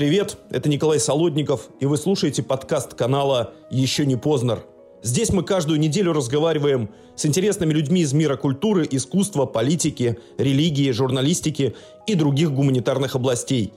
Привет, 0.00 0.36
это 0.50 0.68
Николай 0.68 1.00
Солодников, 1.00 1.70
и 1.80 1.84
вы 1.84 1.96
слушаете 1.96 2.44
подкаст 2.44 2.94
канала 2.94 3.52
«Еще 3.68 4.06
не 4.06 4.14
Познер». 4.14 4.64
Здесь 5.02 5.30
мы 5.30 5.42
каждую 5.42 5.80
неделю 5.80 6.12
разговариваем 6.12 6.90
с 7.16 7.26
интересными 7.26 7.72
людьми 7.72 8.02
из 8.02 8.12
мира 8.12 8.36
культуры, 8.36 8.86
искусства, 8.88 9.44
политики, 9.44 10.16
религии, 10.38 10.92
журналистики 10.92 11.74
и 12.06 12.14
других 12.14 12.52
гуманитарных 12.52 13.16
областей. 13.16 13.72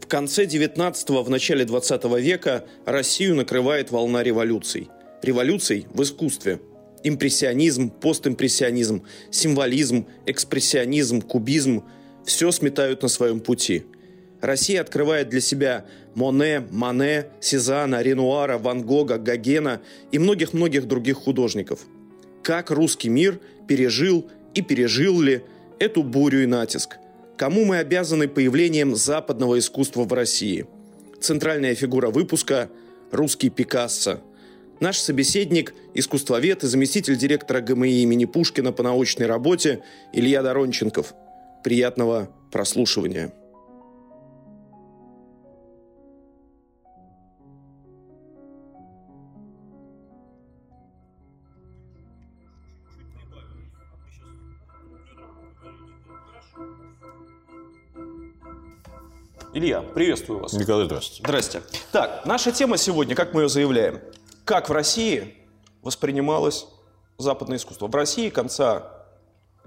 В 0.00 0.06
конце 0.08 0.46
19-го, 0.46 1.22
в 1.22 1.30
начале 1.30 1.64
20 1.64 2.04
века 2.20 2.64
Россию 2.86 3.36
накрывает 3.36 3.92
волна 3.92 4.24
революций. 4.24 4.88
Революций 5.22 5.86
в 5.94 6.02
искусстве. 6.02 6.58
Импрессионизм, 7.04 7.90
постимпрессионизм, 7.90 9.04
символизм, 9.30 10.08
экспрессионизм, 10.26 11.20
кубизм– 11.20 11.84
все 12.24 12.50
сметают 12.52 13.02
на 13.02 13.08
своем 13.08 13.40
пути. 13.40 13.84
Россия 14.40 14.80
открывает 14.80 15.28
для 15.28 15.40
себя 15.40 15.84
Моне, 16.14 16.66
Мане, 16.70 17.26
Сезана, 17.40 18.02
Ренуара, 18.02 18.58
Ван 18.58 18.82
Гога, 18.82 19.18
Гогена 19.18 19.80
и 20.12 20.18
многих-многих 20.18 20.86
других 20.86 21.16
художников. 21.16 21.80
Как 22.42 22.70
русский 22.70 23.08
мир 23.08 23.38
пережил 23.68 24.28
и 24.54 24.62
пережил 24.62 25.20
ли 25.20 25.42
эту 25.78 26.02
бурю 26.02 26.42
и 26.42 26.46
натиск? 26.46 26.96
Кому 27.36 27.64
мы 27.64 27.78
обязаны 27.78 28.28
появлением 28.28 28.96
западного 28.96 29.58
искусства 29.58 30.04
в 30.04 30.12
России? 30.12 30.66
Центральная 31.20 31.74
фигура 31.74 32.08
выпуска– 32.08 32.70
русский 33.10 33.50
Пикассо. 33.50 34.20
Наш 34.80 34.98
собеседник– 34.98 35.74
искусствовед 35.94 36.64
и 36.64 36.66
заместитель 36.66 37.16
директора 37.16 37.60
ГМИ 37.60 38.02
имени 38.02 38.24
Пушкина 38.24 38.72
по 38.72 38.82
научной 38.82 39.26
работе 39.26 39.82
Илья 40.12 40.42
Доронченков– 40.42 41.14
Приятного 41.62 42.30
прослушивания. 42.50 43.34
Илья, 59.52 59.82
приветствую 59.82 60.40
вас. 60.40 60.52
Николай, 60.54 60.86
здравствуйте. 60.86 61.22
Здрасте. 61.22 61.62
Так, 61.92 62.24
наша 62.24 62.52
тема 62.52 62.78
сегодня, 62.78 63.14
как 63.14 63.34
мы 63.34 63.42
ее 63.42 63.48
заявляем, 63.48 64.00
как 64.44 64.68
в 64.68 64.72
России 64.72 65.34
воспринималось 65.82 66.66
западное 67.18 67.58
искусство. 67.58 67.88
В 67.88 67.94
России 67.94 68.30
конца 68.30 68.99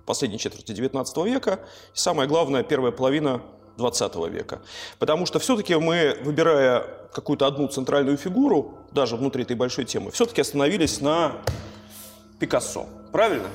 последней 0.05 0.39
четверти 0.39 0.71
XIX 0.71 1.29
века 1.29 1.59
и, 1.93 1.97
самое 1.97 2.27
главное, 2.27 2.63
первая 2.63 2.91
половина 2.91 3.41
XX 3.77 4.29
века. 4.29 4.61
Потому 4.99 5.25
что 5.25 5.39
все-таки 5.39 5.75
мы, 5.75 6.17
выбирая 6.23 6.85
какую-то 7.13 7.47
одну 7.47 7.67
центральную 7.67 8.17
фигуру, 8.17 8.77
даже 8.91 9.15
внутри 9.15 9.43
этой 9.43 9.55
большой 9.55 9.85
темы, 9.85 10.11
все-таки 10.11 10.41
остановились 10.41 11.01
на 11.01 11.37
Пикассо. 12.39 12.87
Правильно? 13.11 13.47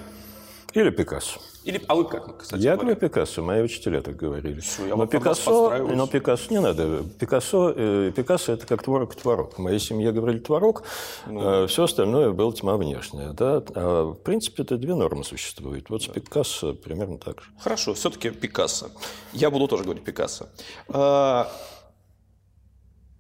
Или 0.72 0.91
Пикассо. 0.91 1.41
Или, 1.69 1.84
а 1.86 1.97
вы 1.97 2.08
как, 2.08 2.38
кстати 2.38 2.62
Я 2.62 2.78
говорю 2.78 2.97
Пикассо, 2.97 3.42
мои 3.42 3.61
учителя 3.61 4.00
так 4.00 4.16
говорили. 4.16 4.61
Все, 4.61 4.97
но, 4.97 5.06
Пикассо, 5.06 5.77
но 5.77 6.06
Пикассо 6.06 6.47
не 6.50 6.60
надо. 6.60 7.05
Пикассо, 7.20 7.75
э, 7.77 8.10
Пикассо– 8.16 8.52
это 8.55 8.66
как 8.66 8.83
творог 8.83 9.14
творог. 9.14 9.52
В 9.52 9.58
моей 9.58 9.78
семье 9.78 10.10
говорили 10.10 10.38
творог, 10.38 10.84
ну. 11.27 11.64
э, 11.64 11.66
все 11.66 11.84
остальное 11.84 12.30
было 12.30 12.55
тьма 12.55 12.78
внешняя. 12.78 13.34
Да? 13.34 13.62
А, 13.75 14.12
в 14.12 14.14
принципе, 14.14 14.62
это 14.62 14.78
две 14.78 14.94
нормы 14.94 15.25
существуют. 15.25 15.91
Вот 15.91 16.02
с 16.02 16.06
Пикассо 16.06 16.72
примерно 16.72 17.19
так 17.19 17.42
же. 17.42 17.50
Хорошо, 17.60 17.92
все-таки 17.92 18.30
Пикассо. 18.30 18.88
Я 19.34 19.50
буду 19.50 19.69
тоже 19.69 19.84
говорить 19.84 20.05
Пикассо. 20.05 20.48
А, 20.88 21.53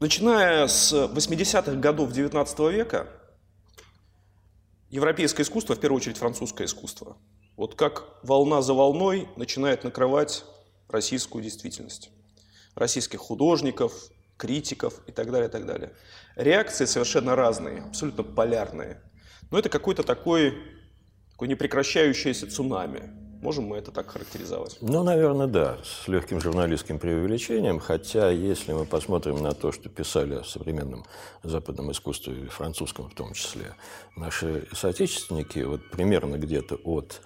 начиная 0.00 0.68
с 0.68 0.94
80-х 0.94 1.72
годов 1.72 2.12
XIX 2.12 2.72
века, 2.72 3.08
европейское 4.88 5.44
искусство, 5.44 5.74
в 5.74 5.80
первую 5.80 5.98
очередь 5.98 6.16
французское 6.16 6.66
искусство– 6.66 7.18
вот 7.58 7.74
как 7.74 8.04
волна 8.22 8.62
за 8.62 8.72
волной 8.72 9.28
начинает 9.36 9.82
накрывать 9.82 10.44
российскую 10.88 11.42
действительность. 11.42 12.10
Российских 12.76 13.18
художников, 13.18 13.92
критиков 14.36 15.00
и 15.08 15.12
так 15.12 15.32
далее, 15.32 15.48
и 15.48 15.50
так 15.50 15.66
далее. 15.66 15.92
Реакции 16.36 16.84
совершенно 16.84 17.34
разные, 17.34 17.82
абсолютно 17.82 18.22
полярные. 18.22 19.02
Но 19.50 19.58
это 19.58 19.68
какой-то 19.68 20.04
такой, 20.04 20.54
такой 21.32 21.48
непрекращающееся 21.48 22.48
цунами. 22.48 23.10
Можем 23.40 23.66
мы 23.66 23.76
это 23.76 23.92
так 23.92 24.10
характеризовать? 24.10 24.78
Ну, 24.80 25.04
наверное, 25.04 25.46
да, 25.46 25.78
с 25.84 26.08
легким 26.08 26.40
журналистским 26.40 26.98
преувеличением. 26.98 27.78
Хотя, 27.78 28.30
если 28.30 28.72
мы 28.72 28.84
посмотрим 28.84 29.40
на 29.42 29.52
то, 29.52 29.70
что 29.70 29.88
писали 29.88 30.34
о 30.34 30.44
современном 30.44 31.04
западном 31.44 31.92
искусстве, 31.92 32.48
французском 32.48 33.08
в 33.08 33.14
том 33.14 33.34
числе, 33.34 33.74
наши 34.16 34.66
соотечественники, 34.72 35.60
вот 35.60 35.88
примерно 35.90 36.36
где-то 36.36 36.76
от 36.84 37.20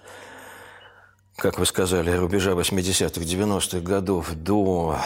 как 1.35 1.57
вы 1.57 1.65
сказали, 1.65 2.11
рубежа 2.11 2.51
80-х, 2.51 3.19
90-х 3.19 3.79
годов 3.79 4.35
до 4.35 4.99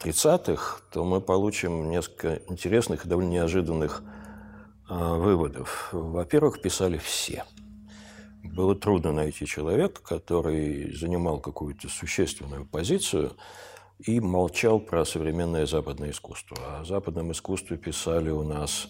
30-х, 0.00 0.80
то 0.92 1.02
мы 1.02 1.22
получим 1.22 1.88
несколько 1.88 2.42
интересных 2.48 3.06
и 3.06 3.08
довольно 3.08 3.30
неожиданных 3.30 4.02
э, 4.90 4.94
выводов. 4.94 5.88
Во-первых, 5.92 6.60
писали 6.60 6.98
все. 6.98 7.44
Было 8.42 8.74
трудно 8.74 9.12
найти 9.12 9.46
человека, 9.46 10.00
который 10.02 10.92
занимал 10.94 11.40
какую-то 11.40 11.88
существенную 11.88 12.64
позицию 12.66 13.32
и 13.98 14.18
молчал 14.20 14.80
про 14.80 15.04
современное 15.04 15.66
западное 15.66 16.10
искусство. 16.10 16.56
О 16.80 16.84
западном 16.84 17.32
искусстве 17.32 17.76
писали 17.76 18.30
у 18.30 18.42
нас 18.42 18.88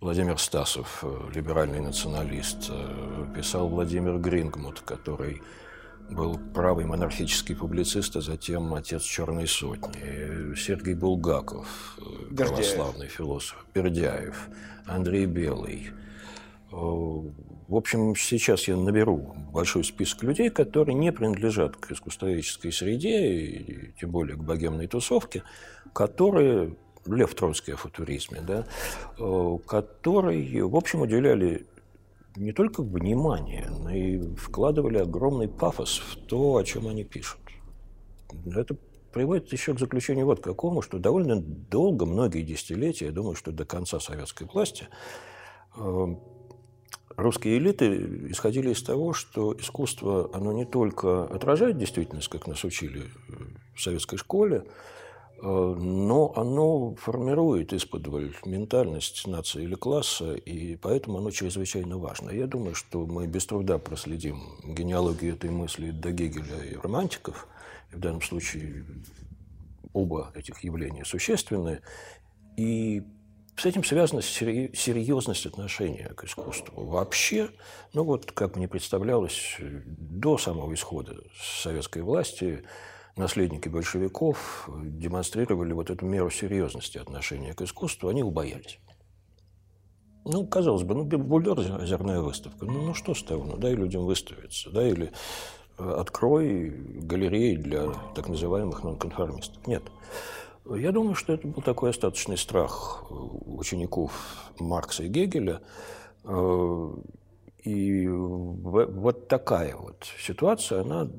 Владимир 0.00 0.38
Стасов, 0.38 1.00
э, 1.02 1.30
либеральный 1.34 1.80
националист, 1.80 2.70
э, 2.70 3.26
писал 3.34 3.68
Владимир 3.68 4.18
Грингмут, 4.18 4.80
который 4.80 5.42
был 6.10 6.38
правый 6.54 6.84
монархический 6.86 7.54
публицист, 7.54 8.16
а 8.16 8.20
затем 8.20 8.74
отец 8.74 9.02
Черной 9.02 9.46
Сотни. 9.46 10.54
Сергей 10.56 10.94
Булгаков, 10.94 11.98
Бердяев. 12.30 12.36
православный 12.36 13.08
философ. 13.08 13.64
Бердяев. 13.74 14.48
Андрей 14.86 15.26
Белый. 15.26 15.90
В 17.70 17.76
общем, 17.76 18.16
сейчас 18.16 18.66
я 18.66 18.76
наберу 18.76 19.36
большой 19.52 19.84
список 19.84 20.24
людей, 20.24 20.50
которые 20.50 20.96
не 20.96 21.12
принадлежат 21.12 21.76
к 21.76 21.92
искусствоведческой 21.92 22.72
среде, 22.72 23.32
и 23.32 23.92
тем 23.92 24.10
более 24.10 24.36
к 24.36 24.40
богемной 24.40 24.88
тусовке, 24.88 25.44
которые 25.92 26.74
Лев 27.06 27.32
Троцкий 27.36 27.70
о 27.70 27.76
футуризме, 27.76 28.40
да, 28.40 28.66
которые, 29.68 30.66
в 30.66 30.74
общем, 30.74 31.02
уделяли 31.02 31.64
не 32.34 32.50
только 32.50 32.82
внимание, 32.82 33.70
но 33.70 33.90
и 33.90 34.34
вкладывали 34.34 34.98
огромный 34.98 35.46
пафос 35.46 35.98
в 35.98 36.26
то, 36.26 36.56
о 36.56 36.64
чем 36.64 36.88
они 36.88 37.04
пишут. 37.04 37.38
Это 38.52 38.74
приводит 39.12 39.52
еще 39.52 39.74
к 39.74 39.78
заключению 39.78 40.26
вот 40.26 40.40
какому, 40.40 40.82
что 40.82 40.98
довольно 40.98 41.40
долго, 41.40 42.04
многие 42.04 42.42
десятилетия, 42.42 43.06
я 43.06 43.12
думаю, 43.12 43.36
что 43.36 43.52
до 43.52 43.64
конца 43.64 44.00
советской 44.00 44.48
власти, 44.48 44.88
э, 45.76 46.06
русские 47.16 47.58
элиты 47.58 48.28
исходили 48.30 48.72
из 48.72 48.82
того, 48.82 49.12
что 49.12 49.56
искусство, 49.58 50.30
оно 50.32 50.52
не 50.52 50.64
только 50.64 51.24
отражает 51.24 51.78
действительность, 51.78 52.28
как 52.28 52.46
нас 52.46 52.64
учили 52.64 53.04
в 53.74 53.80
советской 53.80 54.16
школе, 54.16 54.64
Э, 55.42 55.74
но 55.78 56.32
оно 56.36 56.94
формирует 56.96 57.72
из-под 57.72 58.06
ментальность 58.44 59.26
нации 59.26 59.62
или 59.62 59.74
класса, 59.74 60.34
и 60.34 60.76
поэтому 60.76 61.18
оно 61.18 61.30
чрезвычайно 61.30 61.98
важно. 61.98 62.30
Я 62.30 62.46
думаю, 62.46 62.74
что 62.74 63.06
мы 63.06 63.26
без 63.26 63.46
труда 63.46 63.78
проследим 63.78 64.40
генеалогию 64.64 65.34
этой 65.34 65.50
мысли 65.50 65.90
до 65.92 66.12
Гегеля 66.12 66.62
и 66.70 66.74
романтиков, 66.74 67.48
и 67.92 67.96
в 67.96 68.00
данном 68.00 68.20
случае 68.20 68.84
оба 69.94 70.30
этих 70.34 70.62
явления 70.62 71.04
существенны, 71.04 71.80
и 72.56 73.02
с 73.60 73.66
этим 73.66 73.84
связана 73.84 74.22
серьезность 74.22 75.44
отношения 75.44 76.08
к 76.16 76.24
искусству. 76.24 76.86
Вообще, 76.86 77.50
ну 77.92 78.04
вот, 78.04 78.32
как 78.32 78.56
мне 78.56 78.66
представлялось, 78.66 79.56
до 79.58 80.38
самого 80.38 80.72
исхода 80.72 81.16
советской 81.38 82.00
власти 82.00 82.64
наследники 83.16 83.68
большевиков 83.68 84.66
демонстрировали 84.82 85.74
вот 85.74 85.90
эту 85.90 86.06
меру 86.06 86.30
серьезности 86.30 86.96
отношения 86.96 87.52
к 87.52 87.60
искусству, 87.60 88.08
они 88.08 88.22
убоялись. 88.22 88.78
Ну, 90.24 90.46
казалось 90.46 90.84
бы, 90.84 90.94
ну, 90.94 91.04
бульдозерная 91.04 92.20
выставка. 92.22 92.64
Ну, 92.64 92.80
ну, 92.82 92.94
что 92.94 93.14
с 93.14 93.22
того? 93.22 93.44
Ну, 93.44 93.56
дай 93.58 93.74
людям 93.74 94.06
выставиться, 94.06 94.70
да, 94.70 94.88
или 94.88 95.12
э, 95.78 95.90
открой 95.98 96.70
галереи 96.70 97.56
для 97.56 97.92
так 98.14 98.28
называемых 98.28 98.82
нонконформистов. 98.84 99.66
Нет. 99.66 99.82
Я 100.76 100.92
думаю, 100.92 101.16
что 101.16 101.32
это 101.32 101.48
был 101.48 101.62
такой 101.62 101.90
остаточный 101.90 102.38
страх 102.38 103.04
учеников 103.10 104.12
Маркса 104.58 105.02
и 105.02 105.08
Гегеля. 105.08 105.60
Э, 106.24 106.92
и 107.64 108.06
вот 108.08 109.28
такая 109.28 109.76
вот 109.76 110.06
ситуация, 110.18 110.82
она 110.82 111.10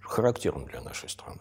характерна 0.00 0.66
для 0.66 0.80
нашей 0.80 1.08
страны. 1.08 1.40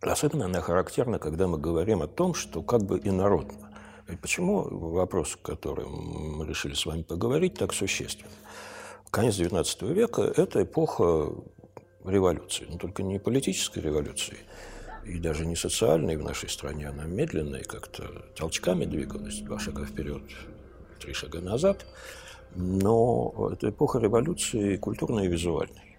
Особенно 0.00 0.46
она 0.46 0.60
характерна, 0.60 1.18
когда 1.18 1.46
мы 1.46 1.58
говорим 1.58 2.02
о 2.02 2.06
том, 2.06 2.34
что 2.34 2.62
как 2.62 2.82
бы 2.82 2.98
инородно. 3.02 3.70
И 4.08 4.16
почему 4.16 4.62
вопрос, 4.62 5.36
который 5.40 5.86
мы 5.86 6.46
решили 6.46 6.74
с 6.74 6.86
вами 6.86 7.02
поговорить, 7.02 7.54
так 7.54 7.74
существенен? 7.74 8.30
Конец 9.10 9.38
XIX 9.38 9.92
века– 9.92 10.22
это 10.36 10.62
эпоха 10.62 11.30
революции, 12.04 12.66
но 12.70 12.78
только 12.78 13.02
не 13.02 13.18
политической 13.18 13.80
революции, 13.80 14.38
и 15.08 15.18
даже 15.18 15.46
не 15.46 15.56
социальной 15.56 16.16
в 16.16 16.22
нашей 16.22 16.48
стране, 16.48 16.88
она 16.88 17.04
медленная, 17.04 17.64
как-то 17.64 18.26
толчками 18.36 18.84
двигалась, 18.84 19.40
два 19.40 19.58
шага 19.58 19.86
вперед, 19.86 20.22
три 21.00 21.14
шага 21.14 21.40
назад, 21.40 21.86
но 22.54 23.50
это 23.52 23.70
эпоха 23.70 23.98
революции 23.98 24.76
культурной 24.76 25.26
и 25.26 25.28
визуальной. 25.28 25.96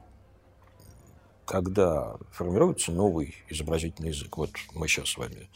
Когда 1.46 2.18
формируется 2.32 2.92
новый 2.92 3.36
изобразительный 3.50 4.10
язык, 4.10 4.38
вот 4.38 4.52
мы 4.74 4.88
сейчас 4.88 5.10
с 5.10 5.18
вами 5.18 5.50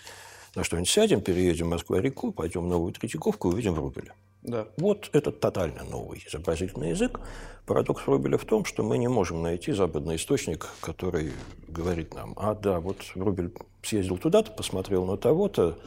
на 0.55 0.63
что-нибудь 0.63 0.89
сядем, 0.89 1.21
переедем 1.21 1.67
в 1.67 1.69
Москва-реку, 1.69 2.31
пойдем 2.31 2.61
в 2.61 2.67
Новую 2.67 2.93
Третьяковку, 2.93 3.49
увидим 3.49 3.73
Врубеля. 3.75 4.15
Да. 4.43 4.67
Вот 4.77 5.09
это 5.13 5.31
тотально 5.31 5.83
новый 5.83 6.23
изобразительный 6.27 6.89
язык. 6.89 7.19
Парадокс 7.65 8.05
Врубеля 8.05 8.37
в 8.37 8.43
том, 8.43 8.65
что 8.65 8.83
мы 8.83 8.97
не 8.97 9.07
можем 9.07 9.41
найти 9.41 9.71
западный 9.71 10.17
источник, 10.17 10.67
который 10.81 11.31
говорит 11.67 12.13
нам, 12.13 12.33
а 12.35 12.53
да, 12.53 12.81
вот 12.81 12.97
Врубель 13.15 13.53
съездил 13.81 14.17
туда-то, 14.17 14.51
посмотрел 14.51 15.05
на 15.05 15.15
того-то, 15.17 15.79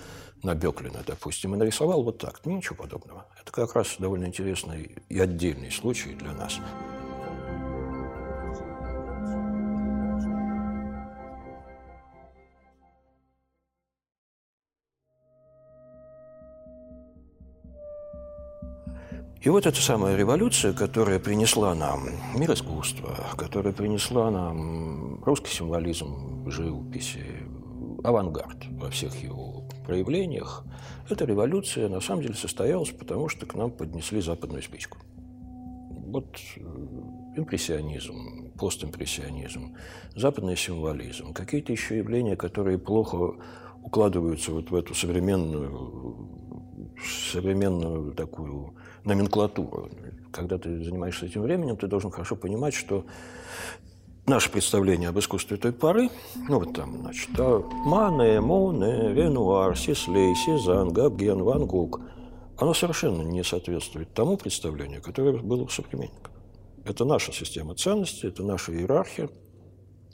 на 0.43 0.55
Беклина, 0.55 1.03
допустим, 1.06 1.55
и 1.55 1.58
нарисовал 1.58 2.03
вот 2.03 2.19
так. 2.19 2.44
Ничего 2.47 2.76
подобного. 2.76 3.26
Это 3.41 3.53
как 3.53 3.75
раз 3.75 3.97
довольно 3.99 4.26
интересный 4.26 4.97
и 5.08 5.19
отдельный 5.19 5.70
случай 5.70 6.14
для 6.14 6.32
нас. 6.32 6.58
И 19.41 19.49
вот 19.49 19.67
эта 19.67 19.81
самая 19.81 20.17
революция, 20.17 20.73
которая 20.73 21.19
принесла 21.19 21.75
нам 21.75 22.09
мир 22.35 22.53
искусства, 22.53 23.17
которая 23.37 23.73
принесла 23.73 24.31
нам 24.31 25.23
русский 25.25 25.50
символизм 25.53 26.50
живописи, 26.50 27.25
авангард 28.03 28.67
во 28.73 28.91
всех 28.91 29.15
его 29.23 29.69
проявлениях, 29.85 30.65
эта 31.09 31.25
революция 31.25 31.88
на 31.88 32.00
самом 32.00 32.23
деле 32.23 32.35
состоялась, 32.35 32.91
потому 32.91 33.29
что 33.29 33.47
к 33.47 33.55
нам 33.55 33.71
поднесли 33.71 34.21
западную 34.21 34.62
спичку. 34.62 34.99
Вот 36.06 36.37
э, 36.56 36.61
импрессионизм, 37.37 38.53
постимпрессионизм, 38.59 39.77
западный 40.15 40.56
символизм, 40.56 41.32
какие-то 41.32 41.73
еще 41.73 41.99
явления, 41.99 42.37
которые 42.37 42.79
плохо 42.79 43.37
укладываются 43.82 44.53
вот 44.53 44.71
в 44.71 44.75
эту 44.75 44.94
современную, 44.94 46.29
современную 47.32 48.15
такую 48.15 48.75
номенклатуру. 49.06 49.88
Когда 50.32 50.58
ты 50.58 50.85
занимаешься 50.85 51.26
этим 51.26 51.43
временем, 51.43 51.76
ты 51.76 51.87
должен 51.87 52.11
хорошо 52.11 52.37
понимать, 52.37 52.75
что 52.75 53.05
наше 54.26 54.50
представление 54.50 55.08
об 55.08 55.19
искусстве 55.19 55.56
той 55.56 55.73
поры, 55.73 56.11
ну 56.49 56.58
вот 56.58 56.75
там, 56.75 57.00
значит, 57.00 57.31
да, 57.35 57.61
Мане, 57.85 58.41
Моне, 58.41 59.14
Ренуар, 59.14 59.76
Сислей, 59.79 60.35
Сезанн, 60.35 60.93
Габген, 60.93 61.43
Ван 61.43 61.67
Гог, 61.67 62.00
оно 62.58 62.75
совершенно 62.75 63.23
не 63.23 63.44
соответствует 63.44 64.12
тому 64.12 64.37
представлению, 64.37 65.00
которое 65.00 65.38
было 65.38 65.62
у 65.62 65.69
современников. 65.69 66.32
Это 66.85 67.05
наша 67.05 67.32
система 67.32 67.75
ценностей, 67.75 68.29
это 68.29 68.43
наша 68.43 68.73
иерархия, 68.73 69.29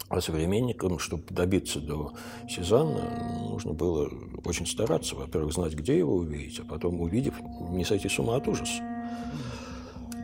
а 0.08 0.20
современникам, 0.20 0.98
чтобы 0.98 1.24
добиться 1.30 1.80
до 1.80 2.12
Сезанна, 2.48 3.48
нужно 3.50 3.72
было 3.72 4.10
очень 4.44 4.66
стараться. 4.66 5.16
Во-первых, 5.16 5.52
знать, 5.54 5.74
где 5.74 5.98
его 5.98 6.16
увидеть, 6.16 6.60
а 6.60 6.64
потом, 6.64 7.00
увидев, 7.00 7.34
не 7.70 7.84
сойти 7.84 8.08
с 8.08 8.18
ума 8.18 8.36
от 8.36 8.46
ужаса. 8.48 8.82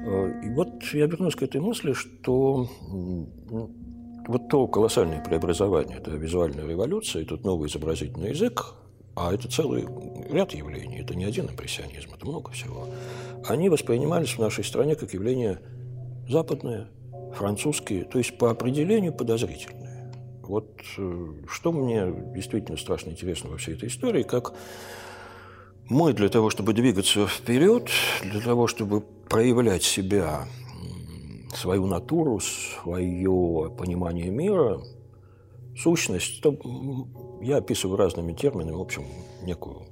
Э, 0.05 0.41
и 0.45 0.51
вот 0.51 0.83
я 0.93 1.07
вернусь 1.07 1.37
к 1.37 1.43
этой 1.43 1.61
мысли, 1.61 1.93
что 1.93 2.69
вот 4.29 4.49
то 4.49 4.67
колоссальное 4.67 5.25
преобразование, 5.25 5.99
это 5.99 6.11
визуальная 6.11 6.67
революция, 6.67 7.23
этот 7.23 7.45
новый 7.45 7.69
изобразительный 7.69 8.31
язык, 8.31 8.75
а 9.17 9.33
это 9.33 9.49
целый 9.49 9.89
ряд 10.31 10.53
явлений, 10.53 11.01
это 11.01 11.15
не 11.15 11.25
один 11.25 11.47
импрессионизм, 11.47 12.11
это 12.15 12.27
много 12.27 12.51
всего, 12.53 12.89
они 13.49 13.69
воспринимались 13.69 14.31
в 14.31 14.39
нашей 14.39 14.65
стране 14.65 14.97
как 14.97 15.15
явление 15.15 15.61
западное, 16.29 16.89
французские, 17.35 18.05
то 18.05 18.19
есть 18.19 18.37
по 18.39 18.51
определению 18.51 19.13
подозрительные. 19.13 20.13
Вот 20.43 20.81
э, 20.97 21.27
что 21.49 21.73
мне 21.73 22.13
действительно 22.35 22.79
страшно 22.79 23.11
интересно 23.11 23.51
во 23.51 23.59
всей 23.59 23.75
этой 23.75 23.89
истории, 23.89 24.23
как 24.23 24.55
мы 25.89 26.13
для 26.13 26.29
того, 26.29 26.51
чтобы 26.51 26.73
двигаться 26.73 27.27
вперед, 27.27 27.91
для 28.23 28.41
того, 28.41 28.67
чтобы 28.67 29.01
проявлять 29.01 29.83
себя, 29.83 30.47
свою 31.55 31.87
натуру, 31.87 32.41
свое 32.41 33.71
понимание 33.77 34.31
мира, 34.31 34.81
сущность, 35.77 36.43
то 36.43 36.57
я 37.41 37.59
описываю 37.59 37.97
разными 37.97 38.33
терминами, 38.33 38.75
в 38.75 38.81
общем, 38.81 39.05
некую, 39.43 39.87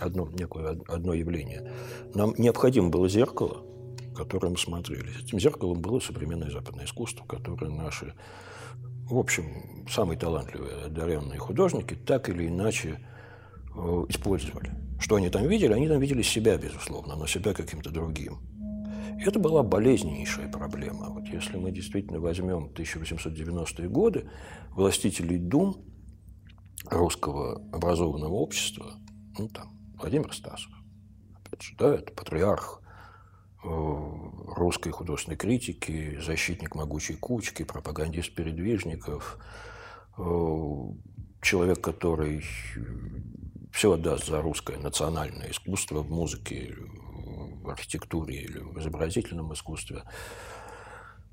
одно, 0.00 0.28
некое 0.28 0.80
одно 0.88 1.14
явление. 1.14 1.72
Нам 2.14 2.34
необходимо 2.38 2.90
было 2.90 3.08
зеркало, 3.08 3.62
которое 4.14 4.50
мы 4.50 4.58
смотрели. 4.58 5.18
Этим 5.18 5.40
зеркалом 5.40 5.80
было 5.80 6.00
современное 6.00 6.50
западное 6.50 6.84
искусство, 6.84 7.24
которое 7.24 7.70
наши, 7.70 8.14
в 9.06 9.18
общем, 9.18 9.86
самые 9.88 10.18
талантливые, 10.18 10.86
одаренные 10.86 11.38
художники 11.38 11.94
так 11.94 12.28
или 12.28 12.48
иначе 12.48 13.00
э, 13.74 14.04
использовали. 14.08 14.72
Что 15.00 15.16
они 15.16 15.30
там 15.30 15.46
видели? 15.46 15.72
Они 15.72 15.88
там 15.88 16.00
видели 16.00 16.22
себя, 16.22 16.58
безусловно, 16.58 17.16
но 17.16 17.26
себя 17.26 17.54
каким-то 17.54 17.90
другим. 17.90 18.38
И 19.18 19.22
это 19.22 19.38
была 19.38 19.62
болезненнейшая 19.62 20.50
проблема. 20.50 21.10
Вот 21.10 21.26
если 21.26 21.56
мы 21.56 21.70
действительно 21.70 22.20
возьмем 22.20 22.70
1890-е 22.74 23.88
годы, 23.88 24.30
властителей 24.70 25.38
дум 25.38 25.84
русского 26.86 27.62
образованного 27.72 28.32
общества, 28.32 28.94
ну 29.38 29.48
там, 29.48 29.78
Владимир 29.98 30.32
Стасов, 30.34 30.72
опять 31.44 31.62
же, 31.62 31.74
да, 31.78 31.94
это 31.96 32.12
патриарх 32.12 32.79
русской 33.62 34.90
художественной 34.90 35.36
критики, 35.36 36.18
защитник 36.20 36.74
могучей 36.74 37.16
кучки, 37.16 37.62
пропагандист 37.62 38.34
передвижников, 38.34 39.38
э, 40.16 40.22
человек, 41.42 41.80
который 41.80 42.44
все 43.72 43.92
отдаст 43.92 44.26
за 44.26 44.42
русское 44.42 44.78
национальное 44.78 45.50
искусство 45.50 46.02
в 46.02 46.10
музыке, 46.10 46.74
в 47.62 47.68
архитектуре 47.68 48.42
или 48.42 48.58
в 48.58 48.78
изобразительном 48.78 49.52
искусстве. 49.52 50.02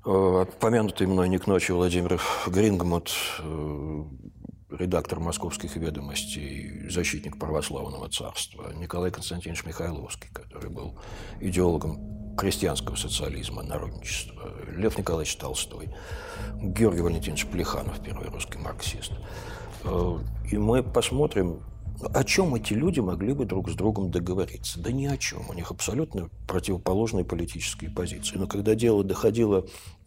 Э, 0.04 0.46
помянутый 0.60 1.06
мной 1.06 1.28
не 1.28 1.38
к 1.38 1.46
ночи 1.46 1.72
Владимир 1.72 2.20
Грингмут, 2.46 3.10
э, 3.40 4.04
редактор 4.70 5.18
«Московских 5.18 5.76
ведомостей», 5.76 6.88
защитник 6.90 7.38
православного 7.38 8.08
царства, 8.10 8.72
Николай 8.74 9.10
Константинович 9.10 9.64
Михайловский, 9.64 10.28
который 10.30 10.70
был 10.70 10.98
идеологом 11.40 12.17
крестьянского 12.38 12.94
социализма, 12.94 13.62
народничества, 13.62 14.54
Лев 14.74 14.96
Николаевич 14.96 15.36
Толстой, 15.36 15.90
Георгий 16.54 17.02
Валентинович 17.02 17.46
Плеханов, 17.46 18.00
первый 18.00 18.30
русский 18.30 18.58
марксист. 18.58 19.12
Э, 19.84 20.18
и 20.50 20.56
мы 20.56 20.84
посмотрим, 20.84 21.60
о 22.14 22.22
чем 22.22 22.54
эти 22.54 22.74
люди 22.74 23.00
могли 23.00 23.32
бы 23.32 23.44
друг 23.44 23.68
с 23.68 23.74
другом 23.74 24.12
договориться? 24.12 24.80
Да 24.80 24.92
ни 24.92 25.06
о 25.06 25.16
чем. 25.16 25.50
У 25.50 25.52
них 25.52 25.72
абсолютно 25.72 26.30
противоположные 26.46 27.24
политические 27.24 27.90
позиции. 27.90 28.36
Но 28.38 28.46
когда 28.46 28.76
дело 28.76 29.02
доходило 29.02 29.66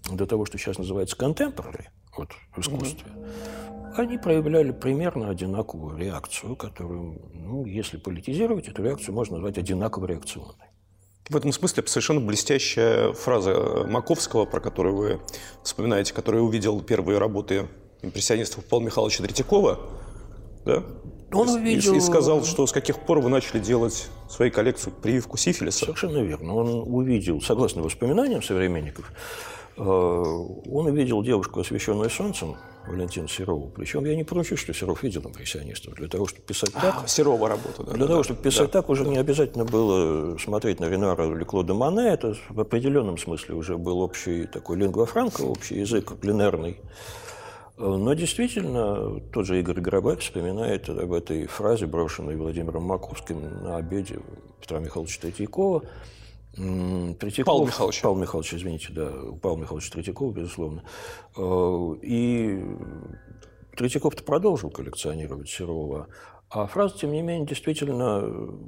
до 0.09 0.25
того, 0.25 0.45
что 0.45 0.57
сейчас 0.57 0.77
называется 0.77 1.17
contemporary, 1.17 1.87
вот 2.15 2.29
в 2.55 2.59
искусстве, 2.59 3.11
mm-hmm. 3.11 3.93
они 3.97 4.17
проявляли 4.17 4.71
примерно 4.71 5.29
одинаковую 5.29 5.97
реакцию, 5.97 6.55
которую, 6.55 7.21
ну, 7.33 7.65
если 7.65 7.97
политизировать, 7.97 8.69
эту 8.69 8.83
реакцию 8.83 9.13
можно 9.13 9.35
назвать 9.35 9.57
одинаково 9.57 10.05
реакционной. 10.05 10.70
В 11.31 11.37
этом 11.37 11.53
смысле 11.53 11.81
совершенно 11.87 12.19
блестящая 12.19 13.13
фраза 13.13 13.85
Маковского, 13.87 14.43
про 14.43 14.59
которую 14.59 14.95
вы 14.97 15.19
вспоминаете, 15.63 16.13
который 16.13 16.43
увидел 16.43 16.81
первые 16.81 17.19
работы 17.19 17.69
импрессионистов 18.01 18.65
Павла 18.65 18.87
Михайловича 18.87 19.23
Третьякова, 19.23 19.79
да? 20.65 20.83
Он 21.31 21.47
увидел... 21.47 21.93
И, 21.93 21.97
и 21.97 22.01
сказал, 22.01 22.43
что 22.43 22.67
с 22.67 22.73
каких 22.73 22.99
пор 22.99 23.21
вы 23.21 23.29
начали 23.29 23.59
делать 23.59 24.09
свои 24.29 24.49
коллекции 24.49 24.91
прививку 25.01 25.37
сифилиса. 25.37 25.85
Совершенно 25.85 26.17
верно. 26.17 26.53
Он 26.53 26.83
увидел, 26.93 27.39
согласно 27.39 27.81
воспоминаниям 27.81 28.43
современников, 28.43 29.09
э, 29.09 29.13
он 29.85 30.85
увидел 30.87 31.23
девушку, 31.23 31.59
освещенную 31.59 32.09
солнцем, 32.09 32.55
Валентина 32.87 33.27
Серова. 33.27 33.69
Причем 33.69 34.05
я 34.05 34.15
не 34.15 34.23
прочу, 34.23 34.57
что 34.57 34.73
Серов 34.73 35.03
видел 35.03 35.21
импрессионистов. 35.25 35.93
Для 35.95 36.07
того, 36.07 36.27
чтобы 36.27 36.45
писать 36.45 36.73
так... 36.73 37.03
А, 37.03 37.07
Серова 37.07 37.49
работа, 37.49 37.83
да. 37.83 37.93
Для 37.93 38.05
да, 38.05 38.07
того, 38.07 38.23
чтобы 38.23 38.41
писать 38.41 38.71
да, 38.71 38.81
так, 38.81 38.89
уже 38.89 39.03
да. 39.03 39.11
не 39.11 39.17
обязательно 39.17 39.65
было 39.65 40.37
смотреть 40.37 40.79
на 40.79 40.89
Ренуара 40.89 41.25
или 41.25 41.43
Клода 41.43 41.73
Мане. 41.73 42.09
Это 42.09 42.35
в 42.49 42.59
определенном 42.59 43.17
смысле 43.17 43.55
уже 43.55 43.77
был 43.77 44.01
общий 44.01 44.47
такой 44.47 44.77
лингва 44.77 45.05
франко, 45.05 45.41
общий 45.41 45.79
язык 45.79 46.13
пленерный. 46.19 46.79
Но 47.77 48.13
действительно, 48.13 49.19
тот 49.31 49.45
же 49.45 49.59
Игорь 49.59 49.79
Грабарь 49.79 50.17
вспоминает 50.17 50.87
об 50.89 51.13
этой 51.13 51.47
фразе, 51.47 51.87
брошенной 51.87 52.35
Владимиром 52.35 52.83
Маковским 52.83 53.63
на 53.63 53.77
обеде 53.77 54.19
Петра 54.59 54.79
Михайловича 54.79 55.21
Третьякова. 55.21 55.83
Третьяков, 56.53 57.45
Павел 57.45 57.65
Михайлович. 57.65 58.01
Павел 58.01 58.17
Михайлович, 58.17 58.53
извините, 58.53 58.87
да, 58.91 59.09
Павел 59.41 59.57
Михайлович 59.57 59.89
Третьяков, 59.89 60.33
безусловно. 60.33 60.83
Э, 61.37 61.95
и 62.01 62.61
Третьяков-то 63.77 64.23
продолжил 64.23 64.69
коллекционировать 64.69 65.49
Серова, 65.49 66.07
а 66.49 66.67
фраза, 66.67 66.97
тем 66.97 67.13
не 67.13 67.21
менее, 67.21 67.47
действительно, 67.47 68.21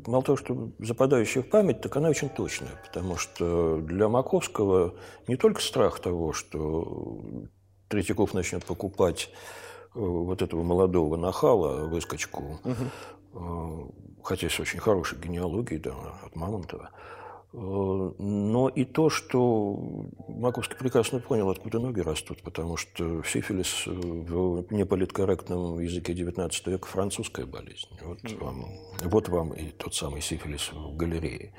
мало 0.08 0.24
того, 0.24 0.38
что 0.38 0.72
западающая 0.80 1.42
в 1.42 1.50
память, 1.50 1.82
так 1.82 1.98
она 1.98 2.08
очень 2.08 2.30
точная, 2.30 2.82
потому 2.88 3.18
что 3.18 3.82
для 3.82 4.08
Маковского 4.08 4.96
не 5.28 5.36
только 5.36 5.62
страх 5.62 6.00
того, 6.00 6.32
что 6.32 7.46
Третьяков 7.90 8.34
начнет 8.34 8.64
покупать 8.64 9.30
э, 9.94 10.00
вот 10.00 10.42
этого 10.42 10.64
молодого 10.64 11.18
нахала, 11.18 11.86
выскочку, 11.86 12.62
угу. 12.64 13.94
хотя 14.24 14.50
с 14.50 14.58
очень 14.62 14.80
хорошей 14.80 15.20
генеалогией, 15.20 15.82
да, 15.82 15.94
от 16.24 16.38
Мамонтова, 16.38 16.92
но 17.54 18.68
и 18.70 18.84
то, 18.84 19.12
что 19.12 20.10
Маковский 20.28 20.76
прекрасно 20.76 21.20
понял, 21.20 21.52
откуда 21.52 21.80
ноги 21.80 22.00
растут, 22.00 22.42
потому 22.42 22.78
что 22.78 23.24
сифилис 23.24 23.84
в 23.86 24.66
неполиткорректном 24.72 25.80
языке 25.80 26.14
XIX 26.14 26.52
века 26.66 26.88
французская 26.88 27.46
болезнь. 27.46 27.90
Вот 28.02 28.20
вам, 28.40 28.66
вот 29.04 29.30
вам 29.30 29.54
и 29.54 29.70
тот 29.70 29.94
самый 29.94 30.22
сифилис 30.22 30.72
в 30.74 30.96
галерее. 30.96 31.54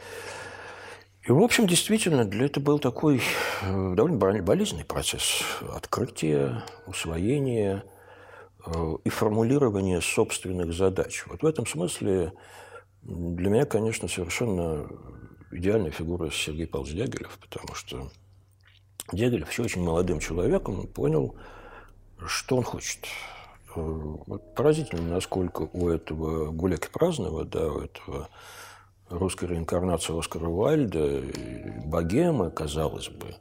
И, 1.26 1.30
в 1.30 1.40
общем, 1.40 1.66
действительно, 1.66 2.24
для 2.24 2.46
этого 2.46 2.64
был 2.64 2.78
такой 2.80 3.22
э, 3.62 3.94
довольно 3.94 4.42
болезненный 4.42 4.84
процесс 4.84 5.42
открытия, 5.72 6.64
усвоения 6.86 7.84
э, 8.66 8.96
и 9.04 9.08
формулирования 9.08 10.00
собственных 10.02 10.74
задач. 10.74 11.24
Вот 11.28 11.42
в 11.42 11.46
этом 11.46 11.66
смысле 11.66 12.32
для 13.04 13.48
меня, 13.48 13.64
конечно, 13.64 14.08
совершенно 14.08 14.86
идеальная 15.54 15.90
фигура 15.90 16.30
Сергей 16.30 16.66
Павлович 16.66 16.94
Дягилев, 16.94 17.38
потому 17.40 17.75
что 17.75 18.11
Дягилев 19.12 19.50
еще 19.50 19.62
очень 19.62 19.82
молодым 19.82 20.20
человеком 20.20 20.87
понял, 20.87 21.37
что 22.26 22.56
он 22.56 22.64
хочет. 22.64 23.06
Э, 23.76 23.80
вот 23.80 24.54
поразительно, 24.54 25.02
насколько 25.02 25.68
у 25.73 25.88
этого 25.88 26.50
Гуляки 26.50 26.88
Праздного, 26.92 27.44
да, 27.44 27.66
у 27.70 27.80
этого 27.80 28.28
русской 29.08 29.46
реинкарнации 29.46 30.18
Оскара 30.18 30.49
Уайльда, 30.49 31.23
богемы, 31.84 32.50
казалось 32.50 33.11
бы, 33.11 33.34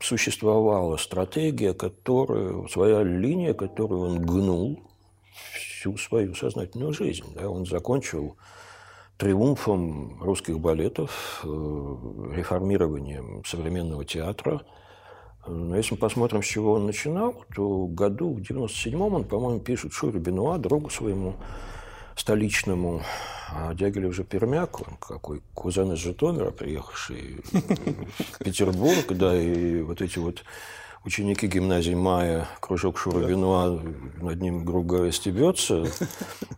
существовала 0.00 0.96
стратегия, 0.96 1.74
которая, 1.74 2.66
своя 2.68 3.02
линия, 3.02 3.54
которую 3.54 4.02
он 4.02 4.22
гнул 4.22 4.80
всю 5.54 5.96
свою 5.96 6.34
сознательную 6.34 6.92
жизнь. 6.92 7.34
Да? 7.34 7.48
Он 7.48 7.66
закончил 7.66 8.36
триумфом 9.18 10.22
русских 10.22 10.60
балетов, 10.60 11.42
э, 11.44 11.48
реформированием 12.34 13.44
современного 13.44 14.04
театра. 14.04 14.62
Но 15.46 15.76
если 15.76 15.94
мы 15.94 15.98
посмотрим, 15.98 16.42
с 16.42 16.46
чего 16.46 16.74
он 16.74 16.86
начинал, 16.86 17.44
то 17.54 17.86
году 17.86 18.34
в 18.34 18.38
97-м 18.38 19.14
он, 19.14 19.24
по-моему, 19.24 19.60
пишет 19.60 19.92
Шуре 19.92 20.20
Бенуа, 20.20 20.58
другу 20.58 20.88
своему, 20.88 21.34
столичному, 22.14 23.02
а 23.50 23.74
Дягилев 23.74 24.10
уже 24.10 24.24
пермяк, 24.24 24.80
он 24.80 24.96
какой 24.96 25.42
кузен 25.54 25.92
из 25.92 25.98
Житомира, 25.98 26.50
приехавший 26.50 27.40
в 27.52 28.44
Петербург, 28.44 29.06
да, 29.10 29.40
и 29.40 29.82
вот 29.82 30.02
эти 30.02 30.18
вот 30.18 30.44
ученики 31.08 31.46
гимназии 31.46 31.94
Мая, 31.94 32.46
кружок 32.60 32.98
Шура 32.98 33.26
Бенуа, 33.26 33.80
над 34.20 34.42
ним, 34.42 34.62
грубо 34.64 35.10
стебется. 35.10 35.86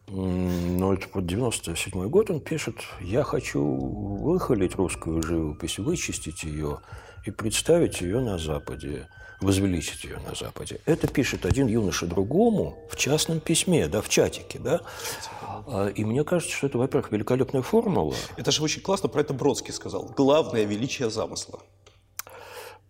Но 0.09 0.92
это 0.92 1.09
под 1.09 1.26
97 1.26 2.09
год 2.09 2.30
он 2.30 2.40
пишет, 2.40 2.75
я 3.00 3.23
хочу 3.23 3.62
выхолить 3.62 4.75
русскую 4.75 5.23
живопись, 5.23 5.78
вычистить 5.78 6.42
ее 6.42 6.80
и 7.25 7.30
представить 7.30 8.00
ее 8.00 8.21
на 8.21 8.38
Западе 8.38 9.07
возвеличить 9.40 10.04
ее 10.04 10.19
на 10.19 10.35
Западе. 10.35 10.80
Это 10.85 11.09
пишет 11.09 11.47
один 11.47 11.66
юноша 11.66 12.07
другому 12.07 12.76
в 12.90 12.97
частном 12.97 13.40
письме, 13.40 13.88
да, 13.88 14.02
в 14.02 14.09
чатике, 14.11 14.59
да. 14.59 14.83
А, 15.66 15.87
и 15.87 16.04
мне 16.04 16.25
кажется, 16.25 16.54
что 16.54 16.66
это, 16.66 16.76
во-первых, 16.76 17.11
великолепная 17.11 17.62
формула. 17.62 18.14
Это 18.37 18.50
же 18.50 18.62
очень 18.62 18.83
классно, 18.83 19.09
про 19.09 19.23
это 19.23 19.33
Бродский 19.33 19.73
сказал. 19.73 20.12
Главное 20.14 20.64
величие 20.64 21.09
замысла. 21.09 21.61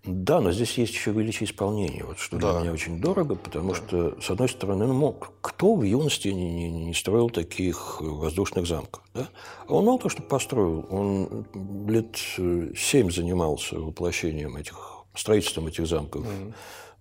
Да, 0.04 0.40
но 0.40 0.50
здесь 0.50 0.78
есть 0.78 0.95
еще 0.95 1.12
величие 1.12 1.47
исполнения, 1.47 2.04
вот, 2.04 2.19
что 2.19 2.38
да. 2.38 2.52
для 2.52 2.61
меня 2.61 2.73
очень 2.73 3.00
дорого, 3.00 3.35
потому 3.35 3.71
да. 3.71 3.75
что, 3.75 4.21
с 4.21 4.30
одной 4.30 4.49
стороны, 4.49 4.87
ну, 4.87 4.95
мог, 4.95 5.33
кто 5.42 5.75
в 5.75 5.83
юности 5.83 6.28
не, 6.28 6.50
не, 6.52 6.71
не 6.87 6.95
строил 6.95 7.28
таких 7.28 8.00
воздушных 8.00 8.66
замков? 8.66 9.02
Да? 9.12 9.28
А 9.66 9.75
он 9.75 9.85
мало 9.85 9.99
то, 9.99 10.09
что 10.09 10.23
построил, 10.23 10.87
он 10.88 11.47
лет 11.87 12.16
э, 12.38 12.73
семь 12.75 13.11
занимался 13.11 13.78
воплощением 13.78 14.57
этих 14.57 15.04
строительством 15.14 15.66
этих 15.66 15.87
замков 15.87 16.25
mm 16.25 16.54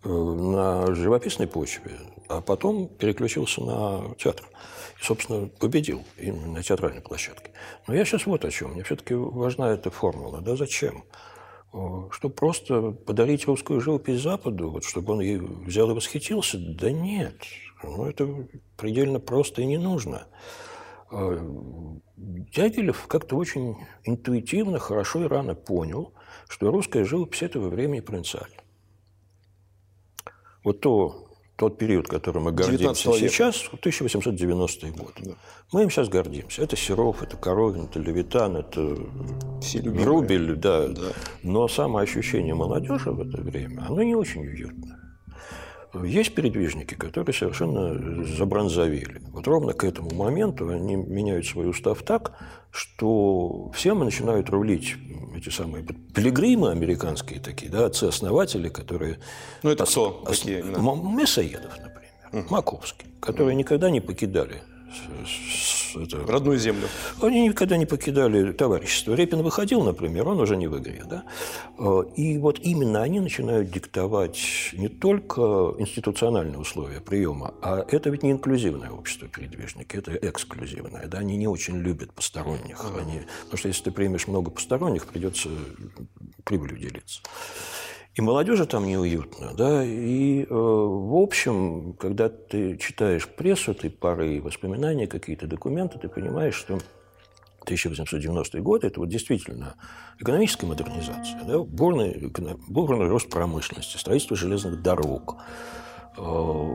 на 0.03 0.95
живописной 0.95 1.47
почве, 1.47 1.99
а 2.29 2.41
потом 2.41 2.87
переключился 2.87 3.61
на 3.61 4.15
театр. 4.15 4.45
И, 4.99 5.03
собственно, 5.03 5.47
победил 5.47 6.03
именно 6.17 6.47
на 6.47 6.63
театральной 6.63 7.01
площадке. 7.01 7.51
Но 7.87 7.93
я 7.93 8.05
сейчас 8.05 8.25
вот 8.25 8.45
о 8.45 8.51
чем. 8.51 8.71
Мне 8.71 8.83
все-таки 8.83 9.13
важна 9.13 9.71
эта 9.71 9.91
формула. 9.91 10.41
Да 10.41 10.55
зачем? 10.55 11.03
Чтобы 11.71 12.33
просто 12.33 12.91
подарить 12.91 13.45
русскую 13.45 13.79
живопись 13.79 14.21
Западу, 14.21 14.71
вот, 14.71 14.83
чтобы 14.83 15.13
он 15.13 15.19
ей 15.21 15.37
взял 15.37 15.89
и 15.91 15.93
восхитился? 15.93 16.57
Да 16.57 16.91
нет. 16.91 17.35
Ну, 17.83 18.05
это 18.05 18.47
предельно 18.75 19.19
просто 19.19 19.61
и 19.61 19.65
не 19.65 19.77
нужно. 19.77 20.27
А, 21.11 21.37
Дягилев 22.17 23.05
как-то 23.07 23.35
очень 23.35 23.77
интуитивно, 24.03 24.79
хорошо 24.79 25.23
и 25.23 25.27
рано 25.27 25.53
понял, 25.53 26.13
что 26.47 26.71
русская 26.71 27.05
живопись 27.05 27.43
этого 27.43 27.69
времени 27.69 27.99
провинциальна. 27.99 28.57
Вот 30.63 30.81
то, 30.81 31.28
тот 31.59 31.77
период, 31.77 32.07
которым 32.07 32.43
мы 32.43 32.51
гордимся 32.53 33.11
сейчас, 33.11 33.67
1890 33.67 34.87
год. 34.91 35.13
Да. 35.19 35.31
Мы 35.73 35.83
им 35.83 35.89
сейчас 35.89 36.07
гордимся. 36.07 36.63
Это 36.63 36.77
Серов, 36.77 37.21
это 37.21 37.35
Коровин, 37.35 37.83
это 37.83 37.99
Левитан, 37.99 38.55
это 38.55 38.97
Все 39.61 39.81
Рубель. 39.81 40.55
Да. 40.55 40.87
да. 40.87 41.11
Но 41.43 41.67
самоощущение 41.67 42.55
молодежи 42.55 43.11
в 43.11 43.19
это 43.19 43.41
время, 43.41 43.85
оно 43.87 44.01
не 44.03 44.15
очень 44.15 44.47
уютно. 44.47 45.08
Есть 45.93 46.35
передвижники, 46.35 46.93
которые 46.93 47.33
совершенно 47.33 48.23
забронзовели. 48.23 49.21
Вот 49.31 49.47
ровно 49.47 49.73
к 49.73 49.83
этому 49.83 50.13
моменту 50.13 50.69
они 50.69 50.95
меняют 50.95 51.47
свой 51.47 51.69
устав 51.69 52.03
так, 52.03 52.33
что 52.71 53.71
всем 53.73 53.99
начинают 53.99 54.49
рулить 54.49 54.95
эти 55.35 55.49
самые 55.49 55.83
пилигримы 55.83 56.71
американские 56.71 57.39
такие, 57.39 57.71
да, 57.71 57.85
отцы-основатели, 57.85 58.69
которые... 58.69 59.19
Ну, 59.63 59.71
это 59.71 59.85
кто? 59.85 60.23
Ос... 60.27 60.45
Именно? 60.45 61.17
Мясоедов, 61.17 61.71
например, 61.77 62.11
угу. 62.31 62.53
Маковский, 62.53 63.07
которые 63.19 63.53
угу. 63.53 63.59
никогда 63.59 63.89
не 63.89 64.01
покидали 64.01 64.61
это, 65.95 66.25
родную 66.25 66.57
землю. 66.57 66.87
Они 67.21 67.47
никогда 67.47 67.77
не 67.77 67.85
покидали 67.85 68.51
товарищество. 68.51 69.13
Репин 69.13 69.41
выходил, 69.41 69.83
например, 69.83 70.27
он 70.27 70.39
уже 70.39 70.55
не 70.55 70.67
в 70.67 70.77
игре. 70.77 71.03
Да? 71.09 71.23
Э, 71.77 72.03
и 72.15 72.37
вот 72.37 72.59
именно 72.59 73.01
они 73.01 73.19
начинают 73.19 73.71
диктовать 73.71 74.39
не 74.73 74.87
только 74.87 75.41
институциональные 75.77 76.59
условия 76.59 77.01
приема, 77.01 77.53
а 77.61 77.85
это 77.87 78.09
ведь 78.09 78.23
не 78.23 78.31
инклюзивное 78.31 78.91
общество 78.91 79.27
передвижники, 79.27 79.95
это 79.95 80.13
эксклюзивное. 80.15 81.07
Да? 81.07 81.19
Они 81.19 81.37
не 81.37 81.47
очень 81.47 81.77
любят 81.77 82.13
посторонних. 82.13 82.83
Они, 82.97 83.21
потому 83.43 83.57
что 83.57 83.67
если 83.67 83.83
ты 83.85 83.91
примешь 83.91 84.27
много 84.27 84.51
посторонних, 84.51 85.07
придется 85.07 85.49
прибылью 86.43 86.77
делиться. 86.77 87.21
И 88.15 88.21
молодежи 88.21 88.65
там 88.65 88.85
неуютно, 88.85 89.53
да, 89.53 89.83
и, 89.83 90.43
э, 90.43 90.47
в 90.49 91.15
общем, 91.15 91.93
когда 91.93 92.27
ты 92.27 92.75
читаешь 92.77 93.27
прессу 93.27 93.71
этой 93.71 93.89
пары, 93.89 94.41
воспоминания, 94.41 95.07
какие-то 95.07 95.47
документы, 95.47 95.99
ты 95.99 96.09
понимаешь, 96.09 96.55
что 96.55 96.79
1890 97.61 98.61
год– 98.61 98.83
это 98.85 98.99
вот 98.99 99.09
действительно 99.09 99.75
экономическая 100.19 100.65
модернизация, 100.65 101.43
да, 101.45 101.59
бурный, 101.59 102.31
бурный 102.67 103.07
рост 103.07 103.29
промышленности, 103.29 103.97
строительство 103.97 104.35
железных 104.35 104.81
дорог. 104.81 105.37
Э, 106.17 106.67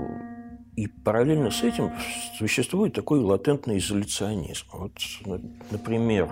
и 0.77 0.87
параллельно 0.87 1.51
с 1.51 1.63
этим 1.63 1.93
существует 2.39 2.95
такой 2.95 3.21
латентный 3.21 3.79
изоляционизм. 3.79 4.67
Вот, 4.73 4.93
например, 5.71 6.31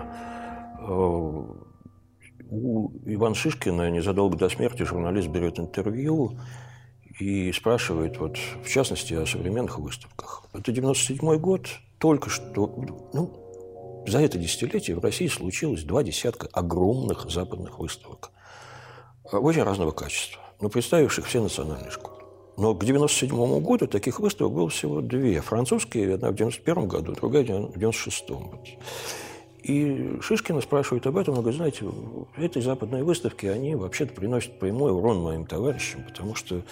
э, 0.79 1.12
у 2.53 2.91
Ивана 3.05 3.35
Шишкина 3.35 3.89
незадолго 3.89 4.37
до 4.37 4.49
смерти 4.49 4.83
журналист 4.83 5.27
берет 5.27 5.59
интервью 5.59 6.37
и 7.19 7.51
спрашивает, 7.51 8.19
вот, 8.19 8.37
в 8.37 8.69
частности, 8.69 9.13
о 9.13 9.25
современных 9.25 9.79
выставках. 9.79 10.45
Это 10.53 10.71
97 10.71 11.37
год, 11.37 11.67
только 11.97 12.29
что, 12.29 12.67
ну, 13.13 14.03
за 14.07 14.19
это 14.19 14.37
десятилетие 14.37 14.97
в 14.97 14.99
России 14.99 15.27
случилось 15.27 15.83
два 15.83 16.03
десятка 16.03 16.47
огромных 16.51 17.29
западных 17.29 17.79
выставок, 17.79 18.31
очень 19.23 19.63
разного 19.63 19.91
качества, 19.91 20.41
но 20.59 20.69
представивших 20.69 21.25
все 21.25 21.41
национальные 21.41 21.91
школы. 21.91 22.17
Но 22.55 22.75
к 22.75 22.83
1997 22.83 23.63
году 23.63 23.87
таких 23.87 24.19
выставок 24.19 24.53
было 24.53 24.69
всего 24.69 25.01
две. 25.01 25.41
Французские, 25.41 26.13
одна 26.13 26.29
в 26.29 26.33
1991 26.33 26.87
году, 26.87 27.13
другая 27.13 27.43
в 27.43 27.77
1996. 27.77 28.29
И 29.63 30.19
Шишкина 30.21 30.59
спрашивает 30.59 31.07
об 31.07 31.17
этом, 31.17 31.35
он 31.35 31.39
говорит, 31.39 31.57
знаете, 31.57 31.85
эти 32.37 32.59
западные 32.59 33.03
выставки, 33.05 33.45
они 33.45 33.75
вообще-то 33.75 34.13
приносят 34.13 34.59
прямой 34.59 34.91
урон 34.91 35.21
моим 35.21 35.45
товарищам, 35.45 36.03
потому 36.03 36.35
что 36.35 36.63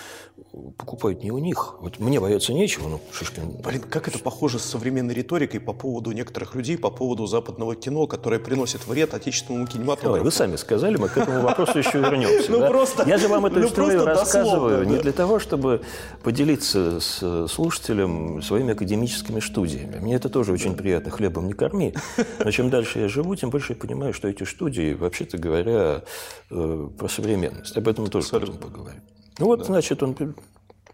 покупают 0.78 1.24
не 1.24 1.32
у 1.32 1.38
них. 1.38 1.76
Вот 1.80 2.00
мне 2.00 2.20
бояться 2.20 2.52
нечего, 2.52 2.90
но 2.90 3.00
Шишкин... 3.14 3.62
Блин, 3.64 3.82
как 3.82 4.10
это 4.10 4.20
похоже 4.20 4.60
с 4.60 4.64
современной 4.64 5.14
риторикой 5.14 5.62
по 5.62 5.72
поводу 5.72 6.12
некоторых 6.12 6.54
людей, 6.54 6.78
по 6.78 6.90
поводу 6.90 7.28
западного 7.28 7.76
кино, 7.76 8.08
которое 8.08 8.40
приносит 8.40 8.86
вред 8.86 9.14
отечественному 9.14 9.68
кинематографу. 9.68 10.26
Вы 10.26 10.32
сами 10.32 10.58
сказали, 10.58 10.98
мы 10.98 11.08
к 11.08 11.16
этому 11.16 11.42
вопросу 11.44 11.78
еще 11.78 12.00
вернемся. 12.00 12.52
Ну 12.52 12.68
просто... 12.68 13.08
Я 13.08 13.18
же 13.18 13.30
вам 13.30 13.46
эту 13.46 13.60
ну, 13.62 13.68
историю 13.68 14.04
рассказываю 14.04 14.86
не 14.86 14.98
для 14.98 15.14
того, 15.14 15.40
чтобы 15.40 15.82
поделиться 16.24 17.00
с 17.00 17.48
слушателем 17.48 18.42
своими 18.42 18.74
академическими 18.74 19.40
студиями. 19.40 20.00
Мне 20.00 20.16
это 20.16 20.28
тоже 20.28 20.52
очень 20.52 20.76
приятно, 20.76 21.10
хлебом 21.10 21.48
не 21.48 21.54
корми. 21.54 21.94
Но 22.44 22.52
чем 22.52 22.70
дальше 22.70 22.81
я 22.96 23.08
живу, 23.08 23.36
тем 23.36 23.50
больше 23.50 23.74
я 23.74 23.80
понимаю, 23.80 24.14
что 24.14 24.28
эти 24.28 24.44
студии, 24.44 24.94
вообще-то 24.94 25.38
говоря, 25.38 26.04
э, 26.50 26.90
про 26.98 27.08
современность. 27.08 27.76
Об 27.78 27.88
этом 27.88 28.06
мы 28.06 28.10
тоже 28.10 28.28
потом 28.30 28.58
поговорим. 28.58 29.02
Ну 29.40 29.46
вот, 29.46 29.60
да. 29.60 29.66
значит, 29.66 30.04
он 30.04 30.16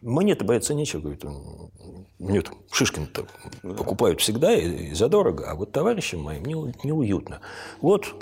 мне-то 0.02 0.46
бояться 0.46 0.74
нечего, 0.74 1.02
говорит 1.02 1.26
он. 1.26 1.72
Нет, 2.20 2.50
Шишкин-то 2.72 3.28
да. 3.64 3.74
покупают 3.74 4.22
всегда 4.22 4.56
и, 4.56 4.90
и 4.90 4.94
задорого, 4.94 5.50
а 5.50 5.56
вот 5.56 5.72
товарищам 5.72 6.22
моим 6.22 6.46
не, 6.46 6.74
неуютно. 6.84 7.42
Вот 7.82 8.16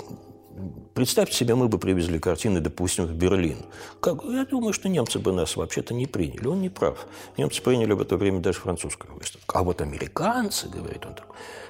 Представьте 0.94 1.36
себе, 1.36 1.54
мы 1.54 1.68
бы 1.68 1.78
привезли 1.78 2.18
картины, 2.18 2.60
допустим, 2.60 3.04
в 3.04 3.12
Берлин. 3.12 3.58
Как? 4.00 4.24
Я 4.24 4.46
думаю, 4.46 4.72
что 4.72 4.88
немцы 4.88 5.18
бы 5.18 5.30
нас 5.30 5.56
вообще-то 5.56 5.92
не 5.92 6.06
приняли. 6.06 6.46
Он 6.46 6.62
не 6.62 6.70
прав. 6.70 7.06
Немцы 7.36 7.60
приняли 7.60 7.92
в 7.92 8.00
это 8.00 8.16
время 8.16 8.40
даже 8.40 8.60
французскую 8.60 9.14
выставку. 9.14 9.58
А 9.58 9.62
вот 9.62 9.82
американцы, 9.82 10.68
говорит 10.68 11.04
он 11.04 11.14
так, 11.14 11.26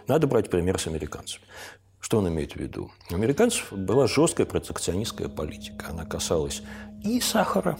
надо 0.07 0.29
брать 0.29 0.51
пример 0.51 0.79
с 0.79 0.87
американцами. 0.87 1.45
Что 2.01 2.19
он 2.19 2.29
имеет 2.29 2.53
в 2.53 2.57
виду? 2.57 2.91
У 3.11 3.15
американцев 3.15 3.73
была 3.73 4.07
жесткая 4.07 4.47
протекционистская 4.47 5.29
политика. 5.29 5.89
Она 5.91 6.05
касалась 6.05 6.63
и 7.03 7.21
сахара, 7.21 7.79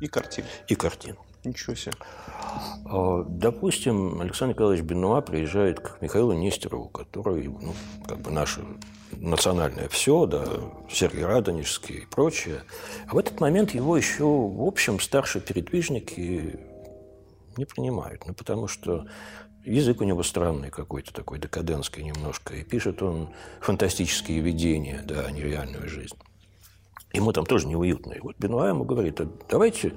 и 0.00 0.08
картин. 0.08 0.44
И 0.66 0.74
картин. 0.74 1.16
Ничего 1.44 1.74
себе. 1.74 1.92
А, 2.84 3.24
допустим, 3.28 4.20
Александр 4.20 4.54
Николаевич 4.54 4.84
Бенуа 4.84 5.20
приезжает 5.20 5.80
к 5.80 6.00
Михаилу 6.00 6.32
Нестерову, 6.32 6.88
который, 6.88 7.48
ну, 7.48 7.74
как 8.06 8.18
бы 8.20 8.30
наше 8.30 8.62
национальное 9.12 9.88
все, 9.88 10.26
да, 10.26 10.44
Сергей 10.90 11.24
Радонежский 11.24 11.98
и 11.98 12.06
прочее. 12.06 12.62
А 13.08 13.14
в 13.14 13.18
этот 13.18 13.40
момент 13.40 13.74
его 13.74 13.96
еще, 13.96 14.24
в 14.24 14.62
общем, 14.66 15.00
старшие 15.00 15.42
передвижники 15.42 16.58
не 17.56 17.64
принимают. 17.64 18.26
Ну, 18.26 18.34
потому 18.34 18.66
что 18.66 19.06
язык 19.64 20.00
у 20.00 20.04
него 20.04 20.22
странный 20.22 20.70
какой-то 20.70 21.12
такой, 21.12 21.38
декадентский 21.38 22.02
немножко. 22.02 22.54
И 22.54 22.64
пишет 22.64 23.02
он 23.02 23.28
фантастические 23.60 24.40
видения, 24.40 25.02
да, 25.04 25.26
а 25.26 25.30
не 25.30 25.42
реальную 25.42 25.88
жизнь. 25.88 26.16
Ему 27.12 27.32
там 27.32 27.44
тоже 27.44 27.66
неуютно. 27.66 28.12
И 28.12 28.20
вот 28.20 28.36
Бенуа 28.38 28.68
ему 28.68 28.84
говорит, 28.84 29.20
«А 29.20 29.28
давайте 29.48 29.94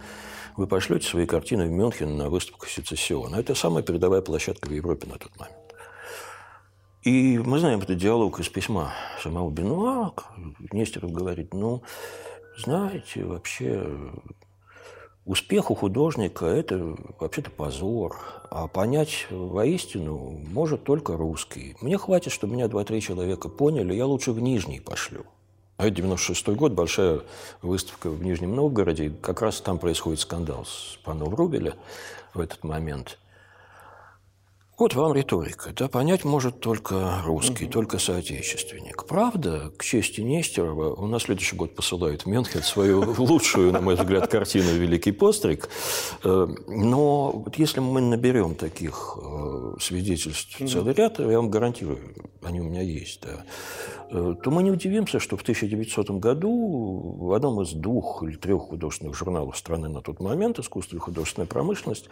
вы 0.57 0.67
пошлете 0.67 1.07
свои 1.07 1.25
картины 1.25 1.67
в 1.67 1.71
Мюнхен 1.71 2.17
на 2.17 2.29
выставку 2.29 2.67
Сецессиона. 2.67 3.37
Это 3.37 3.55
самая 3.55 3.83
передовая 3.83 4.21
площадка 4.21 4.67
в 4.69 4.73
Европе 4.73 5.07
на 5.07 5.17
тот 5.17 5.37
момент. 5.37 5.57
И 7.03 7.37
мы 7.37 7.59
знаем 7.59 7.79
этот 7.79 7.97
диалог 7.97 8.39
из 8.39 8.49
письма 8.49 8.93
самого 9.21 9.49
Бенуа. 9.51 10.13
Нестеров 10.71 11.11
говорит, 11.11 11.53
ну, 11.53 11.83
знаете, 12.57 13.23
вообще 13.23 13.87
успех 15.25 15.71
у 15.71 15.75
художника– 15.75 16.45
это 16.47 16.95
вообще-то 17.19 17.51
позор. 17.51 18.17
А 18.49 18.67
понять 18.67 19.27
воистину 19.29 20.39
может 20.51 20.83
только 20.83 21.17
русский. 21.17 21.75
Мне 21.81 21.97
хватит, 21.97 22.31
чтобы 22.31 22.53
меня 22.53 22.67
два-три 22.67 23.01
человека 23.01 23.49
поняли, 23.49 23.93
я 23.93 24.05
лучше 24.05 24.31
в 24.31 24.39
Нижний 24.39 24.79
пошлю. 24.79 25.25
А 25.77 25.87
это 25.87 25.97
96 25.97 26.47
год, 26.49 26.71
большая 26.71 27.21
выставка 27.61 28.09
в 28.09 28.23
Нижнем 28.23 28.55
Новгороде. 28.55 29.11
Как 29.21 29.41
раз 29.41 29.59
там 29.59 29.77
происходит 29.77 30.21
скандал 30.21 30.65
с 30.65 30.97
паном 31.03 31.35
Рубеля 31.35 31.73
в 32.33 32.39
этот 32.39 32.63
момент. 32.63 33.17
Вот 34.77 34.93
вам 34.93 35.13
риторика. 35.13 35.71
Да, 35.73 35.87
понять 35.87 36.25
может 36.25 36.59
только 36.59 37.21
русский, 37.23 37.63
угу. 37.63 37.71
только 37.71 37.97
соотечественник. 37.97 39.05
Правда, 39.05 39.71
к 39.77 39.85
чести 39.85 40.19
Нестерова, 40.19 40.93
у 40.93 41.07
нас 41.07 41.23
следующий 41.23 41.55
год 41.55 41.73
посылают 41.73 42.23
в 42.23 42.25
Мюнхен 42.25 42.61
свою 42.61 43.15
лучшую, 43.17 43.71
на 43.71 43.79
мой 43.79 43.95
взгляд, 43.95 44.27
картину 44.27 44.73
«Великий 44.73 45.13
постриг». 45.13 45.69
Э, 46.25 46.47
но 46.67 47.31
вот 47.31 47.55
если 47.55 47.79
мы 47.79 48.01
наберем 48.01 48.55
таких 48.55 49.17
э, 49.21 49.75
свидетельств 49.79 50.57
целый 50.67 50.93
ряд, 50.93 51.19
я 51.19 51.37
вам 51.37 51.49
гарантирую, 51.49 51.99
они 52.43 52.59
у 52.59 52.65
меня 52.65 52.81
есть, 52.81 53.21
да, 53.21 53.45
э, 54.09 54.35
то 54.43 54.51
мы 54.51 54.61
не 54.61 54.71
удивимся, 54.71 55.21
что 55.21 55.37
в 55.37 55.41
1900 55.43 56.11
году 56.19 57.15
в 57.17 57.31
одном 57.31 57.61
из 57.61 57.71
двух 57.71 58.23
или 58.23 58.35
трех 58.35 58.63
художественных 58.63 59.15
журналов 59.15 59.57
страны 59.57 59.87
на 59.87 60.01
тот 60.01 60.19
момент 60.19 60.59
«Искусство 60.59 60.97
и 60.97 60.99
художественная 60.99 61.47
промышленность» 61.47 62.09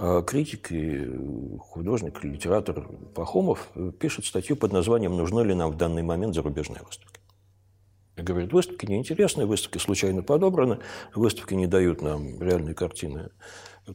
А 0.00 0.22
критик 0.22 0.70
и 0.70 1.10
художник, 1.58 2.22
литератор 2.22 2.86
Пахомов 3.16 3.68
пишет 3.98 4.26
статью 4.26 4.54
под 4.54 4.72
названием 4.72 5.16
«Нужны 5.16 5.40
ли 5.40 5.54
нам 5.54 5.72
в 5.72 5.76
данный 5.76 6.04
момент 6.04 6.36
зарубежные 6.36 6.82
выставки?». 6.84 7.18
И 8.16 8.22
говорит, 8.22 8.52
выставки 8.52 8.86
неинтересные, 8.86 9.48
выставки 9.48 9.78
случайно 9.78 10.22
подобраны, 10.22 10.78
выставки 11.16 11.54
не 11.54 11.66
дают 11.66 12.00
нам 12.00 12.40
реальной 12.40 12.74
картины 12.74 13.30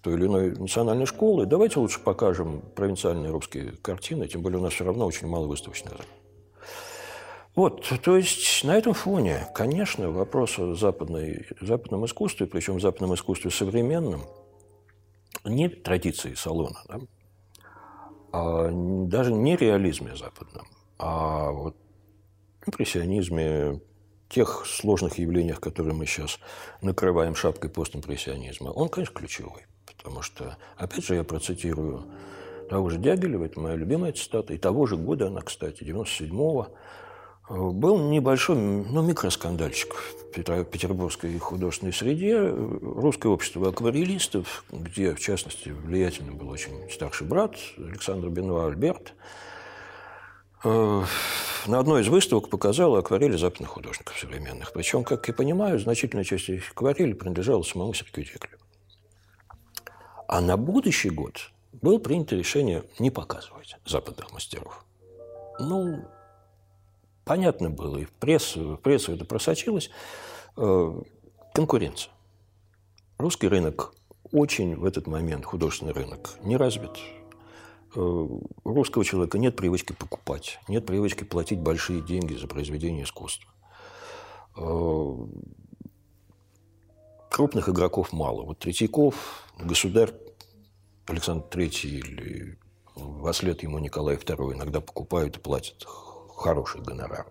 той 0.02 0.16
или 0.16 0.26
иной 0.26 0.52
национальной 0.52 1.06
школы. 1.06 1.46
Давайте 1.46 1.80
лучше 1.80 2.02
покажем 2.02 2.64
провинциальные 2.76 3.32
русские 3.32 3.72
картины, 3.82 4.28
тем 4.28 4.42
более 4.42 4.60
у 4.60 4.62
нас 4.62 4.74
все 4.74 4.84
равно 4.84 5.06
очень 5.06 5.28
мало 5.28 5.48
выставочных. 5.48 5.94
Вот, 7.56 7.90
то 8.04 8.18
есть 8.18 8.66
на 8.66 8.76
этом 8.76 8.94
фоне, 8.94 9.48
конечно, 9.54 10.12
вопрос 10.12 10.60
о 10.60 10.74
западной, 10.74 11.48
западном 11.62 12.06
искусстве, 12.06 12.46
причем 12.46 12.82
западном 12.82 13.14
искусстве 13.14 13.52
современном– 13.52 14.24
не 15.46 15.70
традиции 15.70 16.34
салона, 16.34 16.80
да, 16.88 17.00
а 18.32 18.70
даже 18.72 19.32
не 19.32 19.56
реализме 19.56 20.16
западном, 20.16 20.68
а 20.98 21.52
вот 21.52 21.76
импрессионизме, 22.66 23.82
тех 24.30 24.66
сложных 24.66 25.20
явлениях, 25.20 25.60
которые 25.60 25.94
мы 25.94 26.06
сейчас 26.08 26.40
накрываем 26.82 27.36
шапкой 27.36 27.70
постимпрессионизма, 27.70 28.70
он, 28.70 28.90
конечно, 28.90 29.14
ключевой. 29.14 29.66
Потому 29.86 30.22
что, 30.22 30.58
опять 30.76 31.06
же, 31.06 31.16
я 31.16 31.24
процитирую 31.24 32.06
того 32.70 32.90
же 32.90 32.98
Дягилева, 32.98 33.46
это 33.46 33.60
моя 33.60 33.76
любимая 33.76 34.12
цитата, 34.14 34.54
и 34.54 34.58
того 34.58 34.88
же 34.88 34.98
года 34.98 35.28
она, 35.28 35.42
кстати, 35.42 35.84
97-го, 35.84 36.70
был 37.54 38.10
небольшой, 38.10 38.56
ну, 38.56 39.02
микроскандальчик 39.04 39.94
в 39.94 40.32
петербургской 40.32 41.38
художественной 41.38 41.94
среде. 41.94 42.40
Русское 42.40 43.30
общество 43.30 43.70
акварелистов, 43.70 44.66
где, 44.72 45.14
в 45.14 45.20
частности, 45.20 45.70
влиятельным 45.70 46.38
был 46.38 46.50
очень 46.50 46.90
старший 46.92 47.28
брат 47.28 47.56
Александр 47.78 48.30
Бенуа 48.30 48.68
Альберт, 48.68 49.14
э, 50.64 51.04
на 51.68 51.80
одной 51.80 52.02
из 52.02 52.08
выставок 52.08 52.50
показал 52.50 52.96
акварели 52.96 53.38
западных 53.38 53.70
художников 53.70 54.18
современных. 54.18 54.74
Причем, 54.74 55.04
как 55.04 55.28
я 55.28 55.34
понимаю, 55.34 55.78
значительная 55.78 56.24
часть 56.24 56.50
этих 56.50 56.72
акварелей 56.72 57.14
принадлежала 57.14 57.62
самому 57.62 57.94
Сергею 57.94 58.28
Деклю. 58.28 58.58
А 60.28 60.42
на 60.42 60.58
будущий 60.58 61.12
год 61.12 61.52
было 61.72 62.00
принято 62.00 62.36
решение 62.36 62.84
не 62.98 63.12
показывать 63.12 63.76
западных 63.86 64.34
мастеров. 64.34 64.84
Ну, 65.60 66.04
понятно 67.26 67.70
было, 67.70 67.98
и 67.98 68.06
в 68.06 68.12
прессу, 68.12 68.76
в 68.76 68.78
прессу 68.78 69.14
это 69.14 69.26
просочилось, 69.26 69.90
э, 70.58 71.02
конкуренция. 71.54 72.12
Русский 73.18 73.48
рынок 73.48 73.94
очень 74.32 74.76
в 74.76 74.86
этот 74.86 75.08
момент, 75.08 75.46
художественный 75.46 75.94
рынок, 75.94 76.38
не 76.44 76.58
развит. 76.58 76.98
Э, 77.96 78.28
русского 78.64 79.06
человека 79.06 79.38
нет 79.38 79.56
привычки 79.56 79.94
покупать, 79.94 80.60
нет 80.68 80.86
привычки 80.86 81.24
платить 81.24 81.60
большие 81.60 82.02
деньги 82.02 82.34
за 82.34 82.48
произведение 82.48 83.04
искусства. 83.04 83.52
Э, 84.58 85.16
крупных 87.30 87.70
игроков 87.70 88.12
мало. 88.14 88.44
Вот 88.44 88.60
Третьяков, 88.60 89.44
государь 89.60 90.14
Александр 91.06 91.46
Третий 91.50 92.00
или 92.00 92.58
во 92.96 93.34
след 93.34 93.64
ему 93.64 93.80
Николай 93.80 94.16
II 94.16 94.54
иногда 94.54 94.82
покупают 94.82 95.38
и 95.38 95.40
платят 95.40 95.86
хороший 96.44 96.82
гонорар. 96.82 97.26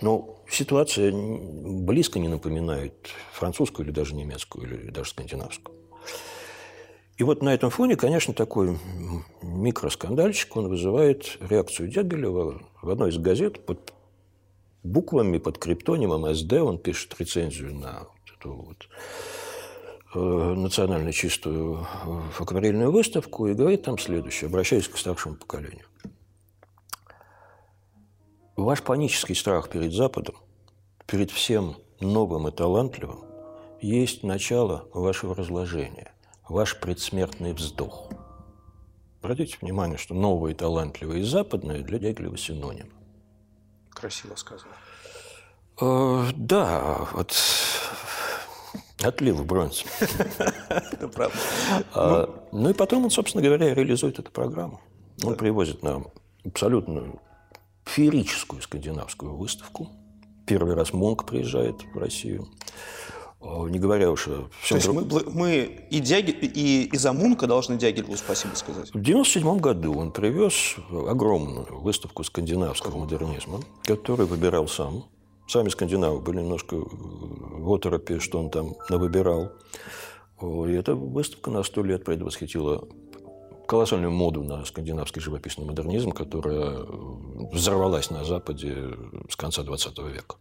Но 0.00 0.38
ситуация 0.48 1.12
близко 1.12 2.18
не 2.18 2.28
напоминает 2.28 2.94
французскую 3.32 3.86
или 3.86 3.92
даже 3.92 4.14
немецкую, 4.14 4.66
или 4.66 4.90
даже 4.90 5.10
скандинавскую. 5.10 5.76
И 7.18 7.24
вот 7.24 7.42
на 7.42 7.52
этом 7.54 7.70
фоне, 7.70 7.96
конечно, 7.96 8.32
такой 8.32 8.78
микроскандальчик, 9.42 10.56
он 10.56 10.68
вызывает 10.68 11.36
реакцию 11.40 11.88
Дягилева 11.88 12.62
в 12.80 12.90
одной 12.90 13.10
из 13.10 13.18
газет 13.18 13.66
под 13.66 13.92
буквами, 14.82 15.38
под 15.38 15.58
криптонимом 15.58 16.34
СД, 16.34 16.54
он 16.54 16.78
пишет 16.78 17.14
рецензию 17.18 17.74
на 17.74 18.00
вот 18.00 18.38
эту 18.38 18.52
вот 18.52 18.88
национально 20.14 21.12
чистую 21.12 21.86
акварельную 22.38 22.90
выставку 22.90 23.46
и 23.46 23.54
говорит 23.54 23.82
там 23.82 23.98
следующее, 23.98 24.48
обращаясь 24.48 24.88
к 24.88 24.98
старшему 24.98 25.36
поколению. 25.36 25.86
Ваш 28.56 28.82
панический 28.82 29.34
страх 29.34 29.70
перед 29.70 29.94
Западом, 29.94 30.34
перед 31.06 31.30
всем 31.30 31.76
новым 32.00 32.48
и 32.48 32.50
талантливым, 32.50 33.24
есть 33.80 34.22
начало 34.22 34.88
вашего 34.92 35.34
разложения, 35.34 36.12
ваш 36.46 36.78
предсмертный 36.78 37.54
вздох. 37.54 38.10
Обратите 39.22 39.56
внимание, 39.60 39.96
что 39.96 40.12
новое, 40.12 40.54
талантливое 40.54 41.18
и 41.18 41.22
западное 41.22 41.82
для 41.82 41.98
Дягилева 41.98 42.36
синоним. 42.36 42.92
Красиво 43.88 44.34
сказано. 44.34 44.74
Э, 45.80 46.26
да, 46.36 47.08
вот 47.12 47.34
отлив 49.02 49.46
бронз. 49.46 49.84
Это 50.68 51.08
правда. 51.08 51.38
А, 51.94 52.48
ну 52.52 52.68
и 52.68 52.74
потом 52.74 53.04
он, 53.04 53.10
собственно 53.10 53.42
говоря, 53.42 53.74
реализует 53.74 54.18
эту 54.18 54.30
программу. 54.30 54.80
Он 55.24 55.36
привозит 55.36 55.82
нам 55.82 56.08
абсолютно 56.44 57.14
феерическую 57.84 58.62
скандинавскую 58.62 59.34
выставку. 59.36 59.88
Первый 60.46 60.74
раз 60.74 60.92
Монк 60.92 61.24
приезжает 61.24 61.76
в 61.94 61.98
Россию. 61.98 62.48
Не 63.42 63.80
говоря 63.80 64.10
уж 64.10 64.28
о 64.28 64.48
всем 64.60 64.80
То 64.80 65.00
есть 65.00 65.12
мы, 65.12 65.30
мы 65.32 65.86
и, 65.90 65.98
Дягиль, 65.98 66.38
и, 66.42 66.84
и 66.84 66.96
за 66.96 67.12
Мунка 67.12 67.48
должны 67.48 67.76
Дягилеву 67.76 68.16
спасибо 68.16 68.54
сказать? 68.54 68.90
В 68.90 69.00
1997 69.00 69.58
году 69.58 69.98
он 69.98 70.12
привез 70.12 70.76
огромную 70.90 71.66
выставку 71.80 72.22
скандинавского 72.22 72.98
модернизма, 72.98 73.60
которую 73.82 74.28
выбирал 74.28 74.68
сам. 74.68 75.06
Сами 75.48 75.70
скандинавы 75.70 76.20
были 76.20 76.38
немножко 76.38 76.76
в 76.76 77.72
оторопе, 77.72 78.20
что 78.20 78.38
он 78.38 78.50
там 78.50 78.76
навыбирал. 78.88 79.50
И 80.40 80.72
эта 80.72 80.94
выставка 80.94 81.50
на 81.50 81.64
сто 81.64 81.82
лет 81.82 82.04
предвосхитила 82.04 82.86
колоссальную 83.72 84.10
моду 84.10 84.44
на 84.44 84.66
скандинавский 84.66 85.22
живописный 85.22 85.64
модернизм, 85.64 86.10
которая 86.10 86.80
взорвалась 87.52 88.10
на 88.10 88.22
Западе 88.22 88.76
с 89.30 89.34
конца 89.34 89.62
20 89.62 89.98
века. 90.00 90.36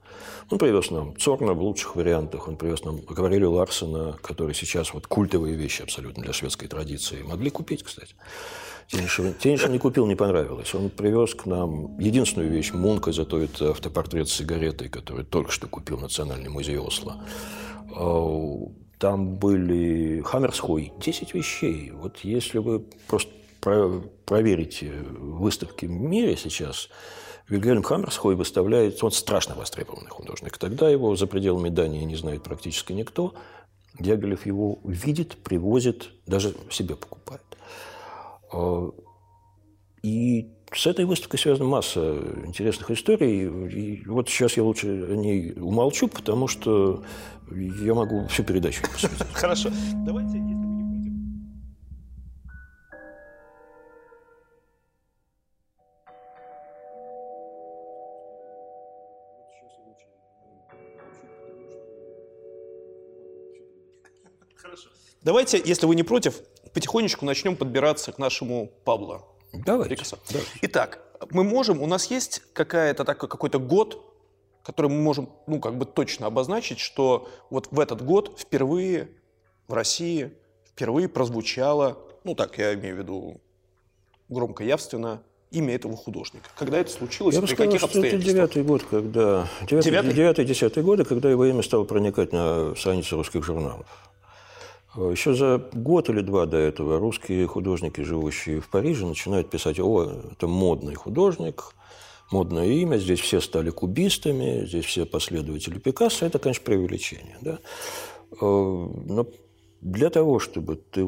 Он 0.49 0.57
привез 0.57 0.91
нам 0.91 1.15
Цорна 1.17 1.53
в 1.53 1.61
лучших 1.61 1.95
вариантах, 1.95 2.49
он 2.49 2.57
привез 2.57 2.83
нам 2.83 2.97
акварелью 3.07 3.51
Ларсена, 3.51 4.17
который 4.21 4.53
сейчас 4.53 4.93
вот 4.93 5.07
культовые 5.07 5.55
вещи 5.55 5.81
абсолютно 5.81 6.23
для 6.23 6.33
шведской 6.33 6.67
традиции. 6.67 7.21
Могли 7.21 7.49
купить, 7.49 7.83
кстати. 7.83 8.15
Тенишин 8.89 9.71
не 9.71 9.79
купил, 9.79 10.07
не 10.07 10.15
понравилось. 10.15 10.75
Он 10.75 10.89
привез 10.89 11.33
к 11.33 11.45
нам 11.45 11.97
единственную 11.99 12.51
вещь 12.51 12.73
Мунка, 12.73 13.13
зато 13.13 13.39
это 13.39 13.69
автопортрет 13.69 14.27
с 14.27 14.33
сигаретой, 14.33 14.89
который 14.89 15.23
только 15.23 15.53
что 15.53 15.69
купил 15.69 15.97
Национальный 15.97 16.49
музей 16.49 16.77
Осло. 16.77 17.23
Там 19.01 19.33
были 19.37 20.21
Хаммерсхой, 20.21 20.93
10 20.99 21.33
вещей. 21.33 21.89
Вот 21.89 22.19
если 22.19 22.59
вы 22.59 22.81
просто 23.07 23.31
про 23.59 23.99
проверите 24.27 24.91
выставки 25.17 25.87
в 25.87 25.89
мире 25.89 26.37
сейчас, 26.37 26.87
Вильгельм 27.49 27.81
Хаммерсхой 27.81 28.35
выставляет, 28.35 29.03
он 29.03 29.09
страшно 29.09 29.55
востребованный 29.55 30.11
художник. 30.11 30.59
Тогда 30.59 30.87
его 30.87 31.15
за 31.15 31.25
пределами 31.25 31.69
Дании 31.69 32.03
не 32.03 32.15
знает 32.15 32.43
практически 32.43 32.93
никто. 32.93 33.33
Дягилев 33.99 34.45
его 34.45 34.77
видит, 34.83 35.35
привозит, 35.37 36.11
даже 36.27 36.53
себе 36.69 36.95
покупает. 36.95 37.41
А, 38.53 38.91
и 40.03 40.47
с 40.73 40.87
этой 40.87 41.05
выставкой 41.05 41.39
связана 41.39 41.67
масса 41.67 42.17
интересных 42.45 42.91
историй. 42.91 43.47
И 43.67 44.05
вот 44.05 44.29
сейчас 44.29 44.57
я 44.57 44.63
лучше 44.63 44.87
о 44.87 45.15
ней 45.15 45.53
умолчу, 45.53 46.07
потому 46.07 46.47
что 46.47 47.03
я 47.55 47.93
могу 47.93 48.27
всю 48.27 48.43
передачу 48.43 48.81
посвятить. 48.83 49.27
Хорошо. 49.33 49.69
Давайте, 50.05 50.37
если 50.37 50.55
вы 50.55 50.75
не 50.75 50.85
против. 50.93 51.11
Хорошо. 64.55 64.89
Давайте, 65.23 65.61
если 65.63 65.85
вы 65.85 65.95
не 65.95 66.03
против, 66.03 66.41
потихонечку 66.73 67.25
начнем 67.25 67.55
подбираться 67.55 68.11
к 68.11 68.17
нашему 68.17 68.71
Пабло. 68.85 69.27
Давайте. 69.53 69.95
Давайте. 70.29 70.51
Итак, 70.61 70.99
мы 71.31 71.43
можем, 71.43 71.81
у 71.81 71.87
нас 71.87 72.09
есть 72.09 72.41
какая-то 72.53 73.03
так, 73.03 73.17
какой-то 73.17 73.59
год, 73.59 74.10
который 74.63 74.87
мы 74.91 75.01
можем, 75.01 75.29
ну, 75.47 75.59
как 75.59 75.77
бы 75.77 75.85
точно 75.85 76.27
обозначить, 76.27 76.79
что 76.79 77.27
вот 77.49 77.67
в 77.71 77.79
этот 77.79 78.03
год 78.03 78.37
впервые 78.37 79.09
в 79.67 79.73
России 79.73 80.31
впервые 80.65 81.09
прозвучало, 81.09 81.97
ну, 82.23 82.35
так 82.35 82.57
я 82.57 82.73
имею 82.73 82.95
в 82.95 82.99
виду 82.99 83.41
громко, 84.29 84.63
явственно, 84.63 85.21
имя 85.51 85.75
этого 85.75 85.97
художника. 85.97 86.49
Когда 86.55 86.79
это 86.79 86.91
случилось, 86.91 87.35
Я 87.35 87.41
при 87.41 87.47
сказал, 87.47 87.65
каких 87.67 87.83
обстоятельствах? 87.83 88.23
Это 88.23 88.33
девятый 88.33 88.63
год, 88.63 88.83
когда... 88.89 89.47
Девятый, 89.69 90.45
десятый 90.45 90.83
годы, 90.83 91.03
когда 91.03 91.29
его 91.29 91.45
имя 91.45 91.61
стало 91.61 91.83
проникать 91.83 92.31
на 92.31 92.73
страницы 92.75 93.15
русских 93.15 93.43
журналов. 93.43 93.85
Еще 94.95 95.33
за 95.33 95.57
год 95.73 96.09
или 96.09 96.21
два 96.21 96.45
до 96.45 96.57
этого 96.57 96.99
русские 96.99 97.47
художники, 97.47 98.01
живущие 98.01 98.59
в 98.59 98.69
Париже, 98.69 99.05
начинают 99.05 99.49
писать, 99.49 99.79
о, 99.79 100.21
это 100.31 100.47
модный 100.47 100.95
художник, 100.95 101.63
модное 102.31 102.67
имя, 102.67 102.97
здесь 102.97 103.19
все 103.19 103.41
стали 103.41 103.69
кубистами, 103.69 104.65
здесь 104.65 104.85
все 104.85 105.05
последователи 105.05 105.79
Пикассо. 105.79 106.25
Это, 106.25 106.39
конечно, 106.39 106.63
преувеличение. 106.63 107.37
Да? 107.41 107.59
Э, 108.31 108.35
но 108.41 109.27
для 109.81 110.09
того, 110.09 110.39
чтобы 110.39 110.75
ты 110.75 111.07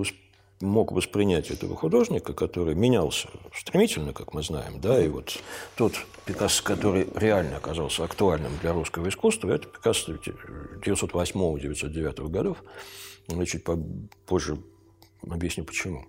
мог 0.62 0.92
воспринять 0.92 1.50
этого 1.52 1.76
художника, 1.76 2.34
который 2.34 2.76
менялся 2.76 3.30
стремительно, 3.54 4.14
как 4.14 4.34
мы 4.34 4.44
знаем, 4.44 4.80
да, 4.80 5.04
и 5.04 5.10
вот 5.10 5.40
тот 5.76 5.94
Пикассо, 6.26 6.64
который 6.64 7.08
реально 7.16 7.58
оказался 7.58 8.04
актуальным 8.04 8.52
для 8.62 8.74
русского 8.74 9.10
искусства, 9.10 9.52
это 9.52 9.68
Пикассо 9.68 10.14
908-909 10.14 12.30
годов, 12.30 12.64
я 13.28 13.46
чуть 13.46 13.64
позже 14.26 14.58
объясню, 15.30 15.66
почему. 15.66 16.06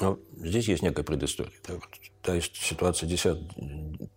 Но 0.00 0.18
здесь 0.36 0.68
есть 0.68 0.82
некая 0.82 1.02
предыстория. 1.02 1.52
Да, 1.66 1.74
вот, 1.74 1.88
та 2.26 2.34
есть 2.34 2.56
ситуация 2.56 3.08
10, 3.08 3.38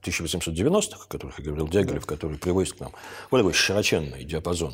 1890-х, 0.02 1.04
о 1.06 1.08
которых 1.08 1.38
я 1.38 1.46
говорил, 1.46 1.68
Дягилев, 1.68 2.06
который 2.08 2.40
приводит 2.40 2.74
к 2.74 2.80
нам 2.80 2.92
вот 3.30 3.38
такой 3.38 3.54
широченный 3.54 4.24
диапазон 4.24 4.74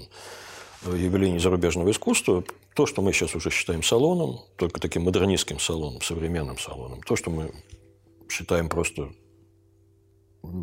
явлений 0.85 1.39
зарубежного 1.39 1.91
искусства, 1.91 2.45
то, 2.75 2.85
что 2.85 3.01
мы 3.01 3.11
сейчас 3.11 3.35
уже 3.35 3.49
считаем 3.49 3.83
салоном, 3.83 4.39
только 4.55 4.79
таким 4.79 5.03
модернистским 5.03 5.59
салоном, 5.59 6.01
современным 6.01 6.57
салоном, 6.57 7.01
то, 7.01 7.15
что 7.15 7.29
мы 7.29 7.51
считаем 8.29 8.69
просто 8.69 9.09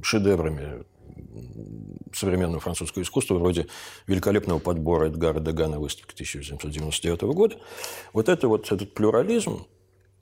шедеврами 0.03 0.85
современного 2.15 2.61
французского 2.61 3.03
искусства, 3.03 3.35
вроде 3.35 3.67
великолепного 4.07 4.61
подбора 4.61 5.09
Эдгара 5.09 5.41
Дегана 5.41 5.79
выставки 5.79 6.15
1799 6.15 7.23
года, 7.23 7.59
вот, 8.13 8.29
это, 8.29 8.49
вот 8.49 8.71
этот 8.73 8.95
плюрализм, 8.95 9.67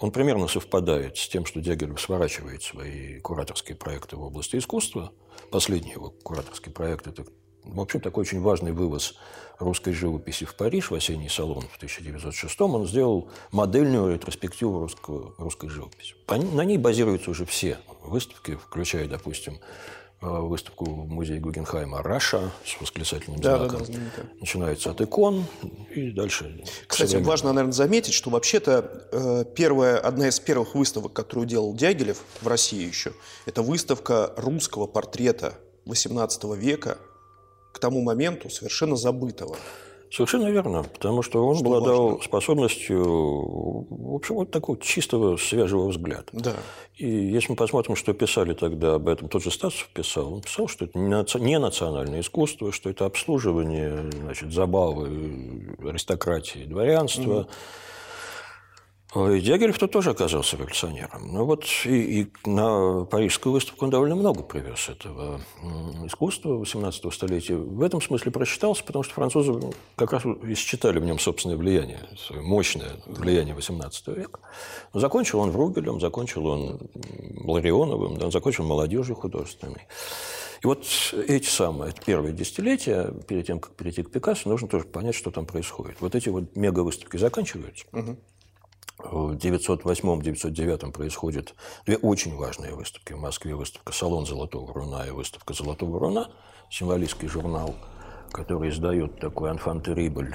он 0.00 0.10
примерно 0.12 0.48
совпадает 0.48 1.16
с 1.18 1.28
тем, 1.28 1.44
что 1.44 1.60
Дягилев 1.60 2.00
сворачивает 2.00 2.62
свои 2.62 3.20
кураторские 3.20 3.76
проекты 3.76 4.16
в 4.16 4.22
области 4.22 4.56
искусства. 4.56 5.12
Последний 5.50 5.92
его 5.92 6.10
кураторский 6.22 6.72
проект– 6.72 7.06
это, 7.06 7.24
в 7.64 7.78
общем, 7.78 8.00
такой 8.00 8.22
очень 8.22 8.40
важный 8.40 8.72
вывоз 8.72 9.14
русской 9.58 9.92
живописи 9.92 10.46
в 10.46 10.54
Париж 10.54 10.90
в 10.90 10.94
осенний 10.94 11.28
салон 11.28 11.64
в 11.70 11.76
1906 11.76 12.60
Он 12.62 12.86
сделал 12.86 13.28
модельную 13.52 14.14
ретроспективу 14.14 14.80
русского, 14.80 15.34
русской 15.36 15.68
живописи. 15.68 16.14
На 16.28 16.64
ней 16.64 16.78
базируются 16.78 17.30
уже 17.30 17.44
все 17.44 17.78
выставки, 18.02 18.56
включая, 18.56 19.06
допустим, 19.06 19.58
выставку 20.20 20.84
в 20.84 21.08
музее 21.08 21.40
Гугенхайма 21.40 22.02
«Раша» 22.02 22.52
с 22.64 22.78
восклицательным 22.80 23.40
да, 23.40 23.56
знаком. 23.56 23.86
Да, 23.86 23.94
да, 24.16 24.22
Начинается 24.38 24.90
от 24.90 25.00
икон 25.00 25.46
и 25.94 26.10
дальше. 26.10 26.62
Кстати, 26.86 27.16
важно, 27.16 27.52
наверное, 27.52 27.72
заметить, 27.72 28.12
что 28.12 28.28
вообще-то 28.28 29.08
э, 29.12 29.44
первая, 29.54 29.98
одна 29.98 30.28
из 30.28 30.38
первых 30.38 30.74
выставок, 30.74 31.14
которую 31.14 31.46
делал 31.46 31.74
Дягилев 31.74 32.22
в 32.42 32.46
России 32.46 32.86
еще, 32.86 33.12
это 33.46 33.62
выставка 33.62 34.34
русского 34.36 34.86
портрета 34.86 35.54
XVIII 35.86 36.56
века, 36.56 36.98
к 37.72 37.78
тому 37.78 38.02
моменту 38.02 38.50
совершенно 38.50 38.96
забытого. 38.96 39.56
Совершенно 40.10 40.48
верно, 40.48 40.82
потому 40.82 41.22
что 41.22 41.46
он 41.46 41.54
что 41.54 41.64
обладал 41.64 42.08
важно? 42.08 42.24
способностью, 42.24 43.04
в 43.04 44.14
общем, 44.14 44.34
вот 44.34 44.50
такого 44.50 44.76
чистого, 44.78 45.36
свежего 45.36 45.86
взгляда. 45.86 46.26
Да. 46.32 46.56
И 46.96 47.08
если 47.08 47.52
мы 47.52 47.56
посмотрим, 47.56 47.94
что 47.94 48.12
писали 48.12 48.52
тогда 48.54 48.94
об 48.94 49.08
этом, 49.08 49.28
тот 49.28 49.44
же 49.44 49.52
Стасов 49.52 49.88
писал, 49.94 50.34
он 50.34 50.40
писал, 50.40 50.66
что 50.66 50.86
это 50.86 50.98
не 50.98 51.58
национальное 51.58 52.20
искусство, 52.20 52.72
что 52.72 52.90
это 52.90 53.06
обслуживание, 53.06 54.10
значит, 54.22 54.52
забавы 54.52 55.76
аристократии, 55.78 56.64
дворянства. 56.64 57.42
Mm. 57.42 57.48
И 59.12 59.40
Дягилев-то 59.40 59.88
тоже 59.88 60.10
оказался 60.10 60.56
революционером. 60.56 61.32
Ну 61.32 61.44
вот 61.44 61.64
и, 61.84 62.20
и 62.20 62.32
на 62.48 63.04
Парижскую 63.04 63.52
выставку 63.52 63.84
он 63.84 63.90
довольно 63.90 64.14
много 64.14 64.44
привез 64.44 64.88
этого 64.88 65.40
искусства 66.04 66.54
18 66.54 67.12
столетия. 67.12 67.56
В 67.56 67.82
этом 67.82 68.00
смысле 68.00 68.30
просчитался, 68.30 68.84
потому 68.84 69.02
что 69.02 69.14
французы 69.14 69.60
как 69.96 70.12
раз 70.12 70.22
и 70.24 70.54
считали 70.54 71.00
в 71.00 71.04
нем 71.04 71.18
собственное 71.18 71.56
влияние, 71.56 71.98
свое 72.16 72.42
мощное 72.42 72.92
влияние 73.06 73.56
18 73.56 74.08
века. 74.08 74.38
Но 74.94 75.00
закончил 75.00 75.40
он 75.40 75.50
Вругелем, 75.50 76.00
закончил 76.00 76.46
он 76.46 76.80
Ларионовым, 77.44 78.16
да, 78.16 78.26
он 78.26 78.32
закончил 78.32 78.64
молодежью 78.64 79.16
художественной. 79.16 79.88
И 80.62 80.66
вот 80.66 80.84
эти 81.26 81.48
самые, 81.48 81.90
это 81.90 82.00
первые 82.04 82.32
десятилетия, 82.32 83.12
перед 83.26 83.46
тем, 83.46 83.58
как 83.58 83.74
перейти 83.74 84.02
к 84.02 84.10
Пикассо, 84.10 84.48
нужно 84.48 84.68
тоже 84.68 84.84
понять, 84.84 85.14
что 85.14 85.30
там 85.30 85.46
происходит. 85.46 86.00
Вот 86.00 86.14
эти 86.14 86.28
вот 86.28 86.54
мега-выставки 86.54 87.16
заканчиваются. 87.16 87.86
Угу. 87.92 88.16
В 89.04 89.32
908-909 89.36 90.92
происходят 90.92 91.54
две 91.86 91.96
очень 91.96 92.36
важные 92.36 92.74
выставки. 92.74 93.12
В 93.12 93.18
Москве 93.18 93.54
выставка 93.54 93.92
«Салон 93.92 94.26
Золотого 94.26 94.72
Руна» 94.72 95.06
и 95.06 95.10
выставка 95.10 95.54
«Золотого 95.54 95.98
Руна», 95.98 96.28
символистский 96.70 97.28
журнал, 97.28 97.74
который 98.30 98.70
издает 98.70 99.18
такой 99.18 99.50
«Анфан 99.50 99.80
Терибль», 99.80 100.34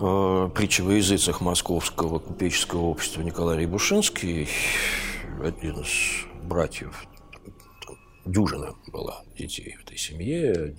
э, 0.00 0.50
притча 0.54 0.82
во 0.82 0.94
языцах 0.94 1.40
московского 1.40 2.18
купеческого 2.18 2.86
общества 2.86 3.22
Николай 3.22 3.58
Рябушинский, 3.58 4.48
один 5.42 5.80
из 5.80 6.24
братьев, 6.42 7.06
дюжина 8.24 8.74
была 8.88 9.22
детей 9.38 9.76
в 9.78 9.82
этой 9.84 9.98
семье, 9.98 10.74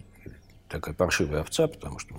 такая 0.69 0.95
паршивая 0.95 1.41
овца, 1.41 1.67
потому 1.67 1.99
что 1.99 2.15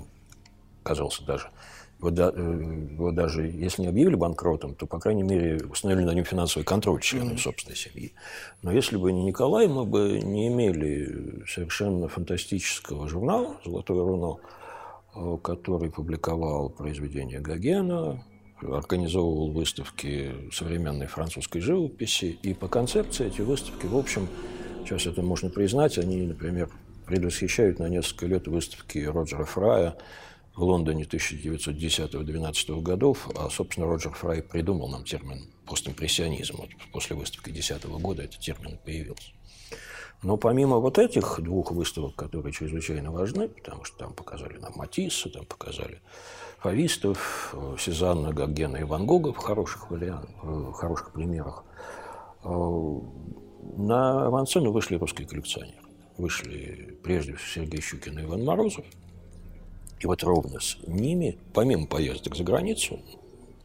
казался 0.83 1.24
даже 1.24 1.50
его, 1.98 2.11
да, 2.11 2.28
его 2.28 3.11
даже, 3.11 3.46
если 3.46 3.82
не 3.82 3.88
объявили 3.88 4.14
банкротом, 4.14 4.74
то, 4.74 4.87
по 4.87 5.00
крайней 5.00 5.24
мере, 5.24 5.64
установили 5.68 6.04
на 6.04 6.12
нем 6.12 6.24
финансовый 6.24 6.64
контроль 6.64 7.00
членов 7.00 7.34
mm-hmm. 7.34 7.38
собственной 7.38 7.76
семьи. 7.76 8.12
Но 8.62 8.72
если 8.72 8.96
бы 8.96 9.12
не 9.12 9.24
Николай, 9.24 9.66
мы 9.66 9.84
бы 9.84 10.20
не 10.22 10.48
имели 10.48 11.44
совершенно 11.46 12.08
фантастического 12.08 13.08
журнала 13.08 13.56
«Золотое 13.64 14.04
руно», 14.04 14.38
э, 15.14 15.38
который 15.42 15.90
публиковал 15.90 16.70
произведения 16.70 17.40
Гогена, 17.40 18.22
организовывал 18.62 19.52
выставки 19.52 20.32
современной 20.52 21.06
французской 21.06 21.61
живописи. 21.61 22.38
И 22.42 22.54
по 22.54 22.68
концепции 22.68 23.26
эти 23.26 23.40
выставки, 23.40 23.87
в 23.87 23.96
общем, 23.96 24.28
сейчас 24.84 25.06
это 25.06 25.22
можно 25.22 25.48
признать, 25.50 25.98
они, 25.98 26.22
например, 26.22 26.70
предвосхищают 27.06 27.78
на 27.78 27.88
несколько 27.88 28.26
лет 28.26 28.46
выставки 28.48 28.98
Роджера 28.98 29.44
Фрая, 29.44 29.96
в 30.59 30.62
Лондоне 30.64 31.05
1910-12 31.05 32.83
годов, 32.83 33.29
а, 33.37 33.49
собственно, 33.49 33.87
Роджер 33.87 34.12
Фрай 34.12 34.42
придумал 34.42 34.88
нам 34.88 35.05
термин 35.05 35.47
постимпрессионизм. 35.66 36.57
Вот 36.59 36.71
после 36.92 37.14
выставки 37.14 37.51
10 37.51 37.85
года 38.01 38.25
этот 38.25 38.40
термин 38.40 38.77
появился. 38.85 39.31
Но 40.25 40.37
помимо 40.37 40.79
вот 40.79 40.99
этих 40.99 41.38
двух 41.40 41.71
выставок, 41.71 42.16
которые 42.16 42.53
чрезвычайно 42.53 43.12
важны, 43.12 43.49
потому 43.49 43.85
что 43.85 43.99
там 43.99 44.14
показали 44.14 44.59
нам 44.59 44.73
Матисса, 44.75 45.31
там 45.31 45.47
показали 45.47 46.01
Фавистов, 46.59 47.55
Сезанна, 47.79 48.33
Гогена 48.33 48.79
и 48.79 48.83
Ван 48.83 49.07
Гога 49.07 49.33
в 49.33 49.37
хороших, 49.37 49.92
вариантах, 49.92 50.42
в 50.42 50.73
хороших 50.73 51.12
примерах, 51.12 51.62
э, 52.42 52.49
на 53.77 54.27
авансцену 54.27 54.73
вышли 54.73 54.97
русские 54.97 55.29
коллекционеры. 55.29 55.87
Вышли 56.16 56.99
прежде 57.05 57.37
всего 57.37 57.64
Сергей 57.64 57.81
Щукин 57.81 58.18
и 58.18 58.25
Иван 58.25 58.44
Морозов– 58.44 58.85
и 60.00 60.06
вот 60.06 60.22
ровно 60.22 60.61
с 60.61 60.76
ними, 60.87 61.38
помимо 61.52 61.87
поездок 61.87 62.37
за 62.37 62.44
границу, 62.44 63.00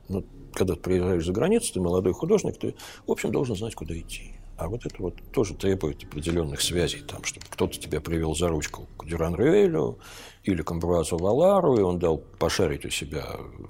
ну, 0.10 0.24
когда 0.54 0.76
ты 0.76 0.82
приезжаешь 0.82 1.26
за 1.26 1.32
границу, 1.32 1.74
ты 1.74 1.80
молодой 1.80 2.14
художник, 2.14 2.58
ты, 2.58 2.76
в 3.06 3.12
общем, 3.12 3.32
должен 3.32 3.56
знать, 3.56 3.76
куда 3.76 3.98
идти. 3.98 4.34
А 4.56 4.68
вот 4.68 4.86
это 4.86 4.96
вот 5.00 5.16
тоже 5.32 5.56
требует 5.56 6.04
определенных 6.04 6.62
связей, 6.62 7.00
там, 7.00 7.24
чтобы 7.24 7.46
кто-то 7.50 7.78
тебя 7.80 8.00
привел 8.00 8.36
за 8.36 8.50
ручку 8.50 8.88
к 8.98 9.06
Дюран 9.06 9.36
Рюэлю 9.36 9.98
или 10.44 10.62
к 10.62 10.70
Амбруазу 10.70 11.18
Валару, 11.18 11.78
и 11.78 11.82
он 11.82 11.98
дал 11.98 12.18
пошарить 12.18 12.86
у 12.86 12.90
себя... 12.90 13.26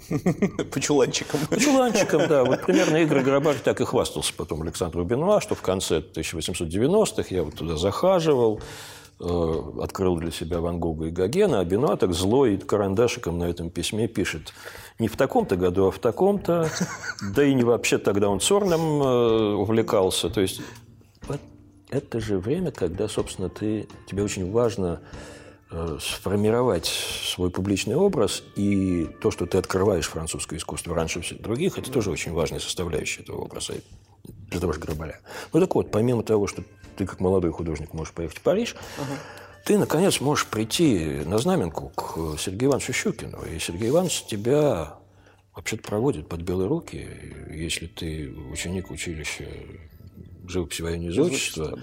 По 0.72 0.82
чуланчикам. 0.82 1.40
По 1.50 1.60
чуланчикам, 1.60 2.28
да. 2.28 2.44
Вот 2.44 2.66
примерно 2.66 2.98
Игорь 2.98 3.24
Грабарь 3.24 3.58
так 3.64 3.80
и 3.80 3.86
хвастался 3.86 4.34
потом 4.36 4.64
Александру 4.64 5.06
Бенуа, 5.06 5.40
что 5.40 5.56
в 5.56 5.62
конце 5.62 6.00
1890-х 6.00 7.28
я 7.30 7.44
вот 7.44 7.56
туда 7.56 7.78
захаживал, 7.78 8.60
открыл 9.20 10.18
для 10.18 10.32
себя 10.32 10.60
Ван 10.60 10.80
Гога 10.80 11.06
и 11.06 11.12
Гогена, 11.12 11.60
а 11.60 11.66
Бенуа 11.66 11.96
так 11.98 12.14
злой 12.14 12.58
карандашиком 12.58 13.38
на 13.38 13.46
этом 13.46 13.70
письме 13.70 14.08
пишет. 14.08 14.54
Не 15.00 15.08
в 15.08 15.16
таком-то 15.16 15.56
году, 15.56 15.88
а 15.88 15.92
в 15.92 16.00
таком-то, 16.00 16.70
да 17.36 17.44
и 17.44 17.54
не 17.54 17.64
вообще 17.64 17.98
тогда 17.98 18.30
он 18.30 18.40
Цорном 18.40 19.02
э, 19.02 19.54
увлекался. 19.56 20.30
То 20.30 20.42
есть 20.42 20.62
это 21.90 22.20
же 22.20 22.40
время, 22.40 22.72
когда, 22.72 23.08
собственно, 23.08 23.50
ты, 23.50 23.88
тебе 24.08 24.24
очень 24.24 24.52
важно 24.52 25.02
э, 25.72 25.98
сформировать 26.02 26.88
свой 26.88 27.52
публичный 27.52 27.96
образ, 27.96 28.44
и 28.56 29.08
то, 29.22 29.30
что 29.30 29.46
ты 29.46 29.60
открываешь 29.60 30.08
французское 30.08 30.58
искусство 30.58 30.96
раньше 30.96 31.22
всех 31.22 31.42
других, 31.42 31.78
это 31.78 31.92
тоже 31.92 32.10
очень 32.10 32.34
важная 32.34 32.60
составляющая 32.60 33.22
этого 33.22 33.42
образа 33.42 33.74
для 34.24 34.60
того 34.60 34.74
же 34.74 34.80
Грабаря. 34.80 35.20
Ну 35.52 35.60
так 35.60 35.76
вот, 35.76 35.92
помимо 35.92 36.24
того, 36.24 36.48
что 36.48 36.64
ты 36.96 37.06
как 37.06 37.20
молодой 37.20 37.52
художник 37.52 37.94
можешь 37.94 38.14
поехать 38.14 38.38
в 38.38 38.42
Париж, 38.42 38.76
uh-huh. 38.76 39.18
ты, 39.66 39.78
наконец, 39.78 40.22
можешь 40.22 40.48
прийти 40.48 41.22
на 41.26 41.38
знаменку 41.40 41.90
к 41.90 42.38
Сергею 42.40 42.70
Ивановичу 42.70 42.94
Щукину. 42.94 43.44
И 43.46 43.60
Сергей 43.60 43.90
Иванович 43.90 44.26
тебя 44.26 44.96
вообще-то 45.56 45.84
проводит 45.84 46.28
под 46.28 46.42
белые 46.42 46.68
руки, 46.68 47.08
если 47.52 47.88
ты 47.88 48.30
ученик 48.52 48.92
училища 48.92 49.46
живописи 50.48 50.82
военного 50.82 51.12
изотчества, 51.12 51.80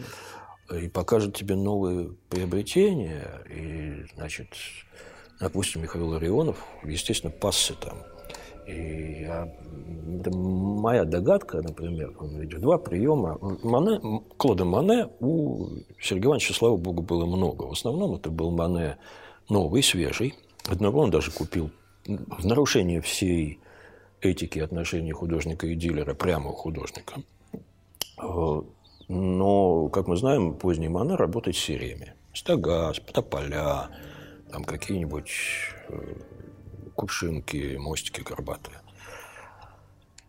и 0.73 0.89
покажет 0.89 1.35
тебе 1.37 1.57
новые 1.57 2.13
приобретения. 2.29 3.43
И, 3.51 4.07
значит, 4.15 4.49
допустим, 5.41 5.83
Михаил 5.83 6.09
Ларионов, 6.09 6.59
естественно, 6.85 7.33
пасся 7.33 7.75
там 7.75 7.99
и 8.71 9.23
я, 9.23 9.53
это 10.21 10.31
моя 10.31 11.05
догадка, 11.05 11.63
например, 11.63 12.15
два 12.59 12.79
приема. 12.79 13.39
Мане, 13.63 14.01
Клода 14.37 14.65
Мане 14.65 15.09
у 15.21 15.69
Сергея 16.01 16.27
Ивановича, 16.27 16.55
слава 16.55 16.77
богу, 16.77 17.03
было 17.03 17.27
много. 17.27 17.65
В 17.65 17.73
основном 17.73 18.15
это 18.15 18.31
был 18.31 18.51
Мане 18.51 18.97
новый, 19.49 19.83
свежий. 19.83 20.35
Одного 20.67 21.01
он 21.01 21.11
даже 21.11 21.31
купил 21.31 21.71
в 22.07 22.47
нарушение 22.47 23.01
всей 23.01 23.61
этики 24.21 24.59
отношений 24.59 25.13
художника 25.13 25.67
и 25.67 25.75
дилера 25.75 26.15
прямо 26.15 26.51
у 26.51 26.55
художника. 26.55 27.23
Но, 29.09 29.89
как 29.89 30.07
мы 30.07 30.17
знаем, 30.17 30.55
поздний 30.55 30.89
Мане 30.89 31.17
работает 31.17 31.57
сериями. 31.57 32.15
Стагас, 32.33 33.01
Тополя, 33.13 33.89
там 34.53 34.63
какие-нибудь 34.63 35.31
э, 35.89 36.15
кувшинки, 37.01 37.77
мостики 37.79 38.21
горбатые. 38.21 38.77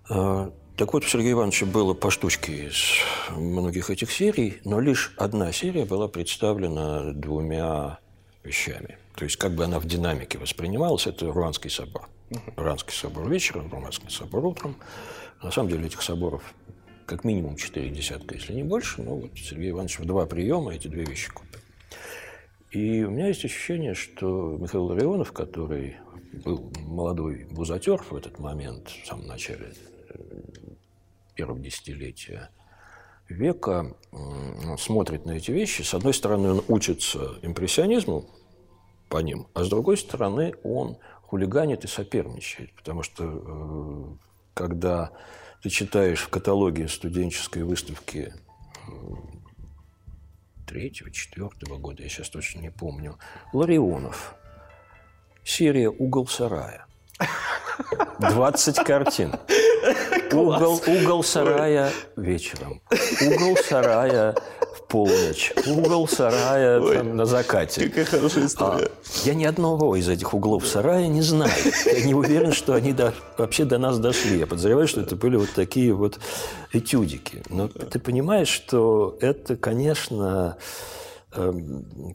А, 0.09 0.53
так 0.77 0.93
вот, 0.93 1.03
у 1.03 1.07
Сергея 1.07 1.33
Ивановича 1.33 1.65
было 1.65 1.93
по 1.93 2.09
штучке 2.09 2.67
из 2.67 2.77
многих 3.35 3.89
этих 3.89 4.09
серий, 4.09 4.61
но 4.63 4.79
лишь 4.79 5.13
одна 5.17 5.51
серия 5.51 5.83
была 5.83 6.07
представлена 6.07 7.11
двумя 7.11 7.99
вещами. 8.45 8.97
То 9.15 9.25
есть, 9.25 9.35
как 9.35 9.53
бы 9.53 9.65
она 9.65 9.79
в 9.79 9.85
динамике 9.85 10.37
воспринималась, 10.37 11.07
это 11.07 11.29
Руанский 11.29 11.69
собор. 11.69 12.07
Руанский 12.55 12.93
собор 12.93 13.29
вечером, 13.29 13.69
Руанский 13.69 14.09
собор 14.09 14.45
утром. 14.45 14.77
На 15.43 15.51
самом 15.51 15.69
деле 15.69 15.87
этих 15.87 16.01
соборов 16.01 16.41
как 17.05 17.25
минимум 17.25 17.57
четыре 17.57 17.89
десятка, 17.89 18.35
если 18.35 18.53
не 18.53 18.63
больше. 18.63 19.01
Но 19.01 19.17
вот 19.17 19.31
Сергей 19.35 19.71
Иванович 19.71 19.99
в 19.99 20.05
два 20.05 20.25
приема 20.25 20.73
эти 20.73 20.87
две 20.87 21.03
вещи 21.03 21.29
купил. 21.29 21.59
И 22.71 23.03
у 23.03 23.11
меня 23.11 23.27
есть 23.27 23.43
ощущение, 23.43 23.93
что 23.93 24.57
Михаил 24.57 24.85
Ларионов, 24.85 25.33
который 25.33 25.97
был 26.31 26.71
молодой 26.81 27.47
бузатер 27.49 28.01
в 28.03 28.15
этот 28.15 28.39
момент, 28.39 28.89
в 28.89 29.07
самом 29.07 29.27
начале 29.27 29.73
э, 30.09 30.23
первого 31.35 31.59
десятилетия 31.59 32.49
века, 33.29 33.95
смотрит 34.77 35.25
на 35.25 35.31
эти 35.31 35.51
вещи. 35.51 35.83
С 35.83 35.93
одной 35.93 36.13
стороны, 36.13 36.49
он 36.51 36.63
учится 36.67 37.39
импрессионизму 37.41 38.29
по 39.07 39.19
ним, 39.19 39.47
а 39.53 39.63
с 39.63 39.69
другой 39.69 39.97
стороны, 39.97 40.53
он 40.63 40.97
хулиганит 41.23 41.85
и 41.85 41.87
соперничает. 41.87 42.73
Потому 42.73 43.03
что 43.03 43.23
э, 43.23 44.15
когда 44.53 45.11
ты 45.63 45.69
читаешь 45.69 46.21
в 46.21 46.29
каталоге 46.29 46.87
студенческой 46.87 47.63
выставки 47.63 48.33
третьего, 50.67 51.11
четвертого 51.11 51.77
года, 51.77 52.03
я 52.03 52.09
сейчас 52.09 52.29
точно 52.29 52.59
не 52.59 52.71
помню, 52.71 53.17
Ларионов– 53.53 54.35
Серия 55.43 55.89
«Угол 55.89 56.27
сарая». 56.27 56.85
20 58.19 58.77
картин. 58.83 59.35
Угол, 60.31 60.81
угол 60.87 61.23
сарая 61.23 61.91
вечером. 62.15 62.81
Угол 63.21 63.57
сарая 63.57 64.35
в 64.75 64.87
полночь. 64.87 65.51
Угол 65.65 66.07
сарая 66.07 66.79
Ой, 66.79 66.97
там, 66.97 67.17
на 67.17 67.25
закате. 67.25 67.89
Какая 67.89 68.05
хорошая 68.05 68.45
история. 68.45 68.85
А, 68.85 68.91
я 69.25 69.33
ни 69.33 69.43
одного 69.43 69.95
из 69.95 70.07
этих 70.07 70.33
углов 70.33 70.67
сарая 70.67 71.07
не 71.07 71.21
знаю. 71.21 71.51
Я 71.85 72.05
не 72.05 72.13
уверен, 72.13 72.53
что 72.53 72.73
они 72.73 72.93
до, 72.93 73.13
вообще 73.37 73.65
до 73.65 73.77
нас 73.77 73.97
дошли. 73.97 74.37
Я 74.37 74.47
подозреваю, 74.47 74.87
что 74.87 75.01
это 75.01 75.15
были 75.15 75.35
вот 75.35 75.49
такие 75.55 75.93
вот 75.93 76.19
этюдики. 76.71 77.43
Но 77.49 77.67
ты 77.67 77.99
понимаешь, 77.99 78.49
что 78.49 79.17
это, 79.19 79.57
конечно, 79.57 80.57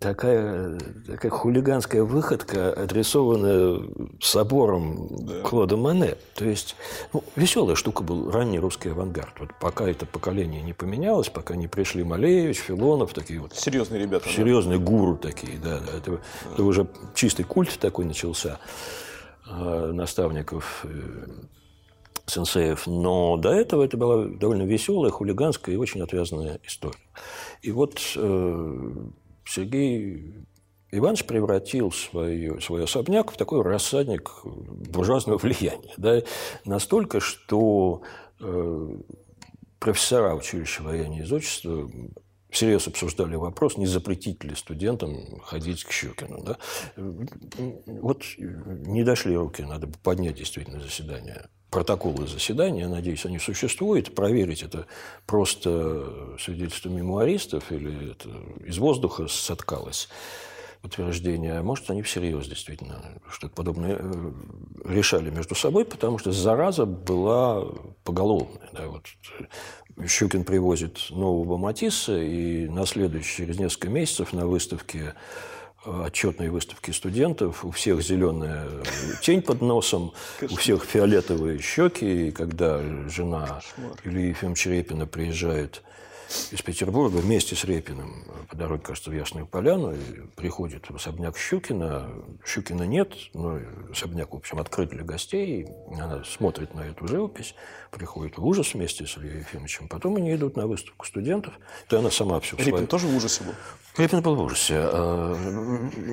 такая, 0.00 0.78
такая 1.06 1.30
хулиганская 1.30 2.02
выходка, 2.02 2.70
адресованная 2.72 3.82
собором 4.20 5.08
да. 5.10 5.40
Клода 5.40 5.76
Мане. 5.78 6.16
То 6.34 6.44
есть, 6.44 6.76
ну, 7.14 7.24
веселая 7.34 7.76
штука 7.76 8.02
был 8.02 8.30
ранний 8.30 8.58
русский 8.58 8.90
авангард. 8.90 9.40
Вот 9.40 9.50
пока 9.58 9.88
это 9.88 10.04
поколение 10.04 10.62
не 10.62 10.74
поменялось, 10.74 11.30
пока 11.30 11.56
не 11.56 11.66
пришли 11.66 12.04
Малевич, 12.04 12.58
Филонов, 12.58 13.14
такие 13.14 13.40
вот... 13.40 13.54
Серьезные 13.54 14.02
ребята. 14.02 14.28
Серьезные 14.28 14.78
да? 14.78 14.84
гуру 14.84 15.16
такие, 15.16 15.58
да. 15.58 15.80
да. 15.80 15.96
Это, 15.96 16.10
да. 16.10 16.18
это 16.52 16.62
уже 16.62 16.86
чистый 17.14 17.44
культ 17.44 17.78
такой 17.78 18.04
начался 18.04 18.58
э, 19.48 19.92
наставников 19.92 20.84
э, 20.84 21.26
сенсеев. 22.26 22.86
Но 22.86 23.36
до 23.36 23.50
этого 23.50 23.84
это 23.84 23.96
была 23.96 24.26
довольно 24.26 24.62
веселая, 24.62 25.10
хулиганская 25.10 25.74
и 25.74 25.78
очень 25.78 26.02
отвязанная 26.02 26.60
история. 26.64 26.98
И 27.62 27.70
вот 27.70 28.00
э, 28.16 28.92
Сергей 29.44 30.34
Иванович 30.90 31.24
превратил 31.24 31.92
свой, 31.92 32.60
свой 32.60 32.84
особняк 32.84 33.32
в 33.32 33.36
такой 33.36 33.62
рассадник 33.62 34.32
буржуазного 34.44 35.38
влияния. 35.38 35.92
Да? 35.96 36.20
Настолько, 36.64 37.20
что 37.20 38.02
э, 38.40 38.98
профессора 39.78 40.34
училища 40.34 40.82
военного 40.82 41.22
изотчества 41.22 41.90
всерьез 42.50 42.86
обсуждали 42.88 43.36
вопрос, 43.36 43.76
не 43.76 43.86
запретить 43.86 44.42
ли 44.44 44.54
студентам 44.54 45.40
ходить 45.40 45.84
к 45.84 45.90
Щукину. 45.90 46.42
Да? 46.42 46.58
Вот 46.96 48.24
не 48.38 49.04
дошли 49.04 49.36
руки, 49.36 49.62
надо 49.62 49.88
поднять 50.02 50.36
действительно 50.36 50.80
заседание 50.80 51.48
протоколы 51.70 52.26
заседания, 52.26 52.82
я 52.82 52.88
надеюсь, 52.88 53.24
они 53.26 53.38
существуют. 53.38 54.14
Проверить 54.14 54.62
это 54.62 54.86
просто 55.26 56.36
свидетельство 56.38 56.88
мемуаристов 56.88 57.70
или 57.72 58.12
это 58.12 58.30
из 58.64 58.78
воздуха 58.78 59.28
соткалось 59.28 60.08
утверждение. 60.82 61.58
А 61.58 61.62
может, 61.62 61.90
они 61.90 62.02
всерьез 62.02 62.46
действительно 62.46 63.02
что-то 63.30 63.54
подобное 63.54 63.98
э, 63.98 64.32
решали 64.84 65.30
между 65.30 65.54
собой, 65.54 65.84
потому 65.84 66.18
что 66.18 66.32
зараза 66.32 66.86
была 66.86 67.64
поголовная. 68.04 68.68
Да, 68.72 68.86
вот 68.86 69.06
Щукин 70.08 70.44
привозит 70.44 70.98
нового 71.10 71.56
Матисса, 71.56 72.18
и 72.18 72.68
на 72.68 72.86
следующий, 72.86 73.36
через 73.36 73.58
несколько 73.58 73.88
месяцев 73.88 74.32
на 74.32 74.46
выставке 74.46 75.14
отчетные 75.86 76.50
выставки 76.50 76.90
студентов, 76.90 77.64
у 77.64 77.70
всех 77.70 78.02
зеленая 78.02 78.66
тень 79.22 79.42
под 79.42 79.62
носом, 79.62 80.12
у 80.42 80.56
всех 80.56 80.84
фиолетовые 80.84 81.60
щеки, 81.60 82.28
и 82.28 82.30
когда 82.30 82.80
жена 83.08 83.60
Ильи 84.04 84.28
Ефимовича 84.28 84.70
Репина 84.70 85.06
приезжает 85.06 85.82
из 86.50 86.62
Петербурга 86.62 87.16
вместе 87.18 87.54
с 87.54 87.64
Репиным 87.64 88.24
по 88.48 88.56
дороге, 88.56 88.82
кажется, 88.82 89.10
в 89.10 89.14
Ясную 89.14 89.46
Поляну, 89.46 89.92
и 89.92 90.20
приходит 90.36 90.88
в 90.90 90.96
особняк 90.96 91.36
Щукина. 91.36 92.10
Щукина 92.44 92.84
нет, 92.84 93.12
но 93.34 93.58
особняк, 93.90 94.32
в 94.32 94.36
общем, 94.36 94.58
открыт 94.58 94.90
для 94.90 95.04
гостей. 95.04 95.66
Она 95.92 96.24
смотрит 96.24 96.74
на 96.74 96.80
эту 96.80 97.06
живопись, 97.06 97.54
приходит 97.90 98.38
в 98.38 98.46
ужас 98.46 98.74
вместе 98.74 99.06
с 99.06 99.16
Ильей 99.16 99.40
Ефимовичем. 99.40 99.88
Потом 99.88 100.16
они 100.16 100.34
идут 100.34 100.56
на 100.56 100.66
выставку 100.66 101.06
студентов. 101.06 101.54
То 101.88 101.98
она 101.98 102.10
сама 102.10 102.40
все 102.40 102.56
Репин 102.56 102.70
свою... 102.70 102.86
тоже 102.86 103.06
в 103.06 103.16
ужасе 103.16 103.44
был? 103.44 103.54
Репин 103.96 104.20
был 104.22 104.36
в 104.36 104.42
ужасе. 104.42 104.74
А, 104.78 105.34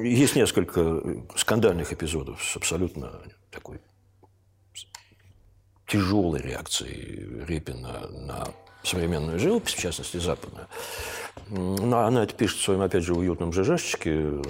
есть 0.03 0.35
несколько 0.35 1.01
скандальных 1.35 1.91
эпизодов 1.93 2.43
с 2.43 2.55
абсолютно 2.55 3.21
такой 3.51 3.79
тяжелой 5.87 6.41
реакцией 6.41 7.45
Репина 7.45 8.07
на 8.09 8.47
современную 8.83 9.39
живопись, 9.39 9.73
в 9.73 9.79
частности, 9.79 10.17
западную. 10.17 10.67
Но 11.49 11.99
она 11.99 12.23
это 12.23 12.33
пишет 12.33 12.59
в 12.59 12.63
своем, 12.63 12.81
опять 12.81 13.03
же, 13.03 13.13
уютном 13.13 13.53
ЖЖшечке. 13.53 14.41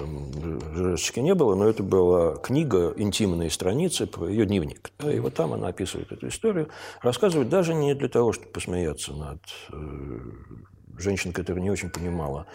ЖЖшечки 0.74 1.20
не 1.20 1.34
было, 1.34 1.54
но 1.54 1.66
это 1.68 1.82
была 1.82 2.36
книга, 2.36 2.92
интимные 2.96 3.50
страницы, 3.50 4.08
ее 4.28 4.46
дневник. 4.46 4.90
И 5.02 5.18
вот 5.18 5.34
там 5.34 5.52
она 5.52 5.68
описывает 5.68 6.12
эту 6.12 6.28
историю, 6.28 6.68
рассказывает 7.02 7.48
даже 7.48 7.74
не 7.74 7.94
для 7.94 8.08
того, 8.08 8.32
чтобы 8.32 8.50
посмеяться 8.50 9.12
над 9.12 9.40
э, 9.72 10.20
женщиной, 10.98 11.32
которая 11.32 11.62
не 11.62 11.70
очень 11.70 11.90
понимала 11.90 12.46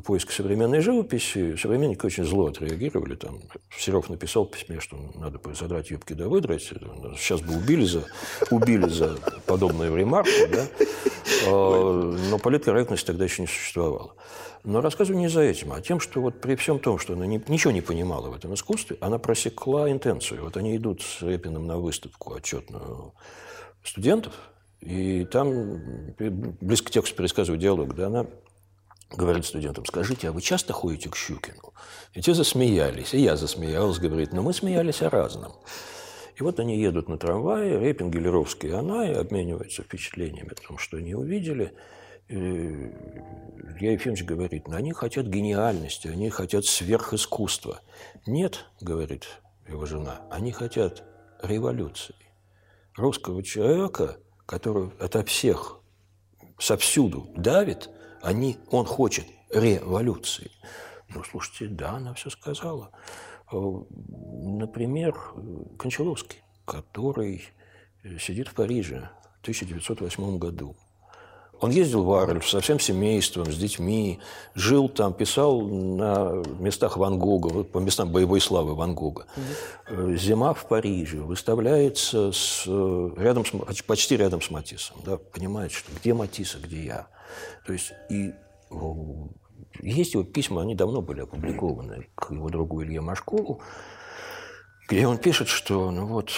поиска 0.00 0.32
современной 0.32 0.80
живописи. 0.80 1.56
Современники 1.56 2.04
очень 2.06 2.24
зло 2.24 2.46
отреагировали. 2.46 3.14
Там 3.14 3.40
Серов 3.76 4.08
написал 4.08 4.46
в 4.46 4.50
письме, 4.50 4.80
что 4.80 4.96
надо 5.14 5.38
задрать 5.54 5.90
юбки 5.90 6.14
да 6.14 6.28
выдрать. 6.28 6.62
Сейчас 6.62 7.42
бы 7.42 7.56
убили 7.56 7.84
за, 7.84 8.04
убили 8.50 8.88
за 8.88 9.18
подобную 9.46 9.94
ремарку. 9.94 10.30
Да? 10.50 10.66
А, 11.46 12.16
но 12.30 12.38
политкорректность 12.38 13.06
тогда 13.06 13.24
еще 13.24 13.42
не 13.42 13.48
существовала. 13.48 14.14
Но 14.64 14.80
рассказываю 14.80 15.20
не 15.20 15.28
за 15.28 15.40
этим, 15.40 15.72
а 15.72 15.80
тем, 15.80 15.98
что 15.98 16.20
вот 16.20 16.40
при 16.40 16.54
всем 16.54 16.78
том, 16.78 16.98
что 16.98 17.14
она 17.14 17.26
не, 17.26 17.42
ничего 17.48 17.72
не 17.72 17.80
понимала 17.80 18.28
в 18.30 18.36
этом 18.36 18.54
искусстве, 18.54 18.96
она 19.00 19.18
просекла 19.18 19.90
интенцию. 19.90 20.44
Вот 20.44 20.56
они 20.56 20.76
идут 20.76 21.02
с 21.02 21.20
Репиным 21.20 21.66
на 21.66 21.78
выставку 21.78 22.34
отчетную 22.34 23.12
студентов, 23.82 24.32
и 24.80 25.24
там 25.24 25.78
близко 26.60 26.92
к 26.92 27.10
пересказываю 27.10 27.58
диалог, 27.58 27.94
да, 27.94 28.06
она 28.06 28.26
говорит 29.16 29.44
студентам, 29.44 29.84
скажите, 29.84 30.28
а 30.28 30.32
вы 30.32 30.40
часто 30.40 30.72
ходите 30.72 31.08
к 31.08 31.16
Щукину? 31.16 31.72
И 32.14 32.20
те 32.20 32.34
засмеялись, 32.34 33.14
и 33.14 33.20
я 33.20 33.36
засмеялась, 33.36 33.98
говорит, 33.98 34.32
но 34.32 34.42
мы 34.42 34.52
смеялись 34.52 35.02
о 35.02 35.10
разном. 35.10 35.52
И 36.36 36.42
вот 36.42 36.58
они 36.60 36.78
едут 36.78 37.08
на 37.08 37.18
трамвае, 37.18 37.78
Репин, 37.78 38.10
Гелеровский 38.10 38.70
и 38.70 38.72
она, 38.72 39.08
и 39.08 39.14
обмениваются 39.14 39.82
впечатлениями 39.82 40.52
о 40.52 40.66
том, 40.66 40.78
что 40.78 40.96
они 40.96 41.14
увидели. 41.14 41.74
И 42.28 42.34
Илья 42.34 43.92
Ефимович 43.92 44.24
говорит, 44.24 44.68
ну, 44.68 44.76
они 44.76 44.92
хотят 44.92 45.26
гениальности, 45.26 46.08
они 46.08 46.30
хотят 46.30 46.64
сверхискусства. 46.64 47.80
Нет, 48.26 48.64
говорит 48.80 49.26
его 49.68 49.84
жена, 49.84 50.22
они 50.30 50.52
хотят 50.52 51.04
революции. 51.42 52.14
Русского 52.96 53.42
человека, 53.42 54.18
который 54.46 54.90
ото 54.98 55.24
всех, 55.24 55.80
совсюду 56.58 57.28
давит– 57.36 57.90
они, 58.22 58.58
он 58.70 58.86
хочет 58.86 59.26
революции. 59.50 60.50
Ну, 61.08 61.22
слушайте, 61.24 61.66
да, 61.66 61.92
она 61.92 62.14
все 62.14 62.30
сказала. 62.30 62.90
Э, 63.52 63.56
например, 63.56 65.14
Кончаловский, 65.78 66.42
который 66.64 67.44
сидит 68.18 68.48
в 68.48 68.54
Париже 68.54 69.10
в 69.38 69.42
1908 69.42 70.38
году. 70.38 70.76
Он 71.62 71.70
ездил 71.70 72.02
в 72.02 72.12
Арль 72.12 72.42
со 72.42 72.60
всем 72.60 72.80
семейством, 72.80 73.52
с 73.52 73.56
детьми, 73.56 74.18
жил 74.56 74.88
там, 74.88 75.12
писал 75.12 75.60
на 75.60 76.42
местах 76.58 76.96
Ван 76.96 77.20
Гога, 77.20 77.62
по 77.62 77.78
местам 77.78 78.10
боевой 78.10 78.40
славы 78.40 78.74
Ван 78.74 78.96
Гога. 78.96 79.26
Угу. 79.88 80.16
«Зима 80.16 80.54
в 80.54 80.66
Париже» 80.66 81.18
выставляется 81.18 82.32
с, 82.32 82.66
рядом 82.66 83.44
с, 83.46 83.82
почти 83.82 84.16
рядом 84.16 84.42
с 84.42 84.50
Матиссом. 84.50 84.96
Да, 85.04 85.18
понимает, 85.18 85.70
что 85.70 85.92
где 85.92 86.14
Матисс, 86.14 86.56
а 86.56 86.58
где 86.58 86.84
я. 86.84 87.06
То 87.66 87.72
есть 87.72 87.92
и 88.10 88.32
есть 89.80 90.14
его 90.14 90.24
письма, 90.24 90.62
они 90.62 90.74
давно 90.74 91.02
были 91.02 91.20
опубликованы 91.20 92.08
к 92.14 92.32
его 92.32 92.48
другу 92.48 92.82
Илье 92.82 93.00
Машкову, 93.00 93.60
где 94.88 95.06
он 95.06 95.18
пишет, 95.18 95.48
что 95.48 95.90
ну 95.90 96.06
вот, 96.06 96.30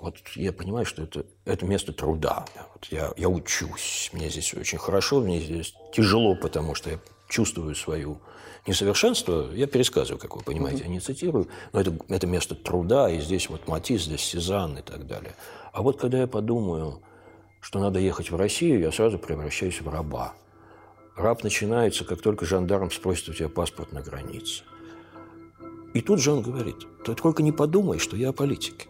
вот 0.00 0.16
я 0.34 0.52
понимаю, 0.52 0.84
что 0.84 1.02
это, 1.02 1.24
это 1.44 1.64
место 1.64 1.92
труда. 1.92 2.44
Вот 2.74 2.86
я, 2.90 3.12
я 3.16 3.28
учусь, 3.28 4.10
мне 4.12 4.28
здесь 4.28 4.52
очень 4.54 4.78
хорошо, 4.78 5.20
мне 5.20 5.40
здесь 5.40 5.74
тяжело, 5.92 6.34
потому 6.34 6.74
что 6.74 6.90
я 6.90 6.98
чувствую 7.28 7.74
свою 7.74 8.20
несовершенство. 8.66 9.50
Я 9.52 9.66
пересказываю, 9.66 10.18
как 10.20 10.36
вы 10.36 10.42
понимаете, 10.42 10.84
я 10.84 10.88
не 10.88 11.00
цитирую, 11.00 11.48
но 11.72 11.80
это, 11.80 11.96
это 12.08 12.26
место 12.26 12.54
труда, 12.54 13.10
и 13.10 13.20
здесь 13.20 13.48
вот 13.48 13.66
Матис, 13.68 14.04
здесь 14.04 14.20
Сезанн 14.20 14.78
и 14.78 14.82
так 14.82 15.06
далее. 15.06 15.34
А 15.72 15.82
вот 15.82 16.00
когда 16.00 16.18
я 16.18 16.26
подумаю, 16.26 17.02
что 17.60 17.78
надо 17.78 17.98
ехать 17.98 18.30
в 18.30 18.36
Россию, 18.36 18.80
я 18.80 18.92
сразу 18.92 19.18
превращаюсь 19.18 19.80
в 19.80 19.88
раба. 19.88 20.34
Раб 21.16 21.42
начинается, 21.42 22.04
как 22.04 22.22
только 22.22 22.46
жандарм 22.46 22.90
спросит 22.90 23.28
у 23.28 23.32
тебя 23.32 23.48
паспорт 23.48 23.92
на 23.92 24.02
границе. 24.02 24.62
И 25.94 26.00
тут 26.00 26.20
же 26.20 26.32
он 26.32 26.42
говорит, 26.42 26.76
ты 27.04 27.14
только 27.14 27.42
не 27.42 27.50
подумай, 27.50 27.98
что 27.98 28.16
я 28.16 28.28
о 28.28 28.32
политике. 28.32 28.88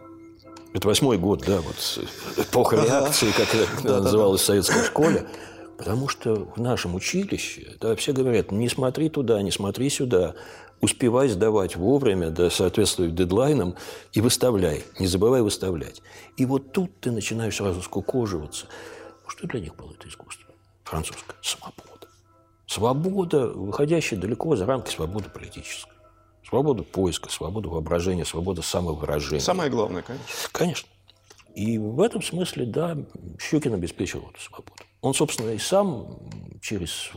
Это 0.75 0.87
восьмой 0.87 1.17
год, 1.17 1.45
да, 1.47 1.61
вот 1.61 2.09
эпоха 2.37 2.77
реакции, 2.77 3.31
как 3.31 3.55
это 3.55 4.01
называлось 4.03 4.43
в 4.43 4.45
советской 4.45 4.85
школе. 4.85 5.27
Потому 5.79 6.09
что 6.09 6.53
в 6.57 6.61
нашем 6.61 6.97
училище 6.97 7.77
да, 7.81 7.95
все 7.95 8.13
говорят, 8.13 8.51
не 8.51 8.69
смотри 8.69 9.09
туда, 9.09 9.41
не 9.43 9.53
смотри 9.53 9.89
сюда, 9.89 10.35
успевай 10.81 11.29
сдавать 11.29 11.77
вовремя, 11.77 12.31
да, 12.31 12.51
соответствуя 12.51 13.09
дедлайнам, 13.09 13.75
и 14.13 14.21
выставляй, 14.21 14.85
не 14.99 15.07
забывай 15.07 15.43
выставлять. 15.43 16.03
И 16.37 16.45
вот 16.45 16.73
тут 16.73 16.91
ты 17.01 17.11
начинаешь 17.11 17.57
сразу 17.57 17.83
скукоживаться. 17.83 18.67
Что 19.27 19.47
для 19.47 19.61
них 19.61 19.77
было 19.77 19.93
это 19.93 20.09
искусство? 20.09 20.55
Французское. 20.85 21.37
Свобода. 21.43 22.09
Свобода, 22.67 23.49
выходящая 23.49 24.19
далеко 24.19 24.57
за 24.57 24.67
рамки 24.67 24.91
свободы 24.91 25.29
политической. 25.29 25.93
Свобода 26.49 26.83
поиска, 26.83 27.31
свобода 27.31 27.69
воображения, 27.69 28.25
свобода 28.25 28.63
самовыражения. 28.63 29.41
Самое 29.41 29.71
главное, 29.71 30.03
конечно. 30.03 30.49
Конечно. 30.53 30.89
И 31.55 31.77
в 31.77 32.01
этом 32.01 32.23
смысле, 32.23 32.67
да, 32.67 32.97
Щукин 33.39 33.75
обеспечил 33.75 34.21
эту 34.31 34.41
свободу. 34.41 34.83
Он, 35.01 35.13
собственно, 35.13 35.51
и 35.51 35.59
сам 35.59 36.19
через 36.63 37.11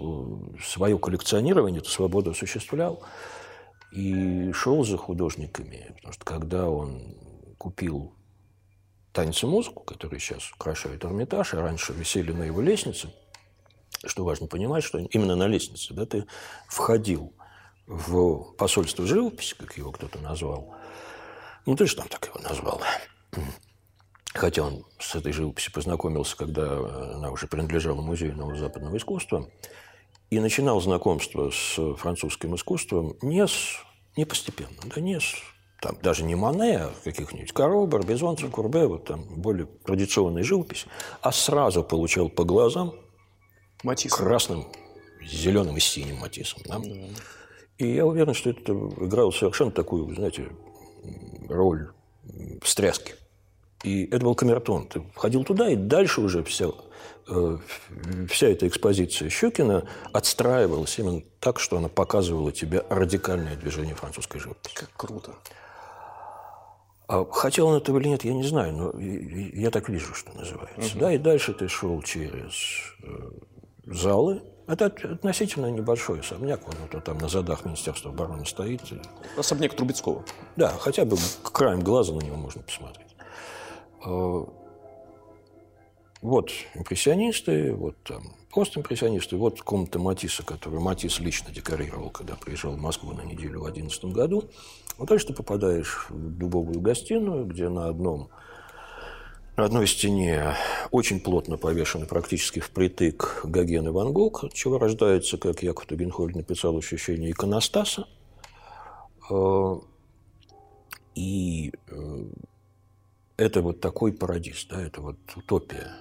свое 0.63 0.97
коллекционирование 0.97 1.79
эту 1.79 1.89
свободу 1.89 2.31
осуществлял 2.31 3.01
и 3.91 4.51
шел 4.53 4.83
за 4.83 4.97
художниками. 4.97 5.91
Потому 5.95 6.13
что 6.13 6.25
когда 6.25 6.69
он 6.69 7.15
купил 7.57 8.13
танец 9.13 9.43
и 9.43 9.45
музыку, 9.45 9.83
которые 9.83 10.19
сейчас 10.19 10.51
украшают 10.51 11.03
Эрмитаж, 11.03 11.53
а 11.53 11.61
раньше 11.61 11.93
висели 11.93 12.31
на 12.31 12.43
его 12.43 12.61
лестнице, 12.61 13.13
что 14.05 14.23
важно 14.23 14.47
понимать, 14.47 14.83
что 14.83 14.99
именно 14.99 15.35
на 15.35 15.47
лестнице 15.47 15.93
да, 15.93 16.05
ты 16.05 16.25
входил 16.67 17.33
в 17.85 18.53
посольство 18.53 19.05
живописи, 19.05 19.55
как 19.55 19.77
его 19.77 19.91
кто-то 19.91 20.19
назвал. 20.19 20.73
Ну, 21.65 21.75
ты 21.75 21.85
же 21.85 21.95
там 21.95 22.07
так 22.07 22.25
его 22.27 22.39
назвал. 22.39 22.81
Хотя 24.33 24.63
он 24.63 24.85
с 24.97 25.13
этой 25.15 25.33
живописью 25.33 25.73
познакомился, 25.73 26.37
когда 26.37 26.77
она 27.15 27.31
уже 27.31 27.47
принадлежала 27.47 28.01
Музею 28.01 28.35
нового 28.35 28.55
западного 28.55 28.95
искусства. 28.95 29.49
И 30.31 30.39
начинал 30.39 30.81
знакомство 30.81 31.51
с 31.51 31.95
французским 31.97 32.55
искусством 32.55 33.15
не, 33.21 33.45
с, 33.45 33.77
не 34.17 34.25
постепенно, 34.25 34.81
да 34.85 34.99
не 34.99 35.19
с 35.19 35.35
там, 35.81 35.97
даже 36.01 36.23
не 36.23 36.35
Мане, 36.35 36.77
а 36.77 36.93
каких-нибудь 37.03 37.51
Каро, 37.53 37.85
Барбизонцев, 37.87 38.51
Курбе, 38.51 38.85
вот 38.85 39.05
там 39.05 39.23
более 39.23 39.65
традиционная 39.83 40.43
живопись, 40.43 40.85
а 41.21 41.31
сразу 41.31 41.83
получал 41.83 42.29
по 42.29 42.43
глазам 42.43 42.93
Матисом. 43.83 44.19
красным, 44.19 44.67
зеленым 45.25 45.75
и 45.77 45.79
синим 45.79 46.17
матисом. 46.17 46.61
Да? 46.65 46.77
Да. 46.77 46.89
И 47.79 47.95
я 47.95 48.05
уверен, 48.05 48.35
что 48.35 48.51
это 48.51 48.73
играло 48.73 49.31
совершенно 49.31 49.71
такую, 49.71 50.13
знаете, 50.13 50.49
роль 51.49 51.89
встряски. 52.61 53.15
И 53.83 54.05
это 54.05 54.23
был 54.23 54.35
камертон. 54.35 54.87
Ты 54.87 55.01
входил 55.15 55.43
туда, 55.43 55.67
и 55.67 55.75
дальше 55.75 56.21
уже 56.21 56.43
вся, 56.43 56.67
э, 56.67 56.71
вся 58.29 58.47
эта 58.47 58.67
экспозиция 58.67 59.29
Щукина 59.29 59.87
отстраивалась 60.13 60.97
именно 60.99 61.21
так, 61.39 61.59
что 61.59 61.77
она 61.77 61.87
показывала 61.87 62.51
тебе 62.51 62.83
радикальное 62.89 63.55
движение 63.55 63.95
французской 63.95 64.39
живописи. 64.39 64.75
Как 64.75 64.89
круто. 64.95 65.31
А 67.07 67.25
хотел 67.25 67.67
он 67.67 67.77
этого 67.77 67.99
или 67.99 68.07
нет, 68.07 68.23
я 68.23 68.33
не 68.33 68.43
знаю, 68.43 68.73
но 68.73 68.99
я 68.99 69.69
так 69.69 69.89
вижу, 69.89 70.13
что 70.13 70.31
называется. 70.33 70.91
Угу. 70.95 70.99
Да, 70.99 71.11
и 71.11 71.17
дальше 71.17 71.53
ты 71.53 71.67
шел 71.67 72.01
через 72.01 72.53
э, 73.03 73.31
залы, 73.85 74.41
это 74.67 74.85
относительно 74.85 75.69
небольшой 75.69 76.21
особняк, 76.21 76.65
он 76.65 76.75
вот 76.89 77.03
там 77.03 77.17
на 77.17 77.27
задах 77.27 77.65
Министерства 77.65 78.11
обороны 78.11 78.45
стоит. 78.45 78.81
Особняк 79.35 79.75
Трубецкого. 79.75 80.23
Да, 80.55 80.69
хотя 80.79 81.03
бы 81.03 81.17
краем 81.43 81.81
глаза 81.81 82.13
на 82.13 82.21
него 82.21 82.37
можно 82.37 82.61
посмотреть. 82.61 83.13
Вот 86.21 86.51
импрессионисты, 86.75 87.73
вот 87.73 87.95
там 88.03 88.35
постимпрессионисты, 88.51 89.37
вот 89.37 89.61
комната 89.61 89.97
Матисса, 89.97 90.43
которую 90.43 90.81
Матисс 90.81 91.19
лично 91.19 91.51
декорировал, 91.51 92.11
когда 92.11 92.35
приезжал 92.35 92.73
в 92.73 92.79
Москву 92.79 93.11
на 93.13 93.21
неделю 93.21 93.61
в 93.61 93.63
2011 93.63 94.05
году. 94.05 94.43
Вот 94.97 95.09
дальше 95.09 95.27
ты 95.27 95.33
попадаешь 95.33 96.05
в 96.09 96.37
дубовую 96.37 96.79
гостиную, 96.79 97.45
где 97.45 97.69
на 97.69 97.87
одном 97.87 98.29
на 99.57 99.65
одной 99.65 99.85
стене 99.85 100.55
очень 100.91 101.19
плотно 101.19 101.57
повешены 101.57 102.05
практически 102.05 102.59
впритык 102.59 103.41
Гоген 103.43 103.87
и 103.87 103.91
Ван 103.91 104.13
Гог, 104.13 104.45
от 104.45 104.53
чего 104.53 104.77
рождается, 104.77 105.37
как 105.37 105.61
Яков 105.61 105.87
Тугенхольд 105.87 106.35
написал, 106.35 106.77
ощущение 106.77 107.31
иконостаса. 107.31 108.07
А, 109.29 109.81
и 111.15 111.73
э, 111.89 112.25
это 113.37 113.61
вот 113.61 113.81
такой 113.81 114.13
парадис, 114.13 114.65
да, 114.69 114.81
это 114.81 115.01
вот 115.01 115.17
утопия. 115.35 115.91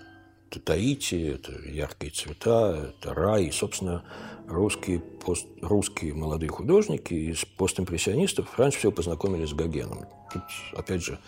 Это 0.50 0.58
Таити, 0.58 1.14
это 1.28 1.52
яркие 1.68 2.10
цвета, 2.10 2.92
это 2.98 3.14
рай. 3.14 3.44
И, 3.44 3.50
собственно, 3.52 4.02
русские, 4.48 4.98
пост, 4.98 5.46
русские 5.62 6.12
молодые 6.12 6.50
художники 6.50 7.14
из 7.14 7.44
постимпрессионистов 7.44 8.58
раньше 8.58 8.78
всего 8.78 8.90
познакомились 8.90 9.50
с 9.50 9.54
Гогеном. 9.54 10.06
Тут, 10.32 10.42
опять 10.74 11.04
же, 11.04 11.20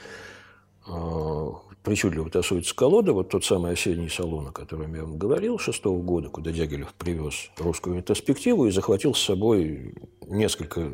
причудливо 1.83 2.31
тасуется 2.31 2.75
колода, 2.75 3.13
вот 3.13 3.31
тот 3.31 3.45
самый 3.45 3.73
осенний 3.73 4.09
салон, 4.09 4.49
о 4.49 4.53
котором 4.53 4.95
я 4.95 5.03
вам 5.03 5.19
говорил, 5.19 5.59
шестого 5.59 6.01
года, 6.01 6.29
куда 6.29 6.53
Дягилев 6.53 6.95
привез 6.95 7.51
русскую 7.59 7.97
ретроспективу 7.97 8.67
и 8.67 8.71
захватил 8.71 9.15
с 9.15 9.21
собой 9.21 9.95
несколько 10.27 10.93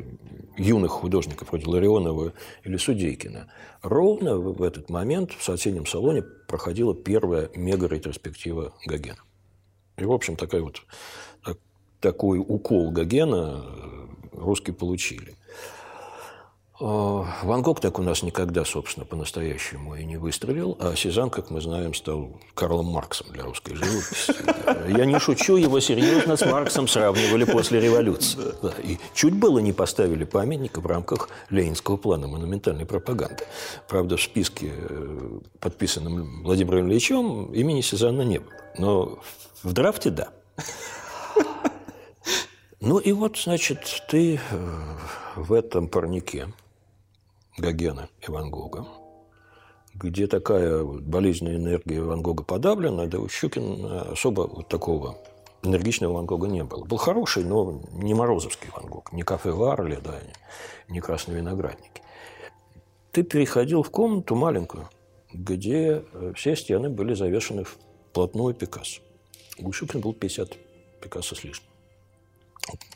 юных 0.57 0.91
художников, 0.91 1.49
вроде 1.49 1.67
Ларионова 1.67 2.33
или 2.63 2.77
Судейкина. 2.77 3.51
Ровно 3.81 4.37
в 4.37 4.61
этот 4.63 4.89
момент 4.89 5.31
в 5.31 5.49
осеннем 5.49 5.85
салоне 5.85 6.23
проходила 6.47 6.95
первая 6.95 7.49
мега-ретроспектива 7.55 8.73
Гогена. 8.85 9.23
И, 9.97 10.05
в 10.05 10.11
общем, 10.11 10.35
такая 10.35 10.61
вот, 10.61 10.81
такой 11.99 12.39
укол 12.39 12.91
Гогена 12.91 13.63
русские 14.31 14.73
получили. 14.73 15.35
А, 16.81 17.25
Ван 17.43 17.61
Гог 17.61 17.81
так 17.81 17.99
у 17.99 18.01
нас 18.01 18.23
никогда, 18.23 18.63
собственно, 18.63 19.05
по-настоящему 19.05 19.95
и 19.95 20.05
не 20.05 20.15
выстрелил, 20.15 20.77
а 20.79 20.95
Сезанн, 20.95 21.29
как 21.29 21.49
мы 21.49 21.59
знаем, 21.59 21.93
стал 21.93 22.39
Карлом 22.53 22.85
Марксом 22.85 23.27
для 23.31 23.43
русской 23.43 23.75
живописи. 23.75 24.33
Я 24.97 25.05
не 25.05 25.19
шучу, 25.19 25.57
его 25.57 25.81
серьезно 25.81 26.37
с 26.37 26.45
Марксом 26.45 26.87
сравнивали 26.87 27.43
после 27.43 27.81
революции. 27.81 28.39
И 28.83 28.97
чуть 29.13 29.33
было 29.33 29.59
не 29.59 29.73
поставили 29.73 30.23
памятника 30.23 30.79
в 30.79 30.85
рамках 30.85 31.29
Ленинского 31.49 31.97
плана 31.97 32.27
монументальной 32.27 32.85
пропаганды. 32.85 33.43
Правда, 33.89 34.15
в 34.15 34.21
списке, 34.21 34.71
э, 34.73 35.39
подписанном 35.59 36.43
Владимиром 36.43 36.89
Ильичем, 36.89 37.51
имени 37.53 37.81
Сезанна 37.81 38.21
не 38.21 38.39
было. 38.39 38.53
Но 38.77 39.19
в 39.63 39.73
драфте– 39.73 40.09
да. 40.11 40.29
Ну 42.81 42.97
и 42.97 43.11
вот, 43.11 43.37
значит, 43.37 43.79
ты 44.07 44.35
э, 44.35 44.39
в 45.35 45.51
этом 45.51 45.89
парнике– 45.89 46.47
Гогена 47.59 48.09
и 48.25 48.31
Ван 48.31 48.49
Гога, 48.49 48.85
где 49.93 50.27
такая 50.27 50.83
болезненная 50.83 51.57
энергия 51.57 52.01
Ван 52.01 52.21
Гога 52.21 52.43
подавлена, 52.43 53.05
да 53.07 53.19
у 53.19 53.27
Щукин 53.27 53.85
особо 54.11 54.41
вот 54.41 54.67
такого 54.67 55.17
энергичного 55.63 56.13
Ван 56.13 56.25
Гога 56.25 56.47
не 56.47 56.63
было. 56.63 56.85
Был 56.85 56.97
хороший, 56.97 57.43
но 57.43 57.81
не 57.93 58.13
Морозовский 58.13 58.69
Ван 58.75 58.85
Гог, 58.87 59.11
не 59.11 59.23
кафе 59.23 59.51
Варли, 59.51 59.99
да, 60.03 60.19
не 60.87 60.99
красные 60.99 61.37
виноградники. 61.37 62.01
Ты 63.11 63.23
переходил 63.23 63.83
в 63.83 63.89
комнату 63.89 64.35
маленькую, 64.35 64.87
где 65.33 66.03
э, 66.13 66.33
все 66.35 66.55
стены 66.55 66.89
были 66.89 67.13
завешены 67.13 67.63
вплотную 67.63 68.53
Пикассо. 68.53 69.01
У 69.57 69.71
Щукина 69.71 70.01
был 70.01 70.13
50 70.13 70.57
Пикассо 71.01 71.35
с 71.35 71.43
лишним. 71.43 71.69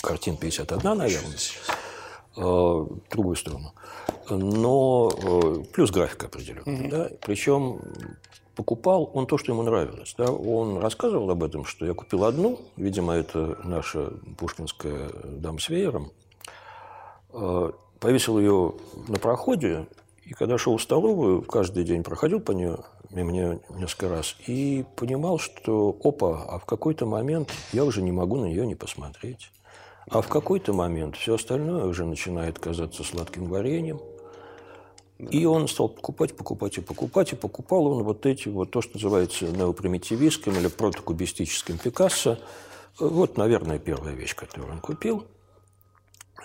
Картин 0.01 0.37
51, 0.37 0.97
наверное. 0.97 1.37
Э, 2.35 2.41
в 2.41 3.09
другую 3.11 3.35
сторону. 3.35 3.73
Но 4.29 5.11
э, 5.15 5.63
плюс 5.71 5.91
графика 5.91 6.25
определенная. 6.25 6.65
Mm-hmm. 6.65 6.89
Да? 6.89 7.09
Причем 7.21 7.79
покупал 8.55 9.11
он 9.13 9.27
то, 9.27 9.37
что 9.37 9.51
ему 9.51 9.61
нравилось. 9.61 10.15
Да? 10.17 10.31
Он 10.31 10.79
рассказывал 10.79 11.29
об 11.29 11.43
этом, 11.43 11.63
что 11.65 11.85
я 11.85 11.93
купил 11.93 12.23
одну, 12.23 12.59
видимо, 12.75 13.13
это 13.13 13.59
наша 13.63 14.13
пушкинская 14.37 15.09
дама 15.23 15.59
с 15.59 15.69
веером, 15.69 16.11
э, 17.33 17.71
повесил 17.99 18.39
ее 18.39 18.73
на 19.07 19.19
проходе, 19.19 19.87
и 20.25 20.33
когда 20.33 20.57
шел 20.57 20.77
в 20.77 20.81
столовую, 20.81 21.43
каждый 21.43 21.83
день 21.83 22.01
проходил 22.01 22.39
по 22.39 22.51
нее, 22.51 22.79
мимо 23.11 23.31
нее 23.31 23.59
несколько 23.69 24.09
раз, 24.09 24.37
и 24.47 24.85
понимал, 24.95 25.37
что, 25.37 25.95
опа, 26.03 26.45
а 26.49 26.57
в 26.57 26.65
какой-то 26.65 27.05
момент 27.05 27.51
я 27.73 27.85
уже 27.85 28.01
не 28.01 28.11
могу 28.11 28.37
на 28.37 28.45
нее 28.45 28.65
не 28.65 28.75
посмотреть. 28.75 29.51
А 30.09 30.21
в 30.21 30.27
какой-то 30.27 30.73
момент 30.73 31.15
все 31.15 31.35
остальное 31.35 31.85
уже 31.85 32.05
начинает 32.05 32.59
казаться 32.59 33.03
сладким 33.03 33.45
вареньем. 33.45 33.99
И 35.17 35.45
он 35.45 35.67
стал 35.67 35.89
покупать, 35.89 36.35
покупать 36.35 36.77
и 36.77 36.81
покупать, 36.81 37.31
и 37.31 37.35
покупал 37.35 37.87
он 37.87 38.03
вот 38.03 38.25
эти, 38.25 38.49
вот 38.49 38.71
то, 38.71 38.81
что 38.81 38.95
называется 38.95 39.45
неопримитивистским 39.45 40.53
или 40.57 40.67
протокубистическим 40.67 41.77
Пикассо. 41.77 42.39
Вот, 42.99 43.37
наверное, 43.37 43.79
первая 43.79 44.13
вещь, 44.13 44.35
которую 44.35 44.73
он 44.73 44.79
купил. 44.79 45.25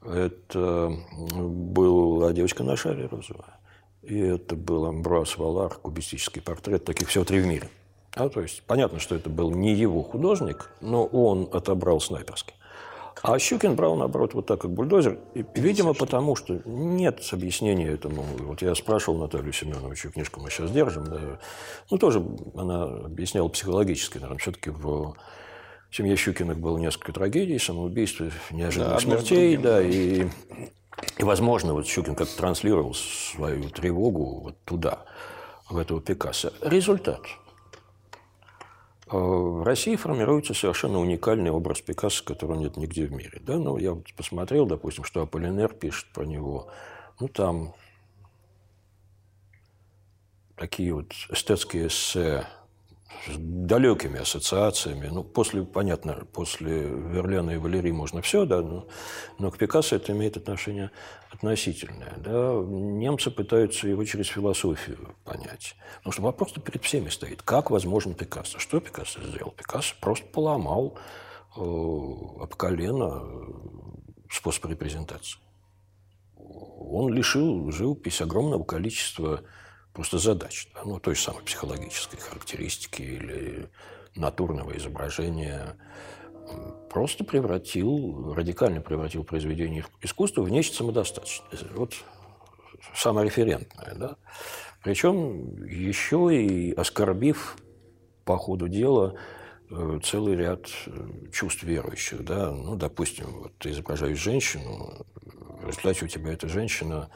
это 0.04 0.92
была 1.12 2.32
девочка 2.32 2.62
на 2.62 2.76
шаре 2.76 3.06
розовая. 3.06 3.58
И 4.02 4.18
это 4.18 4.56
был 4.56 4.86
Амброс 4.86 5.36
Валар, 5.36 5.74
кубистический 5.74 6.40
портрет, 6.40 6.84
таких 6.84 7.08
всего 7.08 7.24
три 7.24 7.40
в 7.40 7.46
мире. 7.46 7.68
А, 8.14 8.28
то 8.28 8.40
есть 8.40 8.62
понятно, 8.66 8.98
что 8.98 9.14
это 9.14 9.28
был 9.28 9.50
не 9.50 9.72
его 9.74 10.02
художник, 10.02 10.70
но 10.80 11.04
он 11.04 11.48
отобрал 11.52 12.00
снайперский. 12.00 12.54
А 13.22 13.38
Щукин 13.38 13.74
брал, 13.76 13.96
наоборот, 13.96 14.32
вот 14.32 14.46
так, 14.46 14.62
как 14.62 14.70
бульдозер. 14.70 15.18
И, 15.34 15.44
видимо, 15.54 15.92
потому 15.92 16.36
что 16.36 16.60
нет 16.64 17.20
объяснения 17.32 17.88
этому. 17.88 18.24
Вот 18.38 18.62
я 18.62 18.74
спрашивал 18.74 19.18
Наталью 19.18 19.52
Семеновну, 19.52 19.94
чью 19.94 20.10
книжку 20.10 20.40
мы 20.40 20.50
сейчас 20.50 20.70
держим. 20.70 21.04
Да, 21.04 21.20
ну, 21.90 21.98
тоже 21.98 22.24
она 22.54 22.84
объясняла 22.84 23.48
психологически, 23.48 24.16
наверное, 24.16 24.38
все-таки 24.38 24.70
в 24.70 25.14
в 25.90 25.96
семье 25.96 26.16
Щукиных 26.16 26.58
было 26.58 26.78
несколько 26.78 27.12
трагедий, 27.12 27.58
самоубийств, 27.58 28.22
неожиданных 28.50 28.94
да, 28.94 29.00
смертей, 29.00 29.56
да, 29.56 29.82
и, 29.82 30.28
и, 31.18 31.22
возможно, 31.24 31.74
вот 31.74 31.86
Щукин 31.86 32.14
как-то 32.14 32.36
транслировал 32.36 32.94
свою 32.94 33.68
тревогу 33.70 34.40
вот 34.40 34.56
туда, 34.64 35.04
в 35.68 35.76
этого 35.76 36.00
Пикассо. 36.00 36.52
Результат. 36.62 37.22
Э, 39.08 39.16
в 39.16 39.64
России 39.64 39.96
формируется 39.96 40.54
совершенно 40.54 41.00
уникальный 41.00 41.50
образ 41.50 41.80
Пикассо, 41.80 42.24
которого 42.24 42.56
нет 42.56 42.76
нигде 42.76 43.06
в 43.06 43.12
мире. 43.12 43.40
Да? 43.42 43.58
Ну, 43.58 43.76
я 43.76 43.92
вот 43.92 44.12
посмотрел, 44.14 44.66
допустим, 44.66 45.02
что 45.02 45.22
Аполлинер 45.22 45.72
пишет 45.74 46.06
про 46.12 46.24
него. 46.24 46.68
Ну, 47.18 47.26
там 47.26 47.74
такие 50.56 50.94
вот 50.94 51.12
эстетские 51.30 51.88
эссе 51.88 52.46
с 53.26 53.36
далекими 53.36 54.20
ассоциациями. 54.20 55.08
Ну, 55.08 55.24
после, 55.24 55.62
понятно, 55.62 56.26
после 56.32 56.82
Верлена 56.82 57.50
и 57.50 57.56
Валерии 57.56 57.90
можно 57.90 58.22
все, 58.22 58.46
да, 58.46 58.62
но, 58.62 58.86
но 59.38 59.50
к 59.50 59.58
Пикассо 59.58 59.96
это 59.96 60.12
имеет 60.12 60.36
отношение 60.36 60.90
относительное. 61.30 62.14
Да. 62.18 62.54
Немцы 62.54 63.30
пытаются 63.30 63.88
его 63.88 64.04
через 64.04 64.28
философию 64.28 65.14
понять. 65.24 65.76
Потому 65.98 66.12
что 66.12 66.22
вопрос 66.22 66.52
перед 66.52 66.82
всеми 66.82 67.08
стоит. 67.08 67.42
Как 67.42 67.70
возможен 67.70 68.14
Пикассо? 68.14 68.58
Что 68.58 68.80
Пикассо 68.80 69.22
сделал? 69.22 69.52
Пикассо 69.52 69.94
просто 70.00 70.26
поломал 70.26 70.98
э, 71.56 71.60
об 71.60 72.54
колено 72.56 73.22
способ 74.30 74.66
репрезентации. 74.66 75.38
Он 76.36 77.12
лишил 77.12 77.70
живопись 77.70 78.22
огромного 78.22 78.64
количества 78.64 79.42
просто 79.92 80.18
задач. 80.18 80.68
Да? 80.74 80.82
Ну, 80.84 81.00
той 81.00 81.14
же 81.14 81.22
самой 81.22 81.42
психологической 81.42 82.18
характеристики 82.18 83.02
или 83.02 83.68
натурного 84.14 84.76
изображения 84.76 85.76
просто 86.90 87.24
превратил, 87.24 88.34
радикально 88.34 88.80
превратил 88.80 89.24
произведение 89.24 89.84
искусства 90.00 90.42
в 90.42 90.50
нечто 90.50 90.76
самодостаточное. 90.76 91.48
Вот 91.74 91.94
самореферентное. 92.94 93.94
Да? 93.94 94.16
Причем 94.82 95.64
еще 95.64 96.34
и 96.34 96.72
оскорбив 96.72 97.56
по 98.24 98.36
ходу 98.36 98.68
дела 98.68 99.16
э, 99.70 100.00
целый 100.02 100.36
ряд 100.36 100.66
э, 100.86 101.30
чувств 101.32 101.62
верующих. 101.62 102.24
Да? 102.24 102.50
Ну, 102.50 102.76
допустим, 102.76 103.26
вот 103.42 103.56
ты 103.58 103.70
изображаешь 103.70 104.18
женщину, 104.18 105.06
в 105.14 105.66
результате 105.66 106.04
у 106.06 106.08
тебя 106.08 106.32
эта 106.32 106.48
женщина 106.48 107.10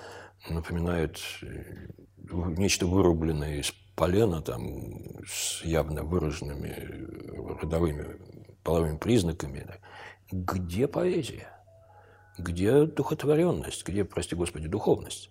напоминает 0.49 1.19
э, 1.43 1.89
нечто 2.31 2.87
вырубленное 2.87 3.59
из 3.59 3.73
полена, 3.97 4.43
там, 4.43 5.25
с 5.27 5.65
явно 5.65 6.03
выраженными 6.03 7.59
родовыми 7.61 8.19
половыми 8.65 8.97
признаками. 8.97 9.67
Где 10.33 10.89
поэзия? 10.89 11.49
Где 12.39 12.87
духотворенность? 12.87 13.87
Где, 13.87 14.05
прости 14.05 14.35
господи, 14.35 14.67
духовность? 14.67 15.31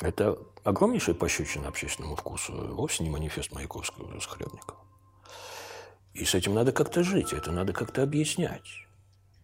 Это 0.00 0.38
огромнейшая 0.64 1.14
пощечина 1.14 1.68
общественному 1.68 2.16
вкусу, 2.16 2.74
вовсе 2.74 3.04
не 3.04 3.10
манифест 3.10 3.52
Маяковского 3.52 4.18
с 4.18 4.26
Хлебникова. 4.26 4.80
И 6.14 6.24
с 6.24 6.34
этим 6.34 6.54
надо 6.54 6.72
как-то 6.72 7.04
жить, 7.04 7.32
это 7.32 7.52
надо 7.52 7.72
как-то 7.72 8.02
объяснять. 8.02 8.81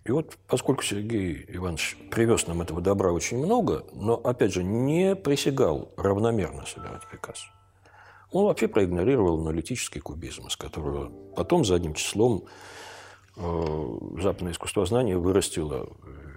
И 0.08 0.10
вот 0.10 0.38
поскольку 0.46 0.82
Сергей 0.82 1.44
Иванович 1.48 1.98
привез 2.10 2.46
нам 2.46 2.62
этого 2.62 2.80
добра 2.80 3.12
очень 3.12 3.36
много, 3.36 3.84
но, 3.92 4.14
опять 4.14 4.54
же, 4.54 4.64
не 4.64 5.14
присягал 5.14 5.92
равномерно 5.98 6.64
собирать 6.64 7.02
Пикассо, 7.12 7.48
он 8.32 8.46
вообще 8.46 8.68
проигнорировал 8.68 9.38
аналитический 9.38 10.00
кубизм, 10.00 10.46
из 10.46 10.56
которого 10.56 11.12
потом 11.36 11.62
задним 11.66 11.92
числом 11.92 12.46
э, 13.36 13.98
западное 14.22 14.52
искусствознание 14.52 15.18
вырастило 15.18 15.90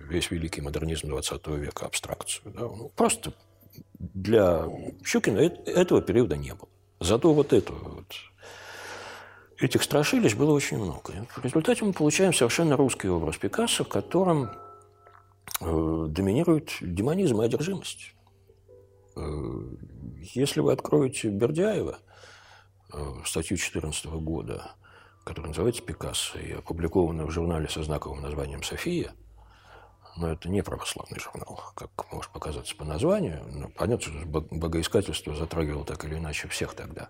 весь 0.09 0.30
великий 0.32 0.59
модернизм 0.59 1.07
XX 1.07 1.57
века, 1.57 1.86
абстракцию. 1.86 2.51
Да? 2.53 2.59
Ну, 2.61 2.91
просто 2.93 3.32
для 3.99 4.65
Щукина 5.05 5.39
этого 5.39 6.01
периода 6.01 6.36
не 6.36 6.53
было. 6.53 6.67
Зато 6.99 7.34
вот 7.34 7.53
эту 7.53 7.74
вот 7.74 8.05
этих 9.64 9.84
страшилищ 9.84 10.36
было 10.36 10.51
очень 10.51 10.78
много. 10.78 11.28
В 11.36 11.43
результате 11.43 11.86
мы 11.86 11.93
получаем 11.93 12.34
совершенно 12.34 12.76
русский 12.78 13.09
образ 13.09 13.38
Пикассо, 13.38 13.84
в 13.84 13.89
котором 13.89 14.49
э, 15.62 16.05
доминирует 16.09 16.72
демонизм 16.82 17.41
и 17.41 17.45
одержимость. 17.45 18.14
Э, 19.16 19.22
если 20.34 20.59
вы 20.62 20.74
откроете 20.74 21.30
Бердяева, 21.30 21.99
э, 22.93 22.97
статью 23.26 23.57
2014 23.57 24.05
года, 24.05 24.72
которая 25.24 25.49
называется 25.49 25.84
«Пикассо» 25.84 26.39
и 26.39 26.53
опубликована 26.53 27.26
в 27.26 27.32
журнале 27.32 27.70
со 27.70 27.84
знаковым 27.84 28.22
названием 28.22 28.64
«София», 28.64 29.14
но 30.18 30.32
это 30.32 30.49
не 30.49 30.62
православный 30.62 31.20
журнал, 31.20 31.72
как 31.76 31.89
может 32.12 32.32
показаться 32.32 32.76
по 32.76 32.84
названию. 32.84 33.45
Но 33.49 33.70
понятно, 33.70 34.14
что 34.14 34.26
богоискательство 34.26 35.34
затрагивало 35.34 35.86
так 35.86 36.03
или 36.03 36.16
иначе 36.16 36.49
всех 36.49 36.74
тогда 36.74 37.09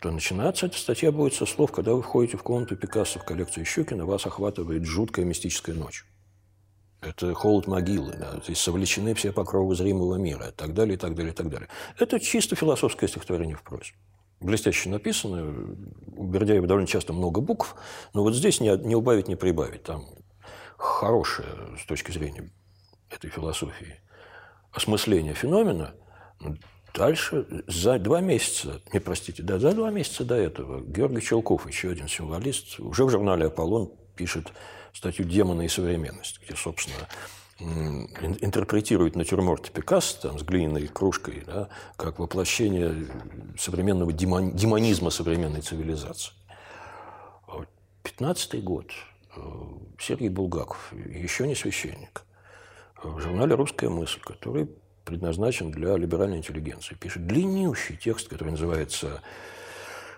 то 0.00 0.10
начинаться 0.10 0.66
эта 0.66 0.78
статья 0.78 1.12
будет 1.12 1.34
со 1.34 1.46
слов, 1.46 1.72
когда 1.72 1.92
вы 1.92 2.02
входите 2.02 2.36
в 2.36 2.42
комнату 2.42 2.76
Пикассо 2.76 3.18
в 3.18 3.24
коллекцию 3.24 3.66
Щукина, 3.66 4.06
вас 4.06 4.26
охватывает 4.26 4.84
жуткая 4.84 5.24
мистическая 5.24 5.74
ночь. 5.74 6.04
Это 7.00 7.34
холод 7.34 7.66
могилы, 7.66 8.14
да, 8.18 8.40
здесь 8.42 8.58
совлечены 8.58 9.14
все 9.14 9.30
покровы 9.30 9.74
зримого 9.74 10.16
мира, 10.16 10.48
и 10.48 10.52
так 10.52 10.72
далее, 10.72 10.94
и 10.94 10.98
так 10.98 11.14
далее, 11.14 11.32
и 11.32 11.36
так 11.36 11.50
далее. 11.50 11.68
Это 11.98 12.18
чисто 12.18 12.56
философское 12.56 13.08
стихотворение 13.08 13.56
в 13.56 13.62
прозе. 13.62 13.92
Блестяще 14.40 14.88
написано, 14.88 15.54
у 16.16 16.26
Бердяева 16.26 16.66
довольно 16.66 16.86
часто 16.86 17.12
много 17.12 17.40
букв, 17.40 17.76
но 18.14 18.22
вот 18.22 18.34
здесь 18.34 18.60
не, 18.60 18.74
не 18.78 18.96
убавить, 18.96 19.28
не 19.28 19.36
прибавить. 19.36 19.82
Там 19.82 20.06
хорошее 20.78 21.48
с 21.78 21.86
точки 21.86 22.10
зрения 22.10 22.50
этой 23.10 23.30
философии 23.30 24.00
осмысление 24.72 25.34
феномена, 25.34 25.94
Дальше, 26.94 27.44
за 27.66 27.98
два 27.98 28.20
месяца, 28.20 28.80
не 28.92 29.00
простите, 29.00 29.42
да, 29.42 29.58
за 29.58 29.72
два 29.72 29.90
месяца 29.90 30.24
до 30.24 30.36
этого 30.36 30.80
Георгий 30.80 31.20
Челков, 31.20 31.66
еще 31.66 31.90
один 31.90 32.06
символист, 32.06 32.78
уже 32.78 33.04
в 33.04 33.10
журнале 33.10 33.46
«Аполлон» 33.46 33.90
пишет 34.14 34.52
статью 34.92 35.24
«Демоны 35.24 35.66
и 35.66 35.68
современность», 35.68 36.40
где, 36.44 36.54
собственно, 36.54 37.08
интерпретирует 37.58 39.16
натюрморт 39.16 39.72
Пикассо 39.72 40.28
там, 40.28 40.38
с 40.38 40.42
глиняной 40.42 40.86
кружкой 40.86 41.42
да, 41.46 41.68
как 41.96 42.20
воплощение 42.20 43.06
современного 43.58 44.12
демон, 44.12 44.52
демонизма 44.52 45.10
современной 45.10 45.62
цивилизации. 45.62 46.32
15 48.04 48.62
год. 48.62 48.92
Э, 49.34 49.40
Сергей 49.98 50.28
Булгаков, 50.28 50.92
еще 50.92 51.48
не 51.48 51.56
священник, 51.56 52.22
в 53.02 53.18
журнале 53.18 53.56
«Русская 53.56 53.88
мысль», 53.88 54.20
который 54.20 54.68
предназначен 55.04 55.70
для 55.70 55.96
либеральной 55.96 56.38
интеллигенции. 56.38 56.94
Пишет 56.94 57.26
длиннющий 57.26 57.96
текст, 57.96 58.28
который 58.28 58.50
называется 58.50 59.22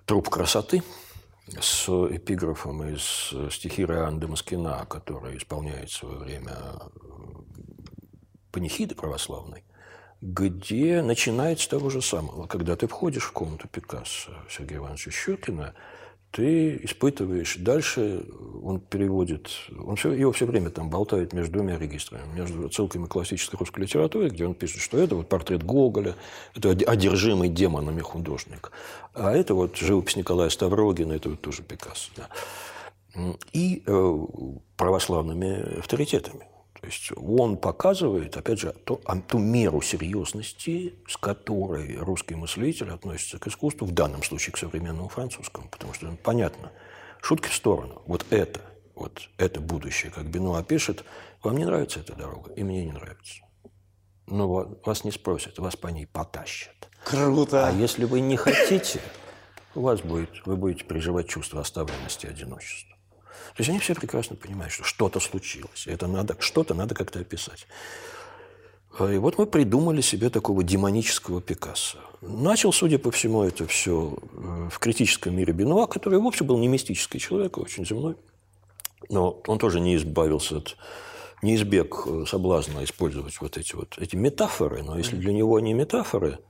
труп 0.04 0.28
красоты 0.28 0.82
с 1.60 1.88
эпиграфом 1.88 2.82
из 2.84 3.32
стихи 3.52 3.84
Раианда 3.84 4.28
Маскина, 4.28 4.86
который 4.88 5.36
исполняет 5.36 5.90
в 5.90 5.96
свое 5.96 6.18
время 6.18 6.56
панихиды 8.50 8.94
православной, 8.94 9.64
где 10.20 11.02
начинается 11.02 11.64
с 11.66 11.68
того 11.68 11.90
же 11.90 12.00
самого. 12.02 12.46
Когда 12.46 12.74
ты 12.74 12.86
входишь 12.86 13.24
в 13.24 13.32
комнату 13.32 13.68
Пикассо 13.68 14.32
Сергея 14.48 14.78
Ивановича 14.78 15.10
Щукина, 15.10 15.74
ты 16.36 16.78
испытываешь. 16.82 17.56
Дальше 17.56 18.22
он 18.62 18.78
переводит, 18.78 19.48
он 19.82 19.96
все, 19.96 20.12
его 20.12 20.32
все 20.32 20.44
время 20.44 20.68
там 20.68 20.90
болтает 20.90 21.32
между 21.32 21.54
двумя 21.54 21.78
регистрами, 21.78 22.30
между 22.34 22.70
ссылками 22.70 23.06
классической 23.06 23.56
русской 23.56 23.80
литературы, 23.80 24.28
где 24.28 24.46
он 24.46 24.52
пишет, 24.52 24.82
что 24.82 24.98
это 24.98 25.16
вот 25.16 25.30
портрет 25.30 25.62
Гоголя, 25.62 26.14
это 26.54 26.70
одержимый 26.70 27.48
демонами 27.48 28.02
художник, 28.02 28.70
а 29.14 29.32
это 29.32 29.54
вот 29.54 29.76
живопись 29.76 30.16
Николая 30.16 30.50
Ставрогина, 30.50 31.14
это 31.14 31.30
вот 31.30 31.40
тоже 31.40 31.62
Пикассо. 31.62 32.10
Да. 32.16 32.28
И 33.54 33.82
э, 33.86 34.18
православными 34.76 35.78
авторитетами. 35.78 36.44
То 36.80 36.86
есть 36.86 37.10
он 37.16 37.56
показывает, 37.56 38.36
опять 38.36 38.60
же, 38.60 38.72
ту, 38.84 39.00
ту 39.28 39.38
меру 39.38 39.80
серьезности, 39.80 40.94
с 41.08 41.16
которой 41.16 41.96
русский 41.96 42.34
мыслитель 42.34 42.90
относится 42.90 43.38
к 43.38 43.46
искусству, 43.46 43.86
в 43.86 43.92
данном 43.92 44.22
случае 44.22 44.52
к 44.52 44.58
современному 44.58 45.08
французскому, 45.08 45.68
потому 45.68 45.94
что 45.94 46.06
ну, 46.06 46.16
понятно, 46.22 46.72
шутки 47.22 47.48
в 47.48 47.54
сторону, 47.54 48.02
вот 48.06 48.26
это, 48.30 48.60
вот 48.94 49.28
это 49.38 49.60
будущее, 49.60 50.12
как 50.12 50.26
Бенуа 50.26 50.62
пишет, 50.62 51.04
вам 51.42 51.56
не 51.56 51.64
нравится 51.64 52.00
эта 52.00 52.14
дорога, 52.14 52.52
и 52.52 52.62
мне 52.62 52.84
не 52.84 52.92
нравится. 52.92 53.42
Но 54.26 54.78
вас 54.84 55.04
не 55.04 55.12
спросят, 55.12 55.58
вас 55.58 55.76
по 55.76 55.88
ней 55.88 56.06
потащат. 56.06 56.88
Круто! 57.04 57.68
А 57.68 57.70
если 57.70 58.04
вы 58.04 58.20
не 58.20 58.36
хотите, 58.36 59.00
у 59.74 59.82
вас 59.82 60.00
будет, 60.00 60.44
вы 60.44 60.56
будете 60.56 60.84
переживать 60.84 61.28
чувство 61.28 61.60
оставленности 61.60 62.26
и 62.26 62.30
одиночества. 62.30 62.95
То 63.56 63.62
есть 63.62 63.70
они 63.70 63.78
все 63.78 63.94
прекрасно 63.94 64.36
понимают, 64.36 64.70
что 64.70 64.84
что-то 64.84 65.18
случилось. 65.18 65.86
Это 65.86 66.06
надо, 66.06 66.36
что-то 66.40 66.74
надо 66.74 66.94
как-то 66.94 67.20
описать. 67.20 67.66
А, 68.98 69.10
и 69.10 69.16
вот 69.16 69.38
мы 69.38 69.46
придумали 69.46 70.02
себе 70.02 70.28
такого 70.28 70.62
демонического 70.62 71.40
Пикассо. 71.40 71.98
Начал, 72.20 72.70
судя 72.70 72.98
по 72.98 73.10
всему, 73.10 73.42
это 73.42 73.66
все 73.66 74.18
э, 74.32 74.68
в 74.70 74.78
критическом 74.78 75.34
мире 75.34 75.54
Бенуа, 75.54 75.86
который 75.86 76.18
вовсе 76.18 76.44
был 76.44 76.58
не 76.58 76.68
мистический 76.68 77.18
человек, 77.18 77.56
а 77.56 77.62
очень 77.62 77.86
земной. 77.86 78.16
Но 79.08 79.40
он 79.46 79.58
тоже 79.58 79.80
не 79.80 79.96
избавился 79.96 80.58
от 80.58 80.76
не 81.40 81.56
избег 81.56 82.02
э, 82.06 82.24
соблазна 82.26 82.84
использовать 82.84 83.40
вот 83.40 83.56
эти 83.56 83.74
вот 83.74 83.96
эти 83.96 84.16
метафоры, 84.16 84.82
но 84.82 84.98
если 84.98 85.16
для 85.16 85.32
него 85.32 85.56
они 85.56 85.72
метафоры, 85.72 86.40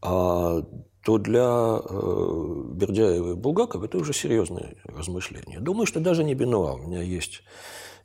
а 0.00 0.62
то 1.04 1.18
для 1.18 1.80
э, 1.82 2.62
Бердяева 2.74 3.32
и 3.32 3.34
Булгакова 3.34 3.84
это 3.86 3.98
уже 3.98 4.12
серьезные 4.12 4.76
размышления. 4.84 5.60
Думаю, 5.60 5.86
что 5.86 6.00
даже 6.00 6.22
не 6.22 6.34
Бенуа. 6.34 6.74
У 6.74 6.78
меня 6.78 7.00
есть, 7.00 7.42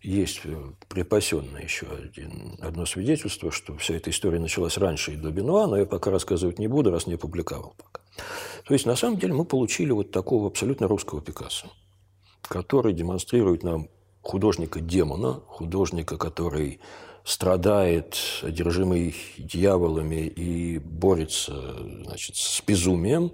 есть 0.01 0.41
э, 0.45 0.55
припасенное 0.87 1.63
еще 1.63 1.87
один, 1.87 2.57
одно 2.61 2.85
свидетельство, 2.85 3.51
что 3.51 3.75
вся 3.75 3.95
эта 3.95 4.09
история 4.09 4.39
началась 4.39 4.77
раньше 4.77 5.13
и 5.13 5.17
до 5.17 5.31
Бенуа, 5.31 5.67
но 5.67 5.77
я 5.77 5.85
пока 5.85 6.11
рассказывать 6.11 6.59
не 6.59 6.67
буду, 6.67 6.91
раз 6.91 7.05
не 7.05 7.15
опубликовал 7.15 7.75
пока. 7.77 8.01
То 8.65 8.73
есть, 8.73 8.85
на 8.85 8.95
самом 8.95 9.17
деле, 9.17 9.33
мы 9.33 9.43
получили 9.43 9.91
вот 9.91 10.11
такого 10.11 10.47
абсолютно 10.47 10.87
русского 10.87 11.21
Пикассо, 11.21 11.67
который 12.43 12.93
демонстрирует 12.93 13.63
нам 13.63 13.89
художника-демона, 14.21 15.41
художника, 15.47 16.17
который 16.17 16.79
страдает, 17.23 18.17
одержимый 18.41 19.15
дьяволами 19.37 20.27
и 20.27 20.77
борется 20.79 21.53
значит, 22.03 22.35
с 22.35 22.61
безумием. 22.65 23.31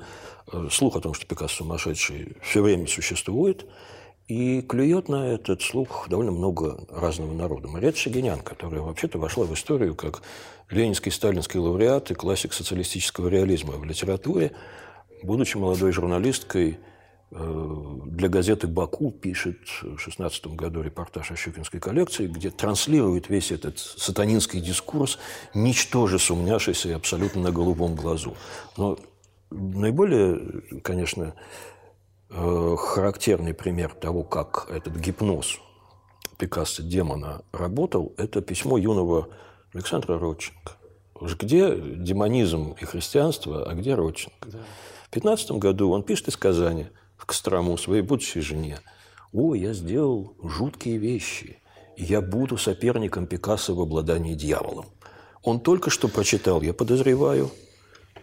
Слух 0.71 0.95
о 0.95 1.01
том, 1.01 1.13
что 1.13 1.25
Пикассо 1.25 1.57
сумасшедший, 1.57 2.37
все 2.41 2.61
время 2.61 2.87
существует. 2.87 3.65
И 4.27 4.61
клюет 4.61 5.09
на 5.09 5.27
этот 5.33 5.63
слух 5.63 6.07
довольно 6.07 6.31
много 6.31 6.85
разного 6.89 7.33
народа. 7.33 7.67
Мария 7.67 7.91
Шагинян, 7.91 8.41
которая 8.41 8.81
вообще-то 8.81 9.17
вошла 9.17 9.45
в 9.45 9.53
историю 9.55 9.95
как 9.95 10.21
ленинский 10.69 11.11
сталинский 11.11 11.59
лауреат 11.59 12.11
и 12.11 12.13
классик 12.13 12.53
социалистического 12.53 13.27
реализма 13.27 13.73
в 13.73 13.85
литературе, 13.85 14.51
будучи 15.23 15.57
молодой 15.57 15.91
журналисткой, 15.91 16.77
Э, 16.77 16.88
для 17.32 18.27
газеты 18.27 18.67
«Баку» 18.67 19.11
пишет 19.11 19.59
в 19.84 19.99
16 19.99 20.47
году 20.47 20.82
репортаж 20.82 21.30
о 21.32 21.36
Щукинской 21.36 21.80
коллекции, 21.80 22.25
где 22.25 22.49
транслирует 22.49 23.30
весь 23.30 23.51
этот 23.51 23.77
сатанинский 23.77 24.59
дискурс, 24.59 25.19
ничтоже 25.53 26.17
сумняшийся 26.17 26.89
и 26.89 26.93
абсолютно 26.93 27.41
на 27.41 27.51
голубом 27.51 27.93
глазу. 27.93 28.36
Но 28.77 28.97
наиболее, 29.51 30.41
конечно, 30.82 31.36
э, 32.32 32.75
характерный 32.80 33.53
пример 33.53 33.93
того, 33.93 34.23
как 34.23 34.67
этот 34.71 34.95
гипноз 34.95 35.59
Пикассо 36.39 36.82
демона 36.82 37.43
работал, 37.51 38.13
это 38.17 38.41
письмо 38.41 38.80
юного 38.80 39.27
Александра 39.73 40.17
Родченко. 40.17 40.77
Уж 41.13 41.38
где 41.38 41.75
демонизм 41.75 42.71
и 42.71 42.86
христианство, 42.86 43.69
а 43.69 43.75
где 43.75 43.93
Родченко? 43.93 44.49
Да. 44.49 44.59
В 45.05 45.09
15 45.11 45.51
году 45.51 45.91
он 45.91 46.01
пишет 46.01 46.30
из 46.30 46.36
Казани– 46.36 46.88
в 47.20 47.26
Кострому 47.26 47.78
своей 47.78 48.01
будущей 48.01 48.41
жене. 48.41 48.80
«О, 49.32 49.53
я 49.53 49.74
сделал 49.74 50.34
жуткие 50.41 50.97
вещи. 50.97 51.61
Я 51.97 52.22
буду 52.22 52.57
соперником 52.57 53.28
Пикассо 53.28 53.76
в 53.76 53.82
обладании 53.82 54.34
дьяволом». 54.34 54.86
Он 55.43 55.59
только 55.59 55.89
что 55.89 56.07
прочитал, 56.07 56.61
я 56.61 56.74
подозреваю, 56.74 57.51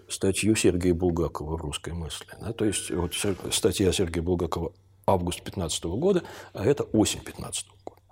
статью 0.09 0.57
Сергея 0.57 0.95
Булгакова 0.95 1.57
в 1.57 1.61
«Русской 1.63 1.93
мысли». 1.93 2.27
Да? 2.41 2.53
То 2.53 2.65
есть 2.65 2.91
вот 2.91 3.13
статья 3.53 3.93
Сергея 3.93 4.23
Булгакова 4.23 4.73
август 5.07 5.43
15 5.43 5.85
года, 5.85 6.23
а 6.53 6.65
это 6.65 6.83
осень 6.85 7.21
15 7.21 7.67
года. 7.85 8.03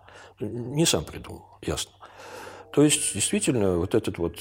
Не 0.41 0.87
сам 0.87 1.05
придумал, 1.05 1.45
ясно. 1.62 1.93
То 2.72 2.82
есть, 2.82 3.14
действительно, 3.14 3.78
вот 3.78 3.95
этот 3.95 4.18
вот 4.18 4.37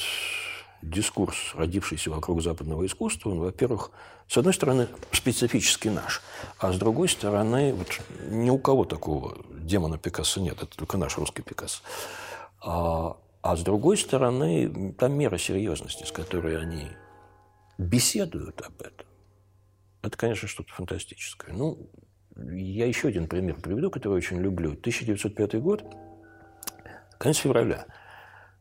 дискурс, 0.83 1.53
родившийся 1.55 2.11
вокруг 2.11 2.41
западного 2.41 2.85
искусства, 2.85 3.29
он, 3.29 3.39
во-первых, 3.39 3.91
с 4.27 4.37
одной 4.37 4.53
стороны, 4.53 4.87
специфически 5.11 5.87
наш, 5.87 6.21
а 6.59 6.71
с 6.71 6.77
другой 6.77 7.09
стороны, 7.09 7.73
вот 7.73 8.01
ни 8.29 8.49
у 8.49 8.57
кого 8.57 8.85
такого 8.85 9.37
демона 9.51 9.97
Пикассо 9.97 10.41
нет, 10.41 10.61
это 10.61 10.75
только 10.75 10.97
наш 10.97 11.17
русский 11.17 11.41
Пикассо. 11.41 11.81
А, 12.61 13.17
а 13.41 13.55
с 13.55 13.61
другой 13.61 13.97
стороны, 13.97 14.93
там 14.97 15.13
мера 15.13 15.37
серьезности, 15.37 16.03
с 16.03 16.11
которой 16.11 16.59
они 16.59 16.87
беседуют 17.77 18.61
об 18.61 18.81
этом. 18.81 19.07
Это, 20.01 20.17
конечно, 20.17 20.47
что-то 20.47 20.73
фантастическое. 20.73 21.53
Ну, 21.53 21.89
я 22.35 22.87
еще 22.87 23.07
один 23.07 23.27
пример 23.27 23.55
приведу, 23.61 23.89
который 23.89 24.17
очень 24.17 24.41
люблю. 24.41 24.71
1905 24.71 25.61
год, 25.61 25.83
конец 27.17 27.37
февраля– 27.37 27.85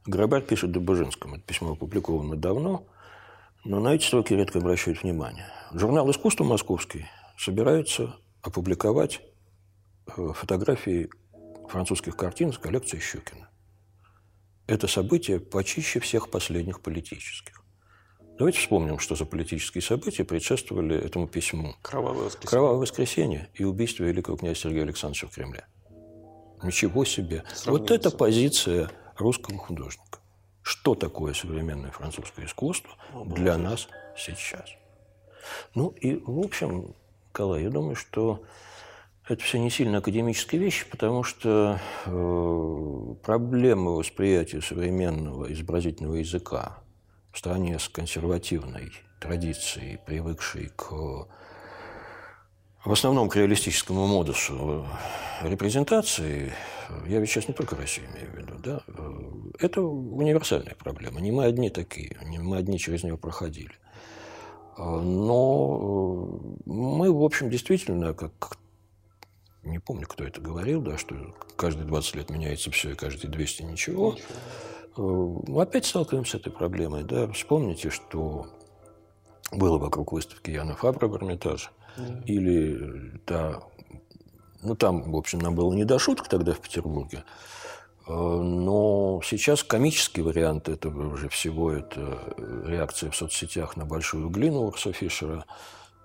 Грабарь 0.07 0.43
пишет 0.43 0.73
Добыжинскому. 0.73 1.37
Это 1.37 1.45
письмо 1.45 1.73
опубликовано 1.73 2.37
давно, 2.37 2.87
но 3.65 3.81
на 3.81 3.95
эти 3.95 4.05
строки 4.05 4.35
редко 4.35 4.59
обращают 4.59 5.03
внимание. 5.03 5.47
Журнал 5.73 6.11
«Искусство 6.11 6.45
московский» 6.45 7.07
собирается 7.39 8.17
опубликовать 8.43 9.21
э, 10.17 10.33
фотографии 10.35 11.09
французских 11.69 12.17
картин 12.17 12.53
с 12.53 12.59
коллекции 12.59 12.99
Щукина. 12.99 13.49
Это 14.67 14.89
событие 14.89 15.39
почище 15.39 16.01
всех 16.01 16.31
последних 16.31 16.81
политических. 16.81 17.63
Давайте 18.39 18.59
вспомним, 18.59 18.99
что 18.99 19.15
за 19.15 19.25
политические 19.25 19.83
события 19.83 20.25
предшествовали 20.25 20.97
этому 20.97 21.29
письму. 21.29 21.77
Кровавое 21.83 22.25
воскресенье. 22.25 22.51
Кровавое 22.51 22.79
воскресенье 22.79 23.51
и 23.55 23.65
убийство 23.65 24.05
великого 24.05 24.37
князя 24.37 24.61
Сергея 24.61 24.83
Александровича 24.83 25.29
в 25.29 25.31
Кремле. 25.35 25.67
Ничего 26.63 27.05
себе. 27.05 27.45
Сравнение. 27.55 27.81
Вот 27.81 27.91
эта 27.91 28.11
позиция 28.11 28.91
русского 29.23 29.59
художника. 29.59 30.19
Что 30.63 30.95
такое 30.95 31.35
современное 31.35 31.91
французское 31.91 32.47
искусство 32.47 32.93
для 33.25 33.57
нас 33.57 33.89
сейчас? 34.17 34.69
Ну 35.75 35.89
и, 35.89 36.17
в 36.25 36.39
общем, 36.39 36.95
Николай, 37.29 37.65
я 37.65 37.71
думаю, 37.71 37.97
что 37.97 38.45
это 39.29 39.43
все 39.43 39.59
не 39.59 39.71
сильно 39.71 39.99
академические 39.99 40.61
вещи, 40.61 40.85
потому 40.89 41.23
что 41.23 41.81
э, 42.07 43.15
проблема 43.25 43.93
восприятия 43.93 44.61
современного 44.61 45.53
изобразительного 45.53 46.17
языка 46.17 46.79
в 47.33 47.39
стране 47.39 47.79
с 47.79 47.89
консервативной 47.89 48.93
традицией, 49.21 49.99
привыкшей 50.05 50.71
к 50.77 51.29
в 52.85 52.93
основном 52.93 53.29
к 53.29 53.37
реалистическому 53.37 54.07
модусу 54.07 54.87
репрезентации, 55.43 56.53
я 57.07 57.21
ведь 57.21 57.31
сейчас 57.31 57.49
не 57.49 57.55
только 57.55 57.77
Россию 57.77 58.09
имею 58.11 58.31
в 58.31 58.35
виду, 58.35 58.55
да, 58.59 58.83
это 59.59 59.83
универсальная 59.83 60.75
проблема. 60.75 61.21
Не 61.21 61.31
мы 61.31 61.45
одни 61.45 61.71
такие, 61.71 62.17
не 62.25 62.39
мы 62.39 62.57
одни 62.57 62.79
через 62.79 63.05
нее 63.05 63.17
проходили. 63.17 63.73
Но 64.77 66.41
мы, 66.65 67.13
в 67.13 67.23
общем, 67.23 67.51
действительно, 67.51 68.15
как 68.15 68.59
не 69.63 69.79
помню, 69.79 70.09
кто 70.09 70.25
это 70.25 70.41
говорил, 70.41 70.81
да, 70.81 70.99
что 70.99 71.15
каждые 71.57 71.87
20 71.87 72.17
лет 72.17 72.31
меняется 72.31 72.73
все, 72.73 72.91
и 72.91 72.95
каждые 72.95 73.31
200 73.31 73.63
ничего. 73.63 74.17
ничего. 74.97 75.43
Мы 75.47 75.63
опять 75.63 75.87
сталкиваемся 75.87 76.33
с 76.33 76.41
этой 76.41 76.53
проблемой. 76.53 77.05
Да. 77.05 77.31
Вспомните, 77.31 77.91
что 77.91 78.47
было 79.53 79.79
вокруг 79.79 80.13
выставки 80.13 80.51
Яна 80.51 80.75
Фабра 80.75 81.07
в 81.07 81.17
Эрмитаже– 81.17 81.71
или 82.27 83.21
та... 83.25 83.63
Ну, 84.63 84.77
там, 84.77 85.11
в 85.11 85.17
общем, 85.17 85.41
нам 85.41 85.55
было 85.55 85.73
не 85.73 85.85
до 85.85 85.99
шуток 85.99 86.29
тогда 86.29 86.53
в 86.53 86.61
Петербурге. 86.61 87.25
Э, 88.07 88.13
но 88.13 89.21
сейчас 89.25 89.65
комический 89.65 90.23
вариант 90.23 90.69
этого 90.69 91.13
уже 91.13 91.29
всего– 91.29 91.73
это 91.73 92.35
реакция 92.67 93.11
в 93.11 93.17
соцсетях 93.17 93.77
на 93.77 93.85
большую 93.85 94.29
глину 94.29 94.61
Урса 94.67 94.93
Фишера 94.93 95.45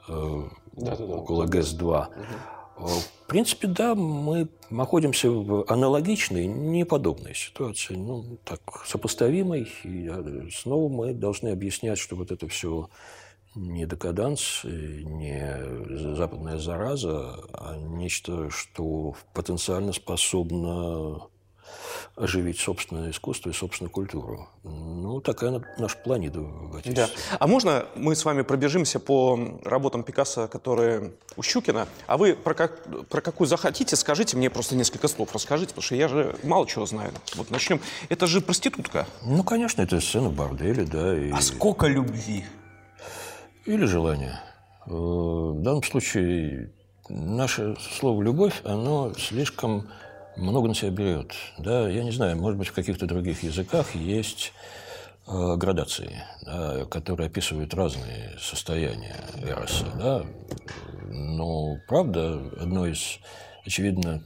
да, 0.08 0.50
да, 0.74 0.96
да. 0.96 1.04
около 1.04 1.46
ГЭС-2. 1.46 2.08
Угу. 2.78 2.88
В 2.88 3.28
принципе, 3.28 3.68
да, 3.68 3.96
мы 3.96 4.48
находимся 4.70 5.32
в 5.32 5.66
аналогичной, 5.68 6.46
неподобной 6.46 7.34
ситуации, 7.34 7.96
ну, 7.96 8.38
так, 8.44 8.60
сопоставимой. 8.86 9.68
И 9.84 10.10
снова 10.54 10.88
мы 10.88 11.14
должны 11.14 11.50
объяснять, 11.50 11.98
что 11.98 12.16
вот 12.16 12.32
это 12.32 12.48
все 12.48 12.90
не 13.58 13.86
декаданс, 13.86 14.62
не 14.64 16.16
западная 16.16 16.60
зараза, 16.60 17.36
а 17.54 17.76
нечто, 17.78 18.50
что 18.50 19.16
потенциально 19.34 19.94
способно 19.94 21.28
оживить 22.16 22.60
собственное 22.60 23.12
искусство 23.12 23.50
и 23.50 23.54
собственную 23.54 23.92
культуру. 23.92 24.48
Ну, 24.64 25.22
такая 25.22 25.62
наша 25.78 25.98
планида 25.98 26.40
в 26.40 26.76
эти 26.78 26.90
Да. 26.90 27.10
А 27.40 27.48
можно 27.48 27.86
мы 27.96 28.16
с 28.16 28.26
вами 28.26 28.42
пробежимся 28.42 29.00
по 29.00 29.60
работам 29.64 30.04
Пикассо, 30.04 30.48
которые 30.48 31.14
у 31.36 31.44
Щукина? 31.44 31.88
А 32.08 32.18
вы 32.18 32.36
про, 32.36 32.54
как, 32.54 32.82
про 33.10 33.22
какую 33.22 33.48
захотите, 33.48 33.96
скажите 33.96 34.36
мне 34.38 34.50
просто 34.50 34.76
несколько 34.76 35.08
слов, 35.08 35.30
расскажите, 35.34 35.70
потому 35.70 35.84
что 35.84 35.96
я 35.96 36.08
же 36.08 36.36
мало 36.44 36.66
чего 36.68 36.86
знаю. 36.86 37.12
Вот 37.36 37.52
начнем. 37.52 37.82
Это 38.10 38.26
же 38.26 38.42
проститутка. 38.42 39.06
Ну, 39.24 39.44
конечно, 39.44 39.82
это 39.82 40.00
сцена 40.00 40.30
борделя, 40.30 40.86
да. 40.86 41.18
И... 41.18 41.32
А 41.32 41.42
сколько 41.42 41.88
любви? 41.88 42.46
Или 43.68 43.84
желания. 43.86 44.40
Э, 44.86 44.92
в 44.92 45.62
данном 45.62 45.84
случае 45.84 46.72
наше 47.10 47.76
слово 48.00 48.24
«любовь», 48.24 48.62
оно 48.64 49.14
слишком 49.14 49.90
много 50.38 50.70
на 50.70 50.74
себя 50.74 50.90
берет. 50.92 51.34
Да, 51.58 51.90
я 51.90 52.04
не 52.04 52.12
знаю, 52.12 52.38
может 52.38 52.58
быть, 52.58 52.70
в 52.70 52.74
каких-то 52.74 53.08
других 53.08 53.44
языках 53.44 53.94
есть 53.94 54.54
э, 55.28 55.56
градации, 55.58 56.24
да, 56.44 56.86
которые 56.86 57.28
описывают 57.28 57.74
разные 57.74 58.38
состояния 58.40 59.18
эроса. 59.42 59.86
Да. 60.00 60.26
Но, 61.10 61.78
правда, 61.90 62.42
одно 62.62 62.88
из, 62.88 63.20
очевидно, 63.66 64.24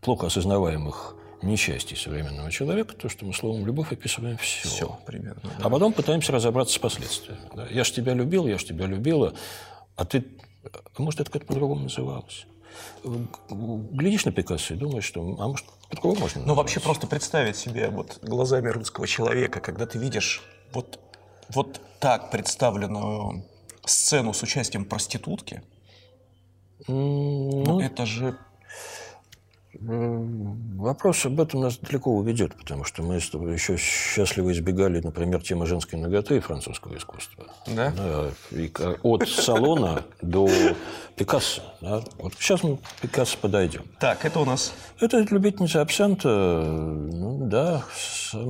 плохо 0.00 0.28
осознаваемых 0.28 1.14
несчастий 1.42 1.96
современного 1.96 2.50
человека, 2.50 2.94
то, 2.94 3.08
что 3.08 3.24
мы 3.24 3.32
словом 3.32 3.66
«любовь» 3.66 3.92
описываем 3.92 4.36
все. 4.38 4.68
Все, 4.68 4.98
примерно. 5.06 5.42
Да. 5.42 5.66
А 5.66 5.70
потом 5.70 5.92
пытаемся 5.92 6.32
разобраться 6.32 6.74
с 6.74 6.78
последствиями. 6.78 7.40
Да. 7.54 7.66
Я 7.70 7.84
ж 7.84 7.90
тебя 7.90 8.14
любил, 8.14 8.46
я 8.46 8.58
ж 8.58 8.64
тебя 8.64 8.86
любила, 8.86 9.34
а 9.96 10.04
ты... 10.04 10.24
А 10.64 11.02
может, 11.02 11.20
это 11.20 11.30
как-то 11.30 11.48
по-другому 11.48 11.82
называлось? 11.82 12.46
глядишь 13.02 14.24
на 14.24 14.32
Пикассо 14.32 14.74
и 14.74 14.76
думаешь, 14.76 15.04
что, 15.04 15.20
а 15.20 15.48
может, 15.48 15.66
по-другому 15.88 16.20
можно. 16.20 16.42
Ну, 16.44 16.54
вообще 16.54 16.80
просто 16.80 17.06
представить 17.06 17.56
себе 17.56 17.88
вот 17.88 18.18
глазами 18.22 18.68
русского 18.68 19.06
человека, 19.06 19.60
когда 19.60 19.86
ты 19.86 19.98
видишь 19.98 20.42
вот, 20.72 21.00
вот 21.48 21.80
так 21.98 22.30
представленную 22.30 23.44
сцену 23.84 24.32
с 24.32 24.42
участием 24.42 24.84
проститутки, 24.84 25.62
ну, 26.86 27.64
ну 27.64 27.80
это 27.80 28.06
же 28.06 28.38
Вопрос 29.80 31.24
об 31.26 31.40
этом 31.40 31.60
нас 31.60 31.78
далеко 31.78 32.10
уведет, 32.10 32.54
потому 32.56 32.82
что 32.82 33.02
мы 33.02 33.14
еще 33.14 33.76
счастливо 33.76 34.52
избегали, 34.52 35.00
например, 35.00 35.40
темы 35.40 35.66
женской 35.66 35.98
ноготы 35.98 36.40
французского 36.40 36.96
искусства. 36.96 37.46
Да? 37.66 37.92
да 37.96 38.30
и 38.50 38.70
от 39.02 39.28
салона 39.28 40.02
до 40.20 40.48
Пикассо. 41.14 41.62
Да? 41.80 42.02
Вот 42.18 42.34
сейчас 42.40 42.64
мы 42.64 42.78
к 42.78 42.80
Пикассо 43.02 43.38
подойдем. 43.40 43.82
Так, 44.00 44.24
это 44.24 44.40
у 44.40 44.44
нас? 44.44 44.72
Это 45.00 45.24
любительница 45.30 45.80
абсента. 45.80 46.28
Ну 46.28 47.46
да, 47.46 47.84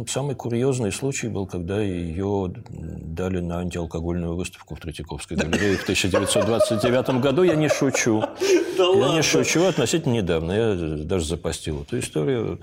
самый 0.08 0.34
курьезный 0.34 0.92
случай 0.92 1.28
был, 1.28 1.46
когда 1.46 1.80
ее 1.80 2.50
дали 2.70 3.40
на 3.40 3.58
антиалкогольную 3.58 4.34
выставку 4.34 4.76
в 4.76 4.80
Третьяковской 4.80 5.36
галерее 5.36 5.76
в 5.76 5.82
1929 5.82 7.20
году. 7.20 7.42
Я 7.42 7.54
не 7.54 7.68
шучу. 7.68 8.22
Да 8.78 8.84
Я 8.84 8.90
ладно. 8.90 9.16
не 9.16 9.22
шучу, 9.22 9.64
относительно 9.64 10.14
недавно. 10.14 10.52
Я 10.52 10.74
даже 11.04 11.17
запостил 11.26 11.82
эту 11.82 11.98
историю. 11.98 12.60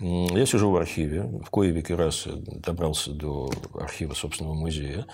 Я 0.00 0.44
сижу 0.44 0.70
в 0.70 0.76
архиве, 0.76 1.22
в 1.22 1.50
кое 1.50 1.70
веки 1.70 1.92
раз 1.92 2.26
добрался 2.26 3.12
до 3.12 3.50
архива 3.74 4.12
собственного 4.14 4.54
музея, 4.54 5.06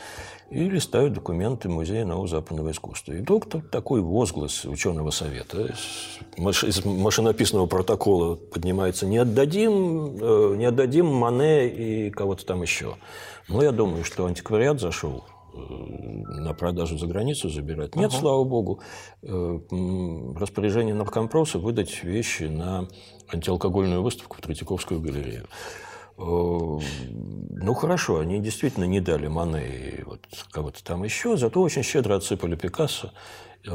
и 0.50 0.68
листаю 0.68 1.10
документы 1.10 1.68
Музея 1.68 2.04
нового 2.04 2.26
западного 2.26 2.72
искусства. 2.72 3.12
И 3.12 3.18
вдруг 3.18 3.46
такой 3.70 4.00
возглас 4.00 4.64
ученого 4.64 5.10
совета 5.10 5.74
из 6.36 6.84
машинописного 6.84 7.66
протокола 7.66 8.34
поднимается 8.34 9.06
«Не 9.06 9.18
отдадим, 9.18 10.16
э, 10.20 10.54
не 10.56 10.64
отдадим 10.64 11.06
Мане 11.06 11.68
и 11.68 12.10
кого-то 12.10 12.44
там 12.44 12.62
еще». 12.62 12.96
Но 13.48 13.62
я 13.62 13.72
думаю, 13.72 14.04
что 14.04 14.26
антиквариат 14.26 14.80
зашел 14.80 15.24
на 15.52 16.54
продажу 16.54 16.98
за 16.98 17.06
границу 17.06 17.48
забирать. 17.48 17.96
Нет, 17.96 18.10
ага. 18.10 18.20
слава 18.20 18.44
богу, 18.44 18.80
э, 19.22 19.58
распоряжение 20.36 20.94
наркомпроса 20.94 21.58
выдать 21.58 22.02
вещи 22.04 22.44
на 22.44 22.88
антиалкогольную 23.32 24.02
выставку 24.02 24.36
в 24.36 24.40
Третьяковскую 24.40 25.00
галерею. 25.00 25.46
Э, 26.18 26.22
ну, 26.22 27.74
хорошо, 27.74 28.18
они 28.18 28.40
действительно 28.40 28.84
не 28.84 29.00
дали 29.00 29.26
Мане 29.26 29.66
и 29.66 30.02
вот 30.04 30.20
кого-то 30.50 30.82
там 30.84 31.04
еще, 31.04 31.36
зато 31.36 31.60
очень 31.60 31.82
щедро 31.82 32.16
отсыпали 32.16 32.56
Пикассо 32.56 33.12
и 33.64 33.68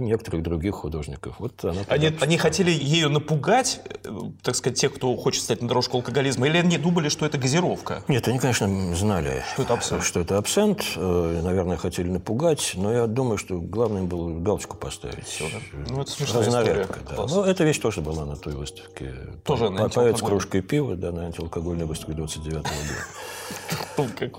некоторых 0.00 0.42
других 0.42 0.76
художников. 0.76 1.36
Вот 1.38 1.62
она 1.64 1.82
они, 1.88 2.10
они 2.20 2.38
хотели 2.38 2.70
ею 2.70 3.10
напугать, 3.10 3.82
э, 4.04 4.10
так 4.42 4.56
сказать, 4.56 4.80
тех, 4.80 4.94
кто 4.94 5.14
хочет 5.16 5.42
стать 5.42 5.60
на 5.60 5.68
дорожку 5.68 5.98
алкоголизма, 5.98 6.46
или 6.46 6.56
они 6.56 6.78
думали, 6.78 7.10
что 7.10 7.26
это 7.26 7.36
газировка? 7.36 8.02
Нет, 8.08 8.26
они, 8.28 8.38
конечно, 8.38 8.94
знали, 8.94 9.42
что 9.52 9.62
это 9.62 9.74
абсент. 9.74 10.04
Что 10.04 10.20
это 10.20 10.38
абсент. 10.38 10.84
Э, 10.96 11.40
наверное, 11.42 11.76
хотели 11.76 12.08
напугать, 12.08 12.72
но 12.74 12.92
я 12.92 13.06
думаю, 13.06 13.36
что 13.36 13.60
главное 13.60 14.04
было 14.04 14.38
галочку 14.40 14.78
поставить. 14.78 15.26
Все, 15.26 15.44
да? 15.50 15.58
Ну, 15.90 16.00
это 16.00 16.10
смешная 16.10 16.42
Разнарядка, 16.42 17.00
да. 17.10 17.26
Ну, 17.26 17.44
эта 17.44 17.64
вещь 17.64 17.78
тоже 17.78 18.00
была 18.00 18.24
на 18.24 18.36
той 18.36 18.54
выставке. 18.54 19.14
Тоже 19.44 19.68
на 19.68 19.90
Поэт 19.90 20.16
с 20.16 20.22
кружкой 20.22 20.62
пива, 20.62 20.96
да, 20.96 21.12
на 21.12 21.26
антиалкогольной 21.26 21.84
выставке 21.84 22.14
29 22.14 22.62
года. 22.62 22.72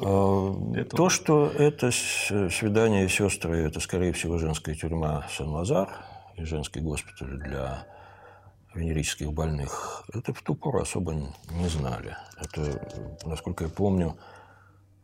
А, 0.01 0.83
то, 0.95 1.09
что 1.09 1.47
это 1.47 1.91
свидание 1.91 3.07
сестры, 3.09 3.59
это, 3.59 3.79
скорее 3.79 4.13
всего, 4.13 4.37
женская 4.37 4.75
тюрьма 4.75 5.25
Сан-Лазар 5.35 5.89
и 6.35 6.43
женский 6.43 6.79
госпиталь 6.79 7.37
для 7.37 7.87
венерических 8.73 9.31
больных, 9.31 10.03
это 10.13 10.33
в 10.33 10.41
ту 10.41 10.55
пору 10.55 10.81
особо 10.81 11.13
не 11.13 11.67
знали. 11.67 12.17
Это, 12.37 12.81
насколько 13.25 13.65
я 13.65 13.69
помню, 13.69 14.17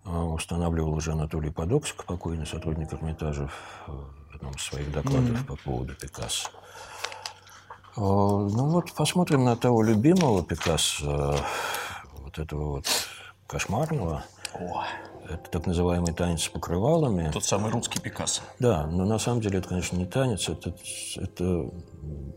а, 0.04 0.24
устанавливал 0.24 0.94
уже 0.94 1.12
Анатолий 1.12 1.52
Подоксик, 1.52 2.04
покойный 2.06 2.48
сотрудник 2.48 2.94
Эрмитажа, 2.94 3.50
в 3.86 4.36
одном 4.36 4.54
из 4.54 4.62
своих 4.62 4.92
докладов 4.92 5.42
mm-hmm. 5.42 5.46
по 5.46 5.56
поводу 5.58 5.94
Пикассо. 5.96 6.50
А, 7.96 8.02
ну 8.02 8.70
вот, 8.70 8.92
посмотрим 8.94 9.44
на 9.44 9.56
того 9.56 9.84
любимого 9.84 10.44
Пикассо, 10.44 11.38
вот 12.14 12.40
этого 12.40 12.78
вот 12.78 12.88
кошмарного. 13.50 14.24
Oh. 14.54 14.84
Это 15.28 15.50
так 15.52 15.68
называемый 15.68 16.14
танец 16.14 16.44
с 16.44 16.48
покрывалами. 16.48 17.30
Тот 17.32 17.44
самый 17.44 17.72
русский 17.72 18.00
Пикассо. 18.00 18.42
Да, 18.58 18.88
но 18.88 19.06
на 19.06 19.20
самом 19.20 19.42
деле 19.42 19.60
это, 19.60 19.70
конечно, 19.70 19.96
не 19.96 20.06
танец, 20.06 20.50
это, 20.50 20.74
это 21.18 21.70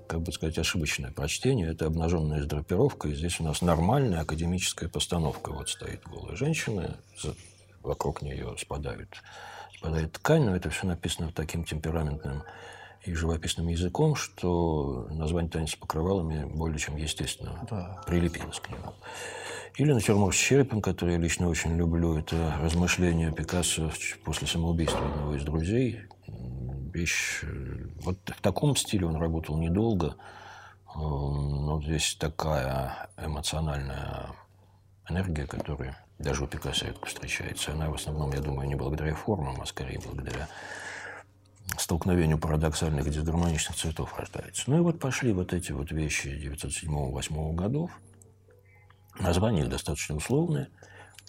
как 0.09 0.21
бы 0.21 0.33
сказать, 0.33 0.59
ошибочное 0.59 1.11
прочтение, 1.11 1.71
это 1.71 1.87
обнаженная 1.87 2.45
драпировка, 2.45 3.09
и 3.09 3.15
здесь 3.15 3.41
у 3.41 3.45
нас 3.45 3.63
нормальная 3.63 4.21
академическая 4.21 4.91
постановка. 4.91 5.53
Вот 5.53 5.71
стоит 5.71 6.03
голая 6.07 6.37
женщина, 6.37 6.99
вокруг 7.83 8.21
нее 8.21 8.55
спадают, 8.59 9.23
спадает 9.79 10.13
ткань, 10.13 10.45
но 10.45 10.57
это 10.57 10.69
все 10.69 10.87
написано 10.87 11.33
таким 11.35 11.65
темпераментным 11.65 12.43
и 13.05 13.15
живописным 13.15 13.69
языком, 13.69 14.15
что 14.15 15.09
название 15.11 15.51
«Танец 15.51 15.71
с 15.73 15.77
покрывалами» 15.77 16.45
более 16.45 16.79
чем 16.79 16.97
естественно 16.97 17.67
да. 17.71 18.03
прилепилось 18.07 18.61
к 18.61 18.69
нему. 18.69 18.93
Или 19.77 19.93
«Натюрморт 19.93 20.35
черепом», 20.35 20.83
который 20.83 21.15
я 21.15 21.19
лично 21.19 21.49
очень 21.49 21.77
люблю. 21.77 22.19
Это 22.19 22.59
размышления 22.61 23.33
Пикассо 23.33 23.91
после 24.23 24.47
самоубийства 24.47 25.07
одного 25.07 25.35
из 25.35 25.45
друзей. 25.45 26.01
Вещь... 26.93 27.41
Э, 27.43 27.87
вот 28.03 28.19
в 28.27 28.41
таком 28.43 28.77
стиле 28.77 29.07
он 29.07 29.17
работал 29.17 29.57
недолго. 29.57 30.17
Но 30.95 31.81
здесь 31.83 32.17
такая 32.21 33.09
эмоциональная 33.17 34.33
энергия, 35.09 35.47
которая 35.47 35.97
даже 36.19 36.45
у 36.45 36.47
Пикассо 36.47 36.87
редко 36.87 37.07
встречается. 37.07 37.73
Она 37.73 37.89
в 37.89 37.95
основном, 37.95 38.31
я 38.35 38.41
думаю, 38.41 38.69
не 38.69 38.75
благодаря 38.75 39.15
формам, 39.15 39.59
а 39.63 39.65
скорее 39.65 40.01
благодаря 40.05 40.49
столкновению 41.79 42.39
парадоксальных 42.39 43.07
и 43.07 43.11
дисгармоничных 43.11 43.75
цветов 43.75 44.19
рождается. 44.19 44.65
Ну 44.67 44.77
и 44.77 44.81
вот 44.81 45.01
пошли 45.01 45.33
вот 45.33 45.55
эти 45.55 45.73
вот 45.73 45.91
вещи 45.93 46.29
907-8 46.29 47.55
годов. 47.55 47.91
Названия 49.19 49.63
их 49.63 49.69
достаточно 49.69 50.17
условные, 50.17 50.69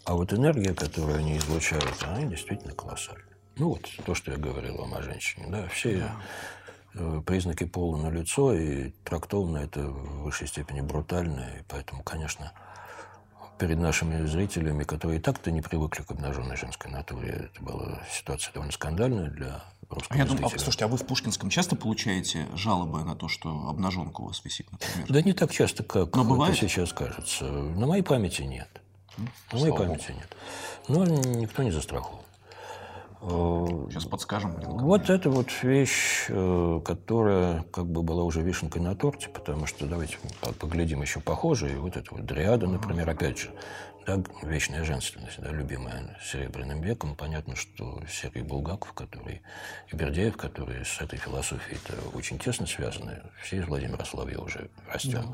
а 0.06 0.16
вот 0.16 0.34
энергия, 0.34 0.74
которую 0.74 1.18
они 1.18 1.38
излучают, 1.38 2.04
она 2.04 2.24
действительно 2.24 2.74
колоссальная. 2.74 3.26
Ну 3.58 3.70
вот 3.70 3.88
то, 4.06 4.16
что 4.16 4.32
я 4.32 4.38
говорил 4.38 4.78
вам 4.78 4.96
о 4.96 5.02
женщине. 5.02 5.46
Да, 5.50 5.68
все 5.68 6.00
да. 6.00 6.16
Э, 6.96 7.22
признаки 7.26 7.66
пола 7.66 7.98
на 7.98 8.10
лицо, 8.10 8.54
и 8.54 8.92
трактовано 9.04 9.58
это 9.58 9.82
в 9.82 10.24
высшей 10.24 10.48
степени 10.48 10.82
брутально, 10.82 11.42
и 11.60 11.64
поэтому, 11.68 12.04
конечно, 12.04 12.52
перед 13.58 13.80
нашими 13.80 14.26
зрителями, 14.26 14.84
которые 14.84 15.20
и 15.20 15.22
так-то 15.22 15.50
не 15.52 15.62
привыкли 15.62 16.04
к 16.04 16.12
обнаженной 16.12 16.56
женской 16.56 16.92
натуре, 16.92 17.50
это 17.52 17.64
была 17.64 18.02
ситуация 18.12 18.54
довольно 18.54 18.74
скандальная 18.74 19.30
для 19.30 19.64
русского 19.94 20.16
а 20.16 20.18
я 20.18 20.26
думаю, 20.26 20.46
а, 20.46 20.50
слушайте, 20.50 20.86
а 20.86 20.88
вы 20.88 20.98
в 20.98 21.06
Пушкинском 21.06 21.50
часто 21.50 21.76
получаете 21.76 22.48
жалобы 22.56 23.04
на 23.04 23.16
то, 23.16 23.28
что 23.28 23.50
обнаженка 23.70 24.22
у 24.22 24.28
вас 24.28 24.44
висит, 24.44 24.72
например? 24.72 25.08
Да 25.10 25.22
не 25.22 25.34
так 25.34 25.52
часто, 25.52 25.84
как 25.84 26.16
Но 26.16 26.24
бывает? 26.24 26.56
это 26.56 26.68
сейчас 26.68 26.94
кажется. 26.94 27.46
На 27.46 27.88
моей 27.88 28.04
памяти 28.04 28.44
нет. 28.44 28.70
На 29.52 29.60
моей 29.60 29.76
памяти 29.76 30.12
нет. 30.12 30.36
Но 30.88 31.06
никто 31.06 31.64
не 31.64 31.72
застраховал. 31.72 32.24
Э, 33.24 33.88
Сейчас 33.90 34.06
подскажем. 34.06 34.54
Вот 34.60 35.10
это 35.10 35.30
вот 35.30 35.48
вещь, 35.62 36.26
э, 36.28 36.82
которая 36.84 37.64
как 37.72 37.86
бы 37.86 38.04
была 38.04 38.24
уже 38.24 38.42
вишенкой 38.42 38.82
на 38.82 38.96
торте, 38.96 39.30
потому 39.30 39.66
что 39.66 39.86
давайте 39.86 40.18
поглядим 40.60 41.02
еще 41.02 41.22
похожие. 41.22 41.78
Вот 41.80 41.96
это 41.96 42.14
вот 42.14 42.26
дриада, 42.26 42.68
например, 42.68 43.10
опять 43.10 43.40
же, 43.40 43.52
да, 44.06 44.22
вечная 44.42 44.84
женственность, 44.84 45.40
да, 45.40 45.52
любимая 45.52 46.18
Серебряным 46.22 46.82
веком. 46.82 47.16
Понятно, 47.16 47.56
что 47.56 48.02
Сергей 48.10 48.44
Булгаков, 48.44 48.94
который, 48.94 49.42
и 49.92 49.96
Бердяев, 49.96 50.38
которые 50.38 50.86
с 50.86 51.02
этой 51.02 51.18
философией-то 51.18 51.94
очень 52.16 52.38
тесно 52.38 52.66
связаны, 52.66 53.22
все 53.42 53.58
из 53.58 53.68
Владимира 53.68 54.04
Соловьева 54.06 54.44
уже 54.44 54.70
растем. 54.88 55.32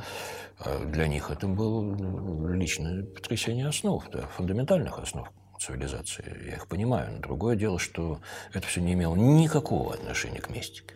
Да. 0.60 0.66
А 0.66 0.86
для 0.86 1.08
них 1.08 1.32
это 1.32 1.48
было 1.48 2.52
личное 2.54 3.04
потрясение 3.04 3.68
основ, 3.68 4.04
да, 4.12 4.28
фундаментальных 4.28 5.00
основ 5.00 5.30
цивилизации. 5.60 6.48
Я 6.48 6.56
их 6.56 6.68
понимаю. 6.68 7.14
Но 7.14 7.20
другое 7.20 7.56
дело, 7.56 7.80
что 7.80 8.22
это 8.54 8.66
все 8.68 8.82
не 8.82 8.94
имело 8.94 9.16
никакого 9.16 9.94
отношения 9.94 10.40
к 10.40 10.50
мистике. 10.50 10.96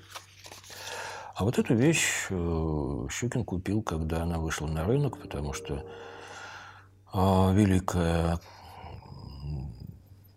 А 1.36 1.44
вот 1.44 1.58
эту 1.58 1.74
вещь 1.74 2.28
э, 2.30 3.08
Щукин 3.10 3.44
купил, 3.44 3.82
когда 3.82 4.22
она 4.22 4.38
вышла 4.38 4.68
на 4.68 4.86
рынок, 4.86 5.18
потому 5.18 5.54
что 5.54 5.86
великая, 7.14 8.40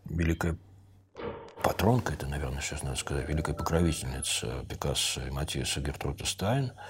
великая 0.04 0.56
патронка, 1.62 2.12
это, 2.12 2.26
наверное, 2.26 2.60
сейчас 2.60 2.82
надо 2.82 2.96
сказать, 2.96 3.28
великая 3.28 3.54
покровительница 3.54 4.64
Пикассо 4.68 5.26
и 5.26 5.30
Матиаса 5.30 5.80
Гертруда 5.80 6.26
Стайн– 6.26 6.72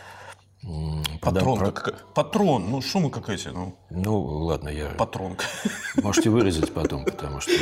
Патрон, 1.21 1.59
про... 1.59 1.71
как... 1.71 2.07
патрон, 2.13 2.71
ну 2.71 2.83
шумы 2.83 3.11
какая-то, 3.11 3.53
ну. 3.53 3.77
Ну, 3.91 4.21
ладно, 4.21 4.69
я... 4.69 4.89
Патронка. 4.89 5.45
Можете 6.03 6.31
выразить 6.31 6.73
потом, 6.73 7.05
потому 7.05 7.41
что 7.41 7.53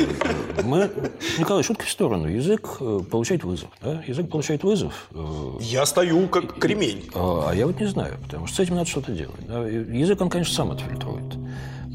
мы... 0.63 0.89
Николай, 1.37 1.61
шутки 1.61 1.85
в 1.85 1.89
сторону. 1.89 2.27
Язык 2.27 2.77
э, 2.79 3.01
получает 3.11 3.43
вызов, 3.43 3.69
да? 3.81 4.03
Язык 4.07 4.29
получает 4.29 4.63
вызов. 4.63 5.07
Э, 5.11 5.57
я 5.61 5.85
стою 5.85 6.27
как 6.29 6.57
кремень. 6.57 7.07
А, 7.13 7.49
а 7.49 7.55
я 7.55 7.67
вот 7.67 7.79
не 7.79 7.85
знаю, 7.85 8.17
потому 8.23 8.47
что 8.47 8.55
с 8.55 8.59
этим 8.61 8.75
надо 8.75 8.89
что-то 8.89 9.11
делать. 9.11 9.39
Язык, 9.43 10.19
он, 10.21 10.29
конечно, 10.29 10.55
сам 10.55 10.71
отфильтрует. 10.71 11.34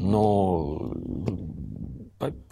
Но 0.01 0.93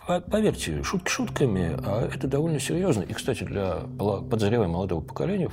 поверьте, 0.05 0.83
шутки 0.83 1.09
шутками, 1.09 1.75
а 1.83 2.07
это 2.13 2.27
довольно 2.27 2.59
серьезно. 2.59 3.01
И, 3.01 3.13
кстати, 3.13 3.43
для 3.43 3.81
подозреваемого 3.97 4.77
молодого 4.77 5.01
поколения 5.01 5.49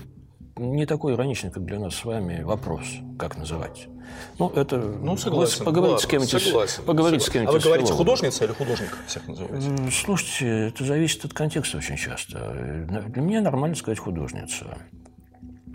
не 0.57 0.87
такой 0.87 1.15
ироничный, 1.15 1.51
как 1.51 1.65
для 1.65 1.79
нас 1.79 1.95
с 1.95 2.05
вами, 2.05 2.43
вопрос, 2.43 2.83
как 3.19 3.37
называть. 3.37 3.89
Ну, 4.39 4.51
это... 4.51 4.77
Ну, 4.77 5.17
согласен. 5.17 5.65
Поговорить 5.65 6.01
с 6.01 6.07
кем-нибудь. 6.07 6.43
Согласен. 6.43 6.85
Поговорить 6.85 7.23
согласен. 7.23 7.31
с 7.31 7.33
кем-нибудь. 7.33 7.55
А 7.55 7.59
вы 7.59 7.65
говорите 7.65 7.93
художница 7.93 8.45
или 8.45 8.53
художник 8.53 8.99
всех 9.07 9.29
называете? 9.29 9.91
Слушайте, 9.91 10.69
это 10.69 10.85
зависит 10.85 11.25
от 11.25 11.33
контекста 11.35 11.79
очень 11.79 11.97
часто. 11.97 12.87
Для 13.09 13.23
меня 13.23 13.41
нормально 13.41 13.77
сказать 13.77 13.99
художница. 13.99 14.79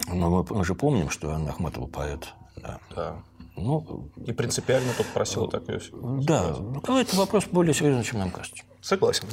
Но 0.08 0.46
мы 0.50 0.66
же 0.66 0.76
помним, 0.76 1.10
что 1.10 1.32
Анна 1.32 1.50
Ахматова 1.50 1.88
поэт. 1.88 2.34
Да. 2.58 2.80
да. 2.96 3.16
Ну, 3.64 4.12
и 4.26 4.32
принципиально 4.32 4.92
тут 4.98 5.08
просил 5.08 5.48
так 5.48 5.68
ее 5.68 5.80
Да, 6.24 6.56
ну, 6.58 6.98
это 6.98 7.16
вопрос 7.16 7.46
более 7.52 7.74
серьезный, 7.74 8.04
чем 8.04 8.20
нам 8.20 8.32
кажется. 8.32 8.64
Согласен. 8.82 9.28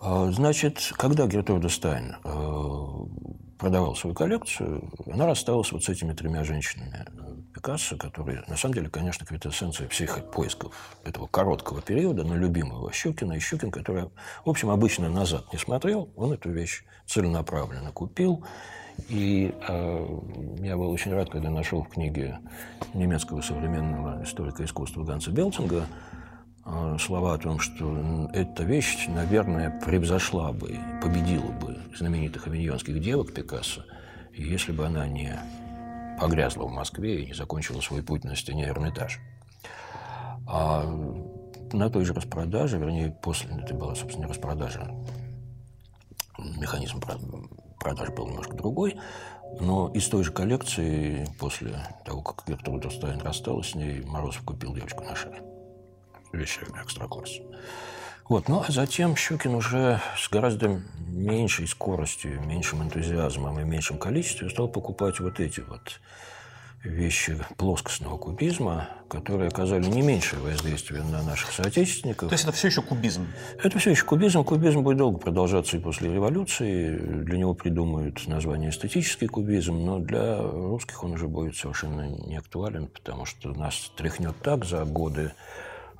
А, 0.00 0.30
значит, 0.30 0.92
когда 0.98 1.26
Гертруда 1.26 1.70
Стайн 1.70 2.16
э, 2.22 3.56
продавал 3.58 3.96
свою 3.96 4.14
коллекцию, 4.14 4.90
она 5.10 5.26
рассталась 5.26 5.72
вот 5.72 5.84
с 5.84 5.88
этими 5.88 6.12
тремя 6.12 6.44
женщинами 6.44 7.06
Пикассо, 7.54 7.96
которые, 7.96 8.44
на 8.48 8.56
самом 8.56 8.74
деле, 8.74 8.90
конечно, 8.90 9.24
квитэссенция 9.24 9.88
всех 9.88 10.30
поисков 10.30 10.74
этого 11.04 11.26
короткого 11.26 11.80
периода, 11.80 12.24
но 12.24 12.36
любимого 12.36 12.92
Щукина. 12.92 13.34
И 13.34 13.38
Щукин, 13.38 13.70
который, 13.70 14.10
в 14.44 14.50
общем, 14.50 14.68
обычно 14.68 15.08
назад 15.08 15.52
не 15.52 15.58
смотрел, 15.58 16.10
он 16.16 16.32
эту 16.32 16.50
вещь 16.50 16.84
целенаправленно 17.06 17.92
купил. 17.92 18.44
И 19.08 19.54
э, 19.68 20.18
я 20.60 20.76
был 20.76 20.90
очень 20.90 21.12
рад, 21.12 21.30
когда 21.30 21.50
нашел 21.50 21.82
в 21.82 21.88
книге 21.88 22.38
немецкого 22.94 23.40
современного 23.40 24.22
историка 24.22 24.64
искусства 24.64 25.04
Ганса 25.04 25.30
Белтинга 25.30 25.86
а, 26.64 26.96
слова 26.98 27.34
о 27.34 27.38
том, 27.38 27.58
что 27.58 28.30
эта 28.32 28.62
вещь, 28.62 29.06
наверное, 29.08 29.70
превзошла 29.84 30.52
бы, 30.52 30.78
победила 31.02 31.50
бы 31.50 31.78
знаменитых 31.96 32.46
авиньонских 32.46 33.00
девок 33.00 33.34
Пикассо, 33.34 33.84
если 34.32 34.70
бы 34.70 34.86
она 34.86 35.06
не 35.08 35.38
погрязла 36.20 36.64
в 36.64 36.70
Москве 36.70 37.22
и 37.22 37.26
не 37.26 37.34
закончила 37.34 37.80
свой 37.80 38.02
путь 38.02 38.22
на 38.22 38.36
стене 38.36 38.68
Эрмитажа. 38.68 39.18
А 40.46 40.84
на 41.72 41.90
той 41.90 42.04
же 42.04 42.14
распродаже, 42.14 42.78
вернее, 42.78 43.10
после, 43.10 43.50
это 43.56 43.74
была, 43.74 43.94
собственно, 43.96 44.28
распродажа, 44.28 44.94
механизм 46.38 47.00
продаж 47.82 48.10
был 48.10 48.28
немножко 48.28 48.54
другой, 48.54 48.98
но 49.60 49.90
из 49.92 50.08
той 50.08 50.24
же 50.24 50.32
коллекции, 50.32 51.26
после 51.38 51.86
того, 52.04 52.22
как 52.22 52.46
Гертруда 52.46 52.90
Стайн 52.90 53.20
рассталась 53.20 53.70
с 53.70 53.74
ней, 53.74 54.02
Морозов 54.02 54.42
купил 54.42 54.74
девочку 54.74 55.04
на 55.04 55.14
шее 55.14 55.42
вещами 56.32 56.82
экстракласс. 56.82 57.40
Вот. 58.28 58.48
Ну, 58.48 58.64
а 58.66 58.72
затем 58.72 59.16
Щукин 59.16 59.54
уже 59.54 60.00
с 60.16 60.30
гораздо 60.30 60.80
меньшей 61.06 61.66
скоростью, 61.68 62.40
меньшим 62.40 62.82
энтузиазмом 62.82 63.60
и 63.60 63.64
меньшим 63.64 63.98
количеством 63.98 64.48
стал 64.48 64.68
покупать 64.68 65.20
вот 65.20 65.40
эти 65.40 65.60
вот 65.60 66.00
вещи 66.84 67.38
плоскостного 67.56 68.16
кубизма, 68.16 68.88
которые 69.08 69.48
оказали 69.48 69.84
не 69.84 70.02
меньшее 70.02 70.40
воздействие 70.40 71.02
на 71.02 71.22
наших 71.22 71.52
соотечественников. 71.52 72.28
То 72.28 72.34
есть 72.34 72.44
это 72.44 72.52
все 72.52 72.68
еще 72.68 72.82
кубизм? 72.82 73.26
Это 73.62 73.78
все 73.78 73.90
еще 73.90 74.04
кубизм. 74.04 74.44
Кубизм 74.44 74.82
будет 74.82 74.98
долго 74.98 75.18
продолжаться 75.18 75.76
и 75.76 75.80
после 75.80 76.12
революции. 76.12 76.96
Для 76.96 77.38
него 77.38 77.54
придумают 77.54 78.26
название 78.26 78.70
эстетический 78.70 79.28
кубизм, 79.28 79.84
но 79.84 79.98
для 79.98 80.38
русских 80.40 81.04
он 81.04 81.12
уже 81.12 81.28
будет 81.28 81.56
совершенно 81.56 82.08
не 82.08 82.36
актуален, 82.36 82.88
потому 82.88 83.26
что 83.26 83.52
нас 83.52 83.92
тряхнет 83.96 84.34
так 84.42 84.64
за 84.64 84.84
годы 84.84 85.32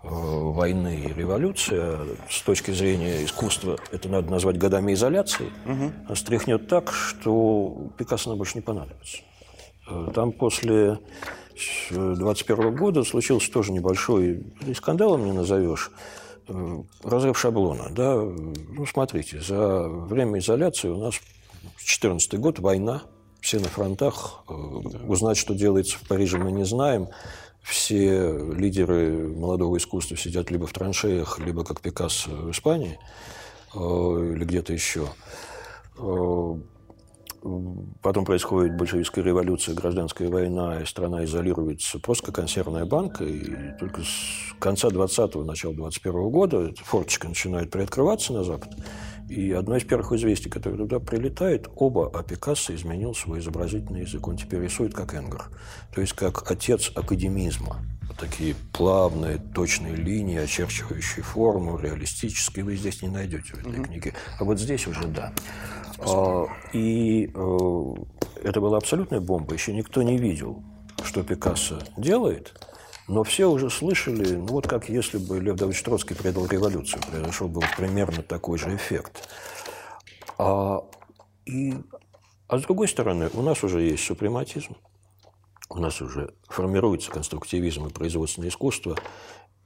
Э, 0.05 0.09
войны 0.09 0.97
и 0.97 1.13
революции, 1.13 1.81
с 2.29 2.43
точки 2.43 2.73
зрения 2.73 3.25
искусства, 3.25 3.79
это 3.93 4.09
надо 4.09 4.33
назвать 4.33 4.59
годами 4.59 4.95
изоляции, 4.95 5.47
угу. 5.65 6.17
стряхнет 6.17 6.67
так, 6.67 6.93
что 6.93 7.93
Пикассо 7.97 8.31
нам 8.31 8.39
больше 8.39 8.57
не 8.57 8.63
понадобится. 8.63 9.19
Э, 9.93 10.13
там 10.15 10.33
после 10.33 10.99
21 11.91 12.75
года 12.77 13.05
случился 13.05 13.53
тоже 13.53 13.73
небольшой, 13.73 14.45
и 14.67 14.75
скандалом 14.75 15.25
не 15.25 15.33
назовешь, 15.33 15.91
э, 16.49 16.83
разрыв 17.03 17.39
шаблона. 17.39 17.89
Да? 17.91 18.17
Ну, 18.17 18.87
смотрите, 18.87 19.41
за 19.41 19.89
время 19.89 20.39
изоляции 20.39 20.89
у 20.89 20.99
нас 20.99 21.15
14 21.85 22.39
год, 22.39 22.59
война, 22.59 23.03
все 23.41 23.59
на 23.59 23.69
фронтах. 23.69 24.45
Узнать, 25.07 25.37
что 25.37 25.55
делается 25.55 25.99
в 25.99 26.07
Париже, 26.09 26.39
мы 26.39 26.53
не 26.53 26.65
знаем 26.65 27.09
все 27.63 28.33
лидеры 28.55 29.29
молодого 29.29 29.77
искусства 29.77 30.17
сидят 30.17 30.51
либо 30.51 30.67
в 30.67 30.73
траншеях, 30.73 31.39
либо 31.39 31.65
как 31.65 31.81
Пикассо 31.81 32.31
в 32.31 32.51
Испании, 32.51 32.99
э, 33.75 33.79
или 33.79 34.45
где-то 34.45 34.73
еще. 34.73 35.09
Потом 38.03 38.25
происходит 38.25 38.77
большевистская 38.77 39.25
революция, 39.25 39.75
гражданская 39.75 40.29
война, 40.29 40.81
и 40.81 40.85
страна 40.85 41.25
изолируется 41.25 41.99
просто 41.99 42.31
консервная 42.31 42.85
банка. 42.85 43.25
И 43.25 43.77
только 43.81 44.03
с 44.03 44.55
конца 44.61 44.89
20-го, 44.89 45.43
начала 45.43 45.75
21 45.75 46.31
года 46.31 46.73
форточка 46.85 47.27
начинает 47.27 47.71
приоткрываться 47.71 48.33
на 48.33 48.45
Запад. 48.45 48.77
И 49.29 49.51
одно 49.51 49.77
из 49.77 49.85
первых 49.85 50.13
известий, 50.13 50.51
которое 50.51 50.77
туда 50.77 51.01
прилетает, 51.01 51.69
оба, 51.75 52.11
а 52.15 52.23
Пикассо 52.23 52.75
изменил 52.75 53.15
свой 53.15 53.41
изобразительный 53.41 54.03
язык. 54.03 54.29
Он 54.29 54.37
теперь 54.37 54.61
рисует 54.61 54.95
как 54.95 55.15
Энгер, 55.15 55.45
то 55.93 56.01
есть 56.01 56.13
как 56.13 56.49
отец 56.49 56.93
академизма. 56.95 57.79
Такие 58.19 58.55
плавные, 58.73 59.39
точные 59.39 59.97
линии, 59.97 60.37
очерчивающие 60.37 61.25
форму, 61.25 61.79
реалистические, 61.79 62.65
вы 62.65 62.77
здесь 62.77 63.03
не 63.03 63.09
найдете 63.09 63.55
в 63.55 63.61
этой 63.61 63.73
mm-hmm. 63.73 63.85
книге. 63.85 64.15
А 64.39 64.45
вот 64.45 64.61
здесь 64.61 64.87
уже 64.87 65.09
да. 65.09 65.33
А, 66.07 66.47
и 66.73 67.31
а, 67.35 67.95
это 68.43 68.61
была 68.61 68.79
абсолютная 68.79 69.21
бомба. 69.21 69.55
Еще 69.55 69.73
никто 69.73 70.03
не 70.03 70.17
видел, 70.17 70.63
что 71.05 71.23
Пикассо 71.23 71.79
делает– 71.97 72.55
но 73.09 73.25
все 73.25 73.51
уже 73.51 73.69
слышали, 73.69 74.37
ну 74.37 74.47
вот 74.47 74.67
как 74.67 74.89
если 74.89 75.19
бы 75.19 75.41
Лев 75.41 75.57
Давыдович 75.57 75.83
Троцкий 75.83 76.15
предал 76.15 76.47
революцию, 76.47 77.03
произошел 77.03 77.49
был 77.49 77.63
примерно 77.77 78.23
такой 78.23 78.59
же 78.59 78.75
эффект. 78.75 79.29
А, 80.39 80.85
и, 81.45 81.75
а 82.49 82.59
с 82.59 82.63
другой 82.63 82.89
стороны, 82.89 83.29
у 83.35 83.43
нас 83.43 83.63
уже 83.65 83.83
есть 83.83 84.05
супрематизм, 84.05 84.77
у 85.69 85.79
нас 85.79 86.01
уже 86.01 86.33
формируется 86.49 87.11
конструктивизм 87.11 87.87
и 87.87 87.91
производственное 87.91 88.51
искусство. 88.51 88.97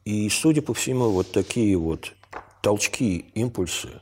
И, 0.05 0.29
судя 0.29 0.63
по 0.63 0.73
всему, 0.73 1.11
вот 1.11 1.31
такие 1.33 1.77
вот 1.77 2.15
толчки, 2.63 3.19
импульсы, 3.35 4.01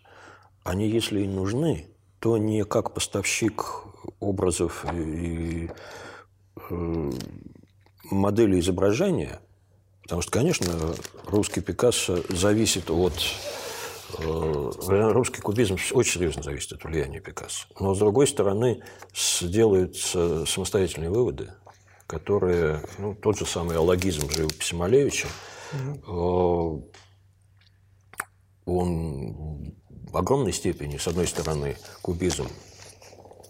они, 0.63 0.89
если 0.89 1.23
и 1.23 1.29
нужны, 1.29 1.89
то 2.25 2.39
не 2.39 2.65
как 2.65 2.95
поставщик 2.95 3.67
образов 4.19 4.87
и 4.95 5.69
э, 6.71 7.11
модели 8.11 8.59
изображения, 8.61 9.41
потому 10.05 10.23
что, 10.23 10.33
конечно, 10.33 10.73
русский 11.27 11.61
Пикассо 11.61 12.23
зависит 12.31 12.89
от 12.89 13.13
э, 14.21 14.71
Русский 15.13 15.43
кубизм 15.43 15.77
очень 15.93 16.13
серьезно 16.13 16.43
зависит 16.43 16.73
от 16.73 16.85
влияния 16.85 17.21
Пикассо. 17.21 17.67
Но, 17.79 17.95
с 17.95 17.99
другой 17.99 18.27
стороны, 18.27 18.83
делаются 19.43 20.47
самостоятельные 20.47 21.11
выводы, 21.11 21.51
которые, 22.07 22.81
ну, 22.97 23.15
тот 23.15 23.39
же 23.39 23.45
самый 23.45 23.77
аллогизм 23.77 24.31
живописи 24.31 24.75
Малевича, 24.75 25.29
угу. 25.75 26.89
он 28.65 29.75
в 30.15 30.17
огромной 30.17 30.53
степени, 30.53 30.97
с 30.97 31.09
одной 31.09 31.27
стороны, 31.27 31.77
кубизм 32.01 32.47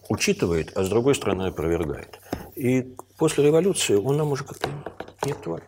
учитывает, 0.09 0.75
а 0.75 0.83
с 0.83 0.89
другой 0.89 1.13
стороны 1.13 1.43
опровергает. 1.43 2.19
И 2.55 2.95
после 3.19 3.45
революции 3.45 3.93
он 3.93 4.17
нам 4.17 4.31
уже 4.31 4.45
как-то 4.45 4.69
не 5.23 5.33
актуален. 5.33 5.67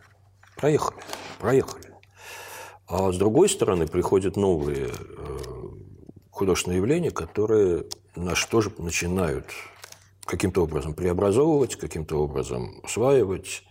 Проехали, 0.56 1.00
проехали. 1.38 1.94
А 2.88 3.12
с 3.12 3.18
другой 3.18 3.48
стороны 3.48 3.86
приходят 3.86 4.38
новые 4.38 4.88
э, 4.88 5.38
художественные 6.32 6.78
явления, 6.78 7.12
которые 7.12 7.86
нас 8.16 8.44
тоже 8.48 8.72
начинают 8.80 9.46
каким-то 10.26 10.64
образом 10.64 10.96
преобразовывать, 10.96 11.76
каким-то 11.76 12.24
образом 12.24 12.80
усваивать. 12.84 13.64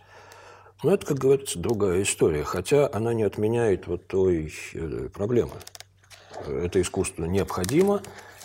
Но 0.81 0.93
это, 0.93 1.05
как 1.05 1.17
говорится, 1.17 1.59
другая 1.59 2.03
история, 2.03 2.45
хотя 2.45 2.89
она 2.93 3.13
не 3.13 3.23
отменяет 3.23 3.87
вот 3.87 4.07
той 4.07 4.53
э, 4.73 5.09
проблемы. 5.13 5.55
Это 6.45 6.81
искусство 6.81 7.25
необходимо, 7.25 8.01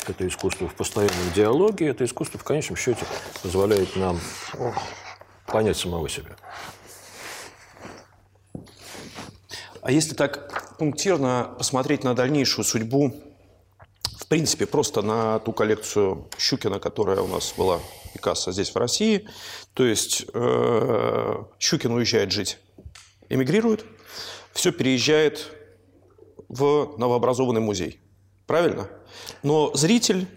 это 0.06 0.26
искусство 0.26 0.68
в 0.68 0.74
постоянном 0.74 1.32
диалоге, 1.34 1.88
это 1.88 2.04
искусство 2.04 2.38
в 2.38 2.44
конечном 2.44 2.76
счете 2.76 3.04
позволяет 3.42 3.96
нам 3.96 4.18
понять 5.46 5.76
самого 5.76 6.08
себя. 6.08 6.36
А 9.82 9.90
если 9.90 10.14
так 10.14 10.76
пунктирно 10.78 11.54
посмотреть 11.58 12.04
на 12.04 12.14
дальнейшую 12.14 12.64
судьбу, 12.64 13.14
в 14.16 14.26
принципе, 14.28 14.66
просто 14.66 15.02
на 15.02 15.40
ту 15.40 15.52
коллекцию 15.52 16.28
Щукина, 16.38 16.78
которая 16.78 17.20
у 17.20 17.26
нас 17.26 17.52
была 17.56 17.80
Пикассо 18.14 18.52
здесь, 18.52 18.70
в 18.70 18.76
России, 18.76 19.28
то 19.74 19.84
есть 19.84 20.24
э, 20.32 21.42
Щукин 21.58 21.92
уезжает 21.92 22.30
жить, 22.30 22.58
эмигрирует, 23.28 23.84
все 24.52 24.70
переезжает 24.70 25.52
в 26.52 26.94
новообразованный 26.98 27.60
музей. 27.60 27.98
Правильно? 28.46 28.88
Но 29.42 29.72
зритель 29.74 30.28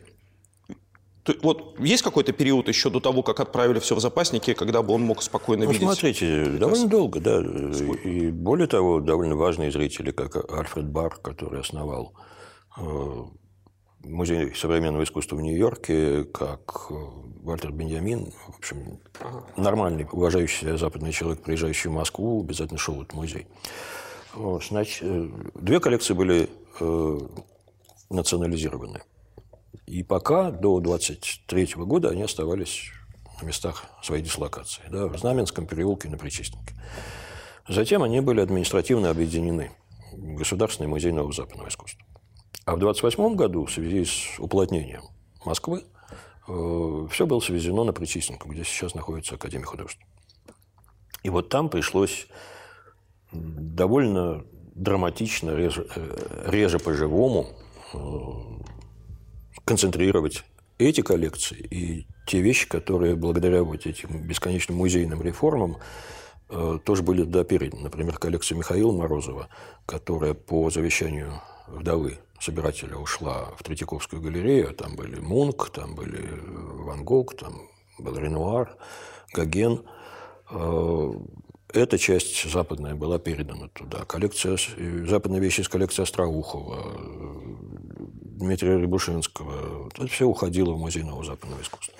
вот 1.41 1.80
есть 1.80 2.03
какой-то 2.03 2.34
период 2.34 2.68
еще 2.68 2.89
до 2.89 2.99
того, 2.99 3.24
как 3.24 3.39
отправили 3.39 3.80
все 3.80 3.95
в 3.95 3.99
запасники, 3.99 4.53
когда 4.53 4.82
бы 4.84 4.93
он 4.93 5.01
мог 5.01 5.24
спокойно 5.24 5.66
ну, 5.66 5.72
видеть? 5.72 5.84
Смотрите, 5.84 6.45
довольно 6.45 6.88
долго, 6.88 7.20
да. 7.20 7.41
Сколько? 7.74 8.07
И 8.07 8.32
более 8.32 8.68
того, 8.68 8.99
довольно 8.99 9.36
важные 9.36 9.72
зрители, 9.72 10.11
как 10.11 10.36
Альфред 10.51 10.88
Бар, 10.88 11.16
который 11.16 11.61
основал 11.61 12.13
э, 12.78 13.24
Музей 14.03 14.53
современного 14.53 15.03
искусства 15.03 15.36
в 15.36 15.41
Нью-Йорке, 15.41 16.26
как 16.26 16.88
э, 16.91 16.93
Вальтер 17.41 17.72
Беньямин, 17.72 18.32
в 18.47 18.57
общем, 18.57 18.99
нормальный, 19.57 20.07
уважающий 20.11 20.78
западный 20.78 21.11
человек, 21.11 21.41
приезжающий 21.41 21.89
в 21.89 21.93
Москву, 21.93 22.43
обязательно 22.43 22.78
шел 22.78 22.95
в 22.95 23.01
этот 23.01 23.13
музей. 23.16 23.47
Вот, 24.36 24.65
значит, 24.65 24.99
э, 25.01 25.29
две 25.55 25.79
коллекции 25.79 26.13
были 26.13 26.49
э, 26.79 27.19
национализированы. 28.09 29.01
И 29.86 30.03
пока 30.03 30.51
до 30.51 30.79
23 30.81 31.75
года 31.77 32.09
они 32.09 32.23
оставались 32.23 32.91
на 33.41 33.45
местах 33.45 33.86
своей 34.03 34.23
дислокации, 34.23 34.83
да, 34.89 35.07
в 35.07 35.17
Знаменском 35.17 35.67
переулке 35.67 36.09
на 36.09 36.17
Причистенке. 36.17 36.75
Затем 37.67 38.03
они 38.03 38.19
были 38.19 38.41
административно 38.41 39.09
объединены 39.09 39.71
в 40.11 40.36
Государственный 40.36 40.89
музей 40.89 41.13
нового 41.13 41.33
западного 41.33 41.69
искусства. 41.69 42.05
А 42.65 42.75
в 42.75 42.79
28 42.79 43.36
году 43.36 43.65
в 43.65 43.71
связи 43.71 44.03
с 44.03 44.39
уплотнением 44.39 45.03
Москвы 45.45 45.86
э, 46.47 47.07
все 47.09 47.25
было 47.25 47.39
свезено 47.39 47.86
на 47.86 47.93
Причистенку, 47.93 48.49
где 48.49 48.65
сейчас 48.65 48.95
находится 48.95 49.36
Академия 49.36 49.65
художеств. 49.65 50.01
И 51.23 51.29
вот 51.29 51.47
там 51.49 51.69
пришлось 51.69 52.27
довольно 53.36 54.45
драматично, 54.75 55.55
реже, 55.55 55.88
э, 55.95 56.49
реже 56.49 56.79
по-живому 56.79 57.47
э, 57.93 57.97
концентрировать 59.63 60.43
эти 60.77 61.01
коллекции 61.01 61.57
и 61.57 62.07
те 62.27 62.41
вещи, 62.41 62.67
которые 62.67 63.15
благодаря 63.15 63.63
вот 63.63 63.86
этим 63.86 64.27
бесконечным 64.27 64.77
музейным 64.77 65.21
реформам 65.21 65.77
э, 66.49 66.79
тоже 66.83 67.03
были 67.03 67.23
туда. 67.23 67.39
Например, 67.39 68.17
коллекция 68.17 68.57
Михаила 68.57 68.91
Морозова, 68.91 69.47
которая 69.86 70.33
по 70.33 70.69
завещанию 70.69 71.41
вдовы 71.67 72.19
собирателя 72.39 72.97
ушла 72.97 73.53
в 73.57 73.63
Третьяковскую 73.63 74.21
галерею. 74.21 74.73
Там 74.73 74.95
были 74.95 75.19
Мунк, 75.19 75.69
там 75.69 75.95
были 75.95 76.27
Ван 76.83 77.03
Гог, 77.03 77.36
там 77.36 77.69
был 77.97 78.17
Ренуар, 78.17 78.75
Гоген. 79.33 79.83
Э, 81.76 81.82
эта 81.82 81.97
часть 81.97 82.49
западная 82.49 82.95
была 82.95 83.19
передана 83.19 83.67
туда. 83.69 84.05
Коллекция, 84.05 84.57
западные 85.07 85.41
вещи 85.41 85.61
из 85.61 85.69
коллекции 85.69 86.03
Остроухова, 86.03 86.97
Дмитрия 88.21 88.80
Рябушинского. 88.80 89.89
Это 89.93 90.07
все 90.07 90.26
уходило 90.26 90.73
в 90.73 90.80
Музей 90.80 91.03
нового 91.03 91.23
западного 91.23 91.61
искусства. 91.61 91.93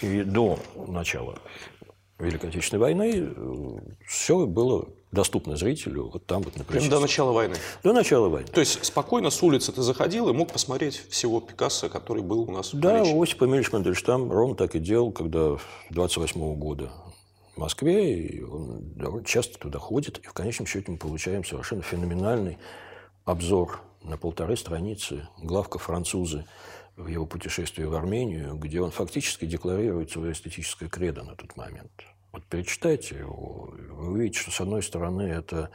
И 0.00 0.22
до 0.22 0.58
начала 0.88 1.38
Великой 2.18 2.50
Отечественной 2.50 2.80
войны 2.80 3.12
э, 3.14 3.78
все 4.06 4.46
было 4.46 4.88
доступно 5.10 5.56
зрителю 5.56 6.10
вот 6.12 6.26
там 6.26 6.42
вот 6.42 6.56
на 6.56 6.64
Прям 6.64 6.88
до 6.88 7.00
начала 7.00 7.32
войны? 7.32 7.56
До 7.82 7.92
начала 7.92 8.28
войны. 8.28 8.46
То 8.48 8.60
есть 8.60 8.84
спокойно 8.84 9.30
с 9.30 9.42
улицы 9.42 9.72
ты 9.72 9.82
заходил 9.82 10.28
и 10.28 10.32
мог 10.32 10.52
посмотреть 10.52 11.02
всего 11.08 11.40
Пикассо, 11.40 11.88
который 11.88 12.22
был 12.22 12.42
у 12.42 12.52
нас 12.52 12.72
в 12.72 12.78
Да, 12.78 13.02
Осип 13.02 13.42
Эмильевич 13.42 13.72
Мандельштам 13.72 14.30
ровно 14.30 14.54
так 14.54 14.74
и 14.74 14.78
делал, 14.78 15.12
когда 15.12 15.56
28 15.90 16.40
-го 16.40 16.54
года 16.54 16.90
в 17.06 17.09
Москве, 17.60 18.18
и 18.18 18.42
он 18.42 18.94
довольно 18.94 19.24
часто 19.26 19.58
туда 19.58 19.78
ходит, 19.78 20.18
и 20.18 20.26
в 20.26 20.32
конечном 20.32 20.66
счете 20.66 20.90
мы 20.90 20.98
получаем 20.98 21.44
совершенно 21.44 21.82
феноменальный 21.82 22.58
обзор 23.24 23.80
на 24.02 24.16
полторы 24.16 24.56
страницы 24.56 25.28
главка 25.38 25.78
«Французы» 25.78 26.46
в 26.96 27.06
его 27.06 27.26
путешествии 27.26 27.84
в 27.84 27.94
Армению, 27.94 28.56
где 28.56 28.80
он 28.80 28.90
фактически 28.90 29.44
декларирует 29.44 30.10
свое 30.10 30.32
эстетическое 30.32 30.88
кредо 30.88 31.22
на 31.22 31.36
тот 31.36 31.56
момент. 31.56 31.92
Вот 32.32 32.44
перечитайте 32.44 33.18
его, 33.18 33.74
вы 33.90 34.12
увидите, 34.12 34.40
что, 34.40 34.50
с 34.50 34.60
одной 34.60 34.82
стороны, 34.82 35.22
это 35.22 35.70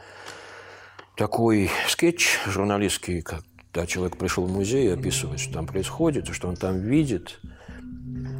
такой 1.16 1.70
скетч 1.88 2.38
журналистский, 2.46 3.22
когда 3.22 3.86
человек 3.86 4.16
пришел 4.16 4.44
в 4.44 4.52
музей 4.52 4.86
и 4.86 4.90
описывает, 4.90 5.40
что 5.40 5.54
там 5.54 5.66
происходит, 5.66 6.28
что 6.34 6.48
он 6.48 6.56
там 6.56 6.80
видит. 6.80 7.40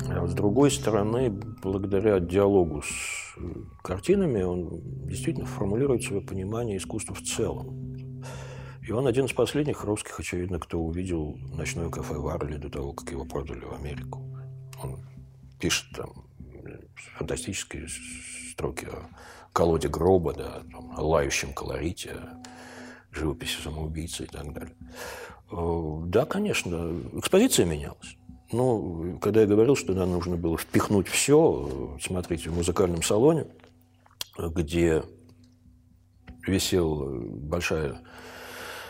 А 0.08 0.26
с 0.26 0.34
другой 0.34 0.70
стороны, 0.70 1.30
благодаря 1.30 2.20
диалогу 2.20 2.82
с 2.82 3.36
картинами, 3.82 4.42
он 4.42 4.80
действительно 5.06 5.46
формулирует 5.46 6.04
свое 6.04 6.22
понимание 6.22 6.76
искусства 6.76 7.14
в 7.14 7.22
целом. 7.22 8.22
И 8.86 8.92
он 8.92 9.06
один 9.06 9.24
из 9.24 9.32
последних 9.32 9.82
русских, 9.84 10.20
очевидно, 10.20 10.60
кто 10.60 10.78
увидел 10.78 11.36
ночное 11.52 11.90
кафе 11.90 12.14
в 12.14 12.28
Арле 12.28 12.56
до 12.56 12.70
того, 12.70 12.92
как 12.92 13.10
его 13.10 13.24
продали 13.24 13.64
в 13.64 13.72
Америку. 13.72 14.22
Он 14.82 15.00
пишет 15.58 15.86
там 15.96 16.26
фантастические 17.16 17.88
строки 18.52 18.86
о 18.86 19.08
колоде 19.52 19.88
гроба, 19.88 20.34
да, 20.34 20.62
там, 20.70 20.92
о 20.96 21.02
лающем 21.02 21.52
колорите, 21.52 22.10
о 22.12 22.42
живописи 23.10 23.60
самоубийцы 23.60 24.24
и 24.24 24.26
так 24.26 24.52
далее. 24.52 24.74
Э, 25.50 26.02
да, 26.06 26.24
конечно, 26.24 27.00
экспозиция 27.14 27.66
менялась. 27.66 28.16
Но 28.52 29.18
когда 29.20 29.40
я 29.40 29.46
говорил, 29.46 29.74
что 29.76 29.92
нам 29.92 30.12
нужно 30.12 30.36
было 30.36 30.56
впихнуть 30.56 31.08
все, 31.08 31.96
смотрите, 32.00 32.50
в 32.50 32.56
музыкальном 32.56 33.02
салоне, 33.02 33.46
где 34.38 35.02
висела 36.46 37.20
большая 37.20 38.00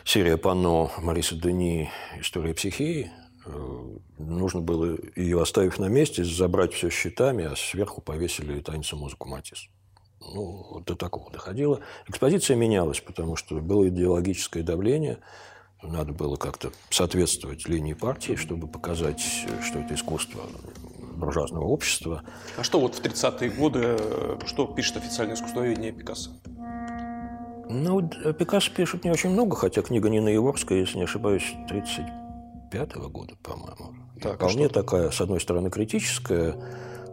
серия 0.04 0.36
панно 0.36 0.90
Мариса 0.98 1.36
Дени 1.36 1.90
«История 2.20 2.52
психии», 2.54 3.10
э, 3.46 3.96
нужно 4.18 4.60
было 4.60 4.98
ее 5.16 5.40
оставив 5.40 5.78
на 5.78 5.86
месте, 5.86 6.22
забрать 6.22 6.74
все 6.74 6.90
счетами, 6.90 7.44
а 7.44 7.56
сверху 7.56 8.02
повесили 8.02 8.60
таинцу 8.60 8.96
музыку 8.96 9.28
Матис. 9.28 9.68
Ну, 10.20 10.82
до 10.84 10.96
такого 10.96 11.30
доходило. 11.30 11.80
Экспозиция 12.08 12.56
менялась, 12.56 13.00
потому 13.00 13.36
что 13.36 13.56
было 13.60 13.88
идеологическое 13.88 14.62
давление 14.62 15.18
Надо 15.82 16.12
было 16.12 16.36
как-то 16.36 16.72
соответствовать 16.90 17.68
линии 17.68 17.92
партии, 17.92 18.34
чтобы 18.36 18.66
показать, 18.66 19.20
что 19.20 19.78
это 19.78 19.94
искусство 19.94 20.42
буржуазного 21.16 21.64
общества. 21.64 22.22
А 22.56 22.62
что 22.62 22.80
вот 22.80 22.94
в 22.94 23.02
30-е 23.02 23.50
годы, 23.50 23.98
что 24.46 24.66
пишет 24.66 24.96
официальное 24.96 25.36
искусствоведение 25.36 25.92
Пикассо? 25.92 26.30
Ну, 27.68 28.08
Пикассо 28.38 28.70
пишет 28.70 29.04
не 29.04 29.10
очень 29.10 29.30
много, 29.30 29.56
хотя 29.56 29.82
книга 29.82 30.08
Нины 30.08 30.28
Еворская, 30.28 30.78
если 30.78 30.98
не 30.98 31.04
ошибаюсь, 31.04 31.54
35 31.68 32.96
-го 32.96 33.08
года, 33.08 33.34
по-моему. 33.42 33.94
Так, 34.20 34.34
а 34.34 34.36
Вполне 34.36 34.66
а 34.66 34.68
такая, 34.68 35.10
с 35.10 35.20
одной 35.20 35.40
стороны, 35.40 35.70
критическая, 35.70 36.56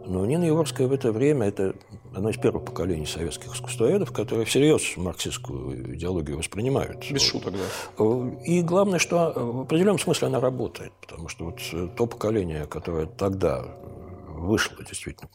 но 0.06 0.24
Нина 0.26 0.44
Еворская 0.44 0.86
в 0.86 0.92
это 0.92 1.12
время– 1.12 1.46
это 1.48 1.74
одно 2.14 2.30
из 2.30 2.36
первых 2.36 2.64
поколений 2.64 3.06
советских 3.06 3.54
искусствоведов, 3.54 4.12
которые 4.12 4.44
всерьез 4.44 4.96
марксистскую 4.96 5.94
идеологию 5.96 6.38
воспринимают. 6.38 7.10
Без 7.10 7.22
шуток, 7.22 7.54
да. 7.54 8.04
И 8.44 8.62
главное, 8.62 8.98
что 8.98 9.32
в 9.34 9.60
определенном 9.62 9.98
смысле 9.98 10.28
она 10.28 10.40
работает, 10.40 10.92
потому 11.00 11.28
что 11.28 11.46
вот 11.46 11.60
то 11.96 12.06
поколение, 12.06 12.66
которое 12.66 13.06
тогда 13.06 13.64
вышло 14.28 14.84
действительно, 14.84 15.30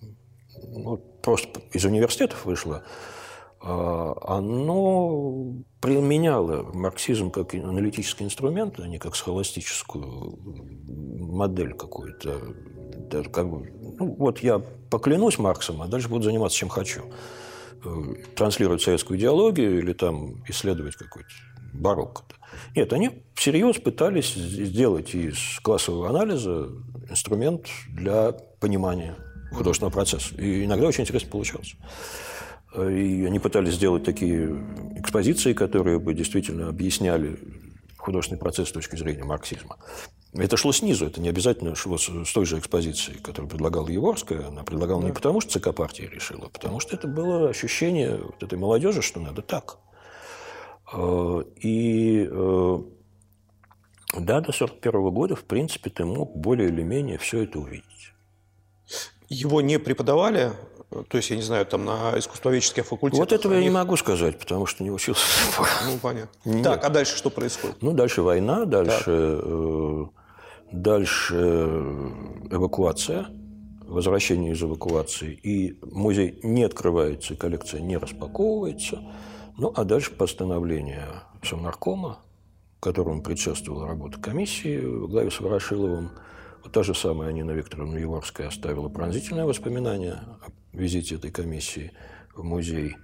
ну, 0.63 0.97
просто 1.21 1.61
из 1.73 1.85
университетов 1.85 2.45
вышло, 2.45 2.83
оно 3.61 5.53
применяло 5.81 6.63
марксизм 6.73 7.29
как 7.29 7.53
аналитический 7.53 8.25
инструмент, 8.25 8.79
а 8.79 8.87
не 8.87 8.99
как 8.99 9.15
схоластическую 9.15 10.37
модель 10.87 11.73
какую-то. 11.73 12.39
Как 13.31 13.49
бы, 13.49 13.71
ну, 13.99 14.15
вот 14.17 14.39
я 14.39 14.59
поклянусь 14.89 15.37
Марксом, 15.37 15.81
а 15.81 15.87
дальше 15.87 16.09
буду 16.09 16.23
заниматься 16.23 16.57
чем 16.57 16.69
хочу. 16.69 17.03
Э, 17.83 18.13
транслировать 18.35 18.81
советскую 18.81 19.17
идеологию 19.17 19.79
или 19.79 19.93
там 19.93 20.43
исследовать 20.47 20.95
какой-то 20.95 21.29
барокко. 21.73 22.23
Нет, 22.75 22.91
они 22.93 23.23
всерьез 23.35 23.77
пытались 23.77 24.33
сделать 24.33 25.13
из 25.15 25.59
классового 25.61 26.09
анализа 26.09 26.69
инструмент 27.09 27.67
для 27.89 28.33
понимания 28.59 29.15
художественного 29.53 29.93
процесса. 29.93 30.35
И 30.35 30.65
иногда 30.65 30.87
очень 30.87 31.03
интересно 31.03 31.29
получалось. 31.29 31.75
И 32.75 33.25
они 33.25 33.39
пытались 33.39 33.73
сделать 33.73 34.03
такие 34.03 34.63
экспозиции, 34.95 35.53
которые 35.53 35.99
бы 35.99 36.13
действительно 36.13 36.69
объясняли 36.69 37.39
художественный 37.97 38.39
процесс 38.39 38.69
с 38.69 38.71
точки 38.71 38.95
зрения 38.95 39.23
марксизма. 39.23 39.77
Это 40.33 40.57
шло 40.57 40.71
снизу, 40.71 41.07
это 41.07 41.19
не 41.19 41.29
обязательно 41.29 41.73
шло 41.75 41.97
с, 41.97 42.07
той 42.31 42.45
же 42.45 42.59
экспозиции, 42.59 43.13
которую 43.13 43.49
предлагала 43.49 43.87
Еворская. 43.87 44.47
Она 44.47 44.63
предлагала 44.63 45.01
да. 45.01 45.07
не 45.07 45.13
потому, 45.13 45.41
что 45.41 45.59
ЦК 45.59 45.73
партии 45.73 46.03
решила, 46.03 46.45
а 46.45 46.49
потому 46.49 46.79
что 46.79 46.95
это 46.95 47.07
было 47.07 47.49
ощущение 47.49 48.17
вот 48.17 48.41
этой 48.43 48.57
молодежи, 48.57 49.01
что 49.01 49.19
надо 49.19 49.41
так. 49.41 49.79
А, 50.93 51.39
и 51.55 52.27
э, 52.29 52.79
да, 54.13 54.39
до 54.41 54.51
1941 54.51 55.09
года, 55.09 55.35
в 55.35 55.45
принципе, 55.45 55.89
ты 55.89 56.05
мог 56.05 56.35
более 56.35 56.69
или 56.69 56.83
менее 56.83 57.17
все 57.17 57.43
это 57.43 57.59
увидеть. 57.59 58.13
Его 59.29 59.61
не 59.61 59.79
преподавали 59.79 60.53
то 60.89 61.17
есть, 61.17 61.29
я 61.29 61.35
не 61.35 61.43
знаю, 61.43 61.67
там 61.67 61.85
на 61.85 62.17
искусствоведческих 62.17 62.83
факультетах. 62.83 63.19
Вот 63.19 63.31
этого 63.31 63.53
я 63.53 63.61
не 63.61 63.69
могу 63.69 63.95
сказать, 63.95 64.39
потому 64.39 64.65
что 64.65 64.83
не 64.83 64.89
учился. 64.89 65.23
Ну, 65.85 65.99
понятно. 65.99 66.31
Нет. 66.45 66.63
Так, 66.63 66.83
а 66.83 66.89
дальше 66.89 67.15
что 67.15 67.29
происходит? 67.29 67.77
Ну, 67.81 67.91
дальше 67.91 68.23
война, 68.23 68.65
дальше, 68.65 69.03
э, 69.07 70.05
дальше 70.71 71.35
эвакуация, 72.51 73.27
возвращение 73.81 74.53
из 74.53 74.61
эвакуации. 74.61 75.33
И 75.33 75.79
музей 75.81 76.39
не 76.43 76.63
открывается, 76.63 77.35
коллекция 77.35 77.81
не 77.81 77.97
распаковывается. 77.97 79.01
Ну, 79.57 79.73
а 79.75 79.83
дальше 79.83 80.11
постановление 80.11 81.07
Совнаркома, 81.43 82.19
которому 82.79 83.21
предшествовала 83.21 83.87
работа 83.87 84.19
комиссии 84.19 84.77
в 84.79 85.07
главе 85.07 85.31
с 85.31 85.39
Ворошиловым, 85.39 86.11
вот 86.63 86.71
та 86.71 86.83
же 86.83 86.93
самая 86.93 87.31
Нина 87.31 87.51
Викторовна 87.51 87.97
Еворская 87.97 88.47
оставила 88.47 88.89
пронзительное 88.89 89.45
воспоминание 89.45 90.13
о 90.13 90.49
визите 90.73 91.15
этой 91.15 91.31
комиссии 91.31 91.91
в 92.35 92.43
музей 92.43 92.95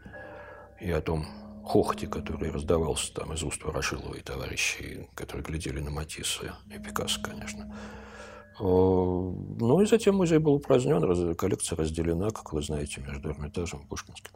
и 0.80 0.92
о 0.92 1.02
том 1.02 1.26
хохте, 1.66 2.08
который 2.08 2.52
раздавался 2.52 3.14
там 3.14 3.34
из 3.34 3.44
уст 3.44 3.64
Ворошилова 3.64 4.14
и 4.14 4.22
товарищей, 4.22 5.10
которые 5.16 5.44
глядели 5.44 5.80
на 5.80 5.90
Матисса 5.90 6.56
и 6.74 6.80
Пикассо, 6.80 7.20
конечно. 7.22 7.76
Ну 8.60 9.82
и 9.82 9.86
затем 9.86 10.16
музей 10.16 10.38
был 10.38 10.54
упразднен, 10.54 11.36
коллекция 11.36 11.76
разделена, 11.76 12.30
как 12.30 12.54
вы 12.54 12.62
знаете, 12.62 13.02
между 13.02 13.32
Эрмитажем 13.32 13.82
и 13.82 13.88
Пушкинским. 13.88 14.32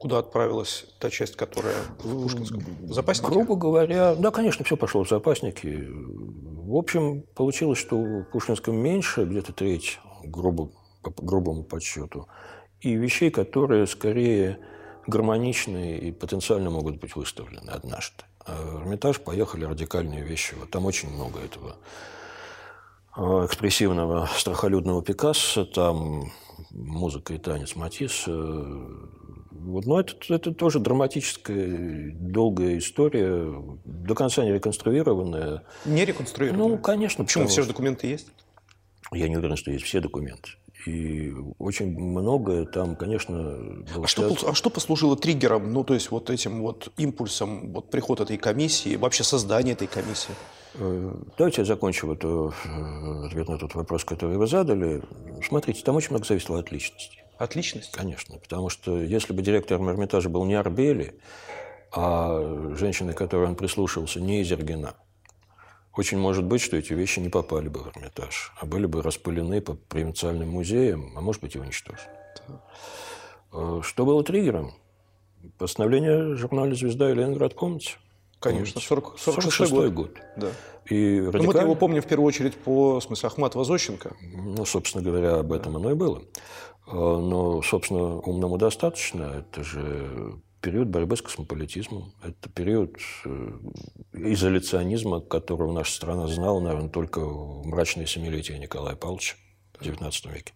Куда 0.00 0.18
отправилась 0.18 0.86
та 1.00 1.10
часть, 1.10 1.36
которая 1.36 1.76
в 1.98 2.22
Пушкинском? 2.22 2.60
В 2.82 2.92
запасники? 2.92 3.30
Грубо 3.30 3.56
говоря, 3.56 4.14
да, 4.14 4.30
конечно, 4.30 4.64
все 4.64 4.76
пошло 4.76 5.04
в 5.04 5.08
запасники. 5.08 5.86
В 5.88 6.74
общем, 6.76 7.22
получилось, 7.34 7.78
что 7.78 7.96
в 7.96 8.24
Пушкинском 8.32 8.76
меньше, 8.76 9.24
где-то 9.24 9.52
треть, 9.52 10.00
грубо 10.24 10.70
по 11.02 11.10
грубому 11.22 11.62
подсчету, 11.62 12.28
и 12.80 12.94
вещей, 12.94 13.30
которые 13.30 13.86
скорее 13.86 14.58
гармоничные 15.08 15.98
и 15.98 16.12
потенциально 16.12 16.70
могут 16.70 17.00
быть 17.00 17.16
выставлены 17.16 17.70
однажды. 17.70 18.24
А 18.46 18.54
в 18.54 18.82
Эрмитаж 18.82 19.20
поехали 19.20 19.64
радикальные 19.64 20.22
вещи. 20.22 20.54
Вот 20.54 20.70
там 20.70 20.86
очень 20.86 21.10
много 21.10 21.40
этого 21.40 21.76
а, 23.16 23.46
экспрессивного 23.46 24.28
страхолюдного 24.36 25.02
Пикассо, 25.02 25.64
там 25.64 26.30
музыка 26.70 27.34
и 27.34 27.38
танец 27.38 27.74
Матисса. 27.74 28.30
Вот, 28.30 29.86
но 29.86 30.00
это, 30.00 30.14
это 30.34 30.54
тоже 30.54 30.78
драматическая, 30.78 32.12
долгая 32.14 32.78
история, 32.78 33.52
до 33.84 34.14
конца 34.14 34.44
не 34.44 34.52
реконструированная. 34.52 35.64
Не 35.84 36.04
реконструированная? 36.04 36.68
Ну, 36.68 36.78
конечно. 36.78 37.24
Почему? 37.24 37.48
Все 37.48 37.62
же 37.62 37.68
документы 37.68 38.06
есть? 38.06 38.28
Я 39.12 39.28
не 39.28 39.36
уверен, 39.36 39.56
что 39.56 39.70
есть 39.70 39.84
все 39.84 40.00
документы. 40.00 40.50
И 40.88 41.34
очень 41.58 41.98
многое 41.98 42.64
там, 42.64 42.96
конечно, 42.96 43.36
было... 43.94 44.04
А 44.04 44.06
что, 44.06 44.34
а 44.46 44.54
что 44.54 44.70
послужило 44.70 45.16
триггером, 45.16 45.70
ну, 45.72 45.84
то 45.84 45.92
есть 45.92 46.10
вот 46.10 46.30
этим 46.30 46.62
вот 46.62 46.90
импульсом, 46.96 47.72
вот 47.72 47.90
приход 47.90 48.20
этой 48.20 48.38
комиссии, 48.38 48.96
вообще 48.96 49.22
создание 49.22 49.74
этой 49.74 49.86
комиссии? 49.86 50.32
Э, 50.76 51.14
давайте 51.36 51.60
я 51.60 51.64
закончу 51.66 52.06
вот 52.06 52.20
э, 52.24 53.26
ответ 53.26 53.48
на 53.48 53.58
тот 53.58 53.74
вопрос, 53.74 54.04
который 54.04 54.38
вы 54.38 54.46
задали. 54.46 55.02
Смотрите, 55.46 55.82
там 55.84 55.96
очень 55.96 56.10
много 56.10 56.24
зависело 56.24 56.58
от 56.58 56.72
личности. 56.72 57.22
От 57.36 57.54
личности? 57.54 57.92
Конечно, 57.92 58.38
потому 58.38 58.70
что 58.70 58.98
если 58.98 59.34
бы 59.34 59.42
директором 59.42 59.90
Эрмитажа 59.90 60.30
был 60.30 60.46
не 60.46 60.54
Арбели, 60.54 61.20
а 61.92 62.74
женщина, 62.78 63.12
которой 63.12 63.48
он 63.48 63.56
прислушивался, 63.56 64.20
не 64.20 64.42
Изергина, 64.42 64.94
очень 65.98 66.16
может 66.16 66.44
быть, 66.44 66.60
что 66.60 66.76
эти 66.76 66.92
вещи 66.92 67.18
не 67.18 67.28
попали 67.28 67.68
бы 67.68 67.80
в 67.80 67.88
Эрмитаж, 67.88 68.52
а 68.60 68.66
были 68.66 68.86
бы 68.86 69.02
распылены 69.02 69.60
по 69.60 69.74
провинциальным 69.74 70.50
музеям, 70.50 71.12
а 71.16 71.20
может 71.20 71.42
быть 71.42 71.56
и 71.56 71.58
уничтожены. 71.58 72.12
Э, 73.52 73.80
что 73.82 74.04
было 74.04 74.22
триггером? 74.22 74.74
Постановление 75.58 76.36
журнала 76.36 76.72
«Звезда» 76.72 77.10
и 77.10 77.14
«Ленинград» 77.14 77.56
помните? 77.56 77.96
Конечно, 78.38 78.80
40, 78.80 79.18
46 79.18 79.72
год. 79.72 79.92
год. 79.92 80.16
Да. 80.36 80.50
И. 80.88 81.20
Ну, 81.20 81.42
мы 81.42 81.52
его 81.52 81.74
помним 81.74 82.00
в 82.00 82.06
первую 82.06 82.28
очередь 82.28 82.54
по, 82.54 83.00
в 83.00 83.02
смысле, 83.02 83.26
Ахматова 83.26 83.64
Зощенко. 83.64 84.16
Ну, 84.20 84.64
собственно 84.64 85.02
говоря, 85.02 85.40
об 85.40 85.52
этом 85.52 85.72
да. 85.72 85.78
оно 85.80 85.90
и 85.90 85.94
было. 85.94 86.22
Э, 86.86 86.92
но, 86.92 87.60
собственно, 87.62 88.20
умному 88.20 88.56
достаточно. 88.56 89.44
Это 89.44 89.64
же 89.64 90.40
период 90.60 90.88
борьбы 90.88 91.16
с 91.16 91.22
космополитизмом. 91.22 92.12
Это 92.22 92.48
период 92.50 92.96
э, 93.24 93.58
изоляционизма, 94.12 95.20
которого 95.20 95.72
наша 95.72 95.92
страна 95.92 96.26
знала, 96.28 96.60
наверное, 96.60 96.88
только 96.88 97.20
в 97.20 97.66
мрачное 97.66 98.06
семилетие 98.06 98.58
Николая 98.58 98.96
Павловича 98.96 99.36
в 99.78 99.82
XIX 99.82 100.32
веке. 100.32 100.52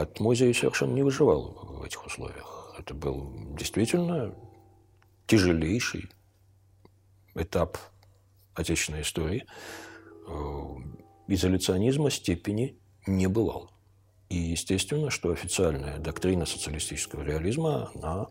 Этот 0.00 0.20
музей 0.20 0.54
совершенно 0.54 0.94
не 0.94 1.02
выживал 1.02 1.78
в 1.80 1.82
этих 1.82 2.04
условиях. 2.06 2.74
Это 2.78 2.94
был 2.94 3.32
действительно 3.56 4.34
тяжелейший 5.26 6.10
этап 7.34 7.78
отечественной 8.54 9.02
истории. 9.02 9.46
Изоляционизма 11.26 12.10
степени 12.10 12.78
не 13.06 13.26
бывало. 13.26 13.73
И 14.34 14.50
естественно, 14.50 15.10
что 15.10 15.30
официальная 15.30 15.98
доктрина 15.98 16.44
социалистического 16.44 17.22
реализма, 17.22 17.92
она 17.94 18.26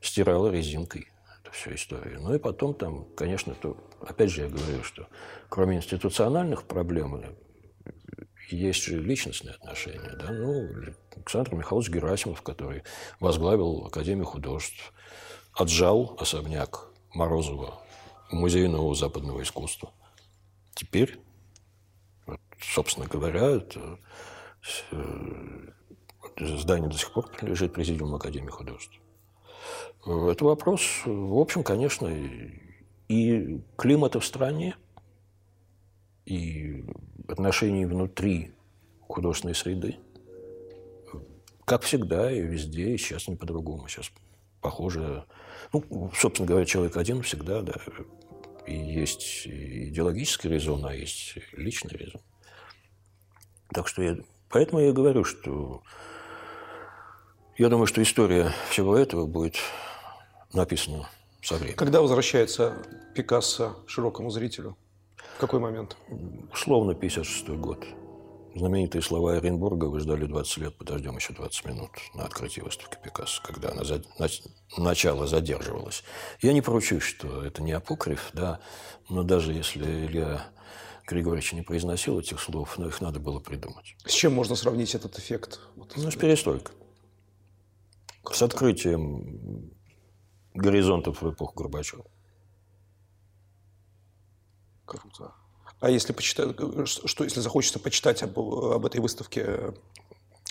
стирала 0.00 0.50
резинкой 0.50 1.08
эту 1.40 1.52
всю 1.52 1.76
историю. 1.76 2.20
Ну 2.20 2.34
и 2.34 2.40
потом 2.40 2.74
там, 2.74 3.04
конечно, 3.16 3.54
то, 3.54 3.76
опять 4.00 4.30
же 4.30 4.42
я 4.42 4.48
говорю, 4.48 4.82
что 4.82 5.06
кроме 5.48 5.76
институциональных 5.76 6.64
проблем 6.64 7.22
есть 8.50 8.82
же 8.82 9.00
личностные 9.00 9.54
отношения. 9.54 10.16
Да? 10.18 10.32
Ну, 10.32 10.68
Александр 11.14 11.54
Михайлович 11.54 11.90
Герасимов, 11.90 12.42
который 12.42 12.82
возглавил 13.20 13.86
Академию 13.86 14.26
художеств, 14.26 14.92
отжал 15.52 16.16
особняк 16.18 16.88
Морозова 17.14 17.80
нового 18.32 18.96
западного 18.96 19.44
искусства. 19.44 19.92
Теперь, 20.74 21.20
вот, 22.26 22.40
собственно 22.60 23.06
говоря, 23.06 23.42
это 23.42 23.80
Э, 23.80 23.96
здание 26.38 26.88
до 26.90 26.96
сих 26.96 27.12
пор 27.12 27.28
принадлежит 27.30 27.72
Президиуму 27.72 28.16
Академии 28.16 28.50
художеств. 28.50 29.00
Это 30.04 30.44
вопрос, 30.44 31.02
в 31.04 31.38
общем, 31.38 31.62
конечно, 31.62 32.08
и 33.08 33.60
климата 33.76 34.20
в 34.20 34.24
стране, 34.24 34.76
и 36.24 36.84
отношений 37.28 37.86
внутри 37.86 38.52
художественной 39.00 39.54
среды. 39.54 39.98
Как 41.64 41.82
всегда, 41.82 42.30
и 42.30 42.40
везде, 42.40 42.94
и 42.94 42.98
сейчас 42.98 43.28
не 43.28 43.36
по-другому. 43.36 43.88
Сейчас 43.88 44.12
похоже... 44.60 45.24
Ну, 45.72 46.10
собственно 46.14 46.46
говоря, 46.46 46.64
человек 46.64 46.96
один 46.96 47.22
всегда, 47.22 47.62
да, 47.62 47.74
и 48.66 48.76
есть 48.76 49.46
идеологический 49.46 50.48
резон, 50.48 50.84
а 50.86 50.94
есть 50.94 51.38
личный 51.52 51.96
резон. 51.96 52.20
Так 53.68 53.88
что 53.88 54.02
я... 54.02 54.18
Поэтому 54.48 54.80
я 54.80 54.92
говорю, 54.92 55.24
что 55.24 55.82
я 57.58 57.68
думаю, 57.68 57.86
что 57.86 58.02
история 58.02 58.52
всего 58.70 58.96
этого 58.96 59.26
будет 59.26 59.56
написана 60.52 61.08
со 61.42 61.54
временем. 61.54 61.76
Когда 61.76 62.00
возвращается 62.00 62.82
Пикассо 63.14 63.76
широкому 63.86 64.30
зрителю? 64.30 64.76
В 65.36 65.40
какой 65.40 65.60
момент? 65.60 65.96
Условно 66.52 66.94
56 66.94 67.48
год. 67.48 67.84
Знаменитые 68.54 69.02
слова 69.02 69.34
Оренбурга 69.34 69.84
«Вы 69.84 70.00
ждали 70.00 70.24
20 70.24 70.56
лет, 70.58 70.76
подождем 70.76 71.16
еще 71.16 71.34
20 71.34 71.64
минут» 71.66 71.90
на 72.14 72.24
открытии 72.24 72.62
выставки 72.62 72.96
Пикассо, 73.02 73.42
когда 73.42 73.70
она 73.70 73.84
за... 73.84 74.02
начало 74.78 75.26
задерживалось. 75.26 76.04
Я 76.40 76.54
не 76.54 76.62
поручусь, 76.62 77.02
что 77.02 77.44
это 77.44 77.62
не 77.62 77.72
апокриф, 77.72 78.30
да, 78.32 78.60
но 79.10 79.24
даже 79.24 79.52
если 79.52 79.84
Илья 79.84 80.46
Григорьевич 81.06 81.52
не 81.52 81.62
произносил 81.62 82.18
этих 82.18 82.40
слов, 82.40 82.78
но 82.78 82.88
их 82.88 83.00
надо 83.00 83.20
было 83.20 83.38
придумать. 83.38 83.96
С 84.04 84.12
чем 84.12 84.34
можно 84.34 84.56
сравнить 84.56 84.94
этот 84.94 85.18
эффект? 85.18 85.60
Ну, 85.76 86.10
с 86.10 86.16
перестройкой. 86.16 86.74
С 88.32 88.42
открытием 88.42 89.70
горизонтов 90.52 91.22
в 91.22 91.30
эпоху 91.30 91.54
Горбачева. 91.54 92.04
Круто. 94.84 95.32
А 95.78 95.90
если 95.90 96.12
почитать, 96.12 96.56
что 96.86 97.24
если 97.24 97.40
захочется 97.40 97.78
почитать 97.78 98.22
об, 98.22 98.38
об 98.38 98.84
этой 98.84 99.00
выставке 99.00 99.74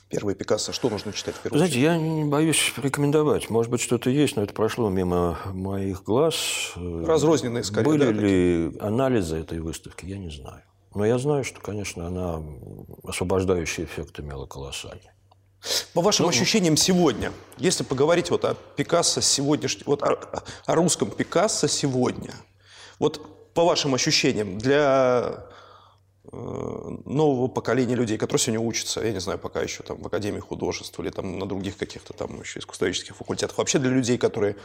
первой 0.10 0.36
Пикассо, 0.36 0.72
что 0.72 0.90
нужно 0.90 1.14
читать 1.14 1.36
в 1.36 1.40
первую 1.40 1.60
Знаете, 1.60 1.82
я 1.82 1.98
не 1.98 2.26
боюсь 2.26 2.73
рекомендовать. 2.77 3.49
Может 3.49 3.72
быть, 3.72 3.82
что-то 3.82 4.10
есть, 4.10 4.36
но 4.36 4.44
это 4.44 4.53
прошло 4.53 4.90
мимо 4.90 5.40
моих 5.45 6.03
глаз. 6.03 6.73
Разрозненные, 6.76 7.64
скорее, 7.64 7.86
Были 7.86 8.06
да, 8.06 8.11
ли 8.11 8.65
такие? 8.68 8.82
анализы 8.82 9.38
этой 9.38 9.60
выставки, 9.60 10.06
я 10.06 10.18
не 10.18 10.30
знаю. 10.30 10.61
Но 10.94 11.06
я 11.06 11.18
знаю, 11.18 11.44
что, 11.44 11.60
конечно, 11.60 12.07
она 12.07 12.41
освобождающий 13.03 13.84
эффект 13.84 14.19
имела 14.19 14.45
колоссальный. 14.45 15.11
По 15.94 16.02
вашим 16.02 16.23
ну, 16.23 16.30
ощущениям 16.30 16.77
сегодня, 16.77 17.32
если 17.57 17.84
поговорить 17.84 18.30
вот 18.30 18.45
о 18.45 18.56
Пикассо 18.76 19.22
сегодняшнем, 19.22 19.84
вот 19.88 20.03
о, 20.03 20.44
о 20.65 20.76
русском 20.76 21.10
Пикассо 21.10 21.68
сегодня, 21.68 22.34
вот 22.99 23.53
по 23.53 23.65
вашим 23.65 23.95
ощущениям 23.95 24.57
для 24.60 25.45
нового 26.32 27.48
поколения 27.48 27.96
людей, 27.96 28.18
которые 28.18 28.44
сегодня 28.44 28.66
учатся, 28.66 29.02
я 29.02 29.12
не 29.12 29.20
знаю, 29.20 29.40
пока 29.40 29.62
еще 29.62 29.84
там 29.84 30.02
в 30.02 30.08
Академии 30.08 30.40
художеств 30.40 31.00
или 31.00 31.10
там 31.10 31.40
на 31.40 31.46
других 31.46 31.78
каких-то 31.78 32.14
там 32.14 32.42
еще 32.42 32.60
искусствоведческих 32.60 33.16
факультетах, 33.16 33.58
вообще 33.58 33.80
для 33.80 33.90
людей, 33.90 34.18
которые... 34.18 34.56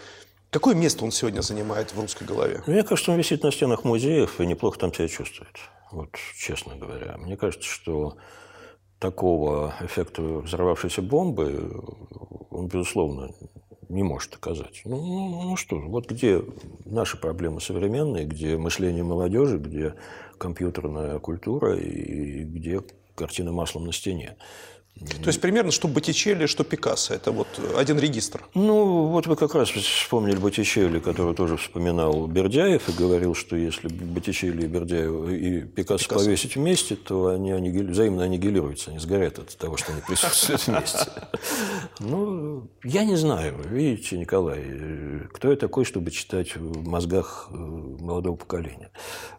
Какое 0.51 0.75
место 0.75 1.05
он 1.05 1.13
сегодня 1.13 1.43
занимает 1.43 1.95
в 1.95 2.01
русской 2.01 2.25
голове? 2.25 2.63
Мне 2.67 2.83
кажется, 2.83 3.13
он 3.13 3.19
висит 3.19 3.45
на 3.45 3.53
стенах 3.53 3.85
музеев 3.85 4.41
и 4.41 4.47
неплохо 4.47 4.81
там 4.81 4.93
себя 4.93 5.07
чувствует. 5.07 5.57
Вот, 5.93 6.11
честно 6.37 6.75
говоря. 6.75 7.17
Мне 7.19 7.37
кажется, 7.37 7.69
что 7.69 8.17
такого 8.99 9.75
эффекта 9.81 10.23
взорвавшейся 10.23 11.03
бомбы 11.03 11.83
он, 12.51 12.67
безусловно, 12.67 13.31
не 13.89 14.03
может 14.03 14.35
оказать. 14.35 14.83
Ну, 14.85 14.97
ну, 14.97 15.43
ну 15.51 15.57
что, 15.57 15.77
вот 15.77 16.09
где 16.09 16.43
наши 16.85 17.17
проблемы 17.17 17.61
современные, 17.61 18.25
где 18.25 18.57
мышление 18.57 19.03
молодежи, 19.03 19.59
где 19.59 19.95
компьютерная 20.41 21.19
культура 21.19 21.77
и 21.77 22.43
где 22.45 22.81
картина 23.15 23.53
маслом 23.53 23.85
на 23.85 23.93
стене. 23.93 24.37
То 25.01 25.29
есть 25.29 25.41
примерно, 25.41 25.71
что 25.71 25.89
Боттичелли, 25.89 26.45
что 26.45 26.63
Пикассо. 26.63 27.15
Это 27.15 27.33
вот 27.33 27.49
один 27.77 27.99
регистр. 27.99 28.45
Ну, 28.55 29.07
вот 29.07 29.27
вы 29.27 29.37
как 29.37 29.55
раз 29.55 29.71
вспомнили 29.71 30.37
Боттичелли, 30.37 30.99
который 30.99 31.35
тоже 31.35 31.57
вспоминал 31.57 32.27
Бердяев 32.27 32.87
и 32.89 32.93
говорил, 32.93 33.35
что 33.35 33.57
если 33.57 33.89
Боттичелли 33.89 34.65
и 34.65 34.67
Бердяев 34.67 35.31
и 35.31 35.63
Пикассо, 35.63 36.05
Пикассо. 36.05 36.25
повесить 36.25 36.57
вместе, 36.57 36.97
то 36.97 37.29
они 37.29 37.53
аннигили... 37.53 37.91
взаимно 37.91 38.25
аннигилируются, 38.25 38.91
они 38.91 38.99
сгорят 38.99 39.39
от 39.39 39.57
того, 39.57 39.79
что 39.79 39.93
они 39.93 40.03
присутствуют 40.07 40.67
вместе. 40.67 41.11
Ну, 42.01 42.69
я 42.85 43.05
не 43.05 43.17
знаю. 43.17 43.57
Видите, 43.71 44.19
Николай, 44.19 44.63
кто 45.33 45.51
я 45.51 45.57
такой, 45.57 45.85
чтобы 45.85 46.11
читать 46.11 46.57
в 46.57 46.87
мозгах 46.87 47.49
э, 47.51 47.55
молодого 47.57 48.37
поколения? 48.37 48.91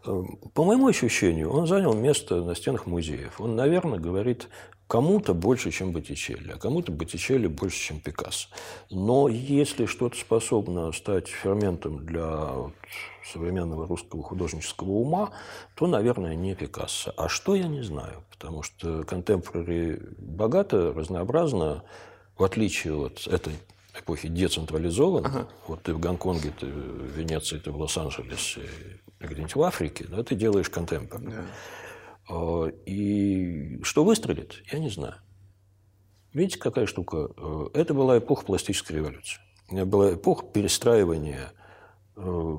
Э, 0.06 0.24
по 0.54 0.64
моему 0.64 0.88
ощущению, 0.88 1.52
он 1.52 1.68
занял 1.68 1.94
место 1.94 2.44
на 2.44 2.56
стенах 2.56 2.88
музеев. 2.88 3.40
Он, 3.40 3.56
наверное, 3.56 4.00
говорит 4.00 4.48
Кому-то 4.92 5.34
больше, 5.34 5.72
чем 5.72 5.94
Боттичелли, 5.94 6.52
а 6.52 6.58
кому-то 6.58 6.92
Боттичелли 6.92 7.48
больше, 7.48 7.80
чем 7.80 8.02
Пикассо. 8.02 8.50
Но 8.90 9.30
если 9.30 9.86
что-то 9.86 10.18
способно 10.18 10.92
стать 10.92 11.30
ферментом 11.30 12.06
для 12.06 12.50
современного 13.24 13.88
русского 13.88 14.22
художнического 14.22 14.90
ума, 14.90 15.32
то, 15.76 15.88
наверное, 15.88 16.36
не 16.36 16.56
Пикассо. 16.56 17.14
А 17.16 17.30
что, 17.30 17.56
я 17.56 17.70
не 17.70 17.84
знаю, 17.84 18.26
потому 18.32 18.64
что 18.64 19.06
контемпорари 19.06 20.02
богато, 20.18 20.92
разнообразно, 20.92 21.86
в 22.38 22.44
отличие 22.44 23.06
от 23.06 23.28
этой 23.28 23.54
эпохи 23.98 24.28
децентрализованы. 24.28 25.26
Ага. 25.26 25.48
Вот 25.68 25.84
ты 25.84 25.94
в 25.94 26.02
Гонконге, 26.02 26.52
ты 26.60 26.66
в 26.66 27.18
Венеции, 27.18 27.60
ты 27.60 27.72
в 27.72 27.78
Лос-Анджелесе, 27.80 28.68
где-нибудь 29.22 29.56
в 29.56 29.62
Африке, 29.62 30.06
да, 30.10 30.22
ты 30.22 30.36
делаешь 30.36 30.70
контемпор. 30.70 31.22
Да. 31.22 31.46
А, 32.32 32.68
и 32.86 33.82
что 33.84 34.06
выстрелит, 34.06 34.64
я 34.72 34.80
не 34.80 34.90
знаю. 34.90 35.16
Видите, 36.34 36.60
какая 36.60 36.86
штука? 36.86 37.30
Э, 37.36 37.68
это 37.74 37.94
была 37.94 38.20
эпоха 38.20 38.46
пластической 38.46 38.96
революции. 38.96 39.38
Это 39.70 39.86
была 39.86 40.14
эпоха 40.14 40.46
перестраивания 40.46 41.52
э, 42.16 42.58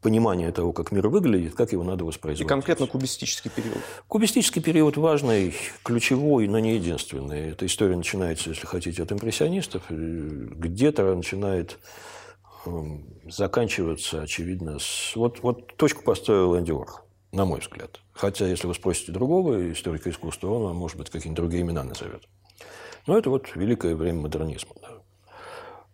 понимания 0.00 0.52
того, 0.52 0.72
как 0.72 0.92
мир 0.92 1.08
выглядит, 1.08 1.56
как 1.56 1.72
его 1.72 1.82
надо 1.82 2.04
воспроизводить. 2.04 2.46
И 2.46 2.48
конкретно 2.48 2.86
кубистический 2.86 3.50
период. 3.50 3.78
Кубистический 4.06 4.62
период 4.62 4.96
важный, 4.96 5.56
ключевой, 5.82 6.46
но 6.46 6.60
не 6.60 6.74
единственный. 6.74 7.50
Эта 7.50 7.66
история 7.66 7.96
начинается, 7.96 8.50
если 8.50 8.66
хотите, 8.66 9.02
от 9.02 9.10
импрессионистов. 9.10 9.82
Где-то 9.88 11.12
начинает 11.16 11.80
эм, 12.64 13.08
заканчиваться, 13.28 14.22
очевидно, 14.22 14.78
с... 14.78 15.16
Вот, 15.16 15.40
вот 15.42 15.76
точку 15.76 16.04
поставил 16.04 16.56
Энди 16.56 16.70
Уорхол 16.70 17.01
на 17.32 17.44
мой 17.44 17.60
взгляд. 17.60 18.00
Хотя, 18.12 18.46
если 18.46 18.66
вы 18.66 18.74
спросите 18.74 19.10
другого 19.10 19.72
историка 19.72 20.10
искусства, 20.10 20.50
он 20.50 20.62
вам, 20.64 20.76
может 20.76 20.98
быть, 20.98 21.10
какие-нибудь 21.10 21.36
другие 21.36 21.62
имена 21.62 21.82
назовет. 21.82 22.28
Но 23.06 23.18
это 23.18 23.30
вот 23.30 23.56
великое 23.56 23.96
время 23.96 24.20
модернизма. 24.20 24.74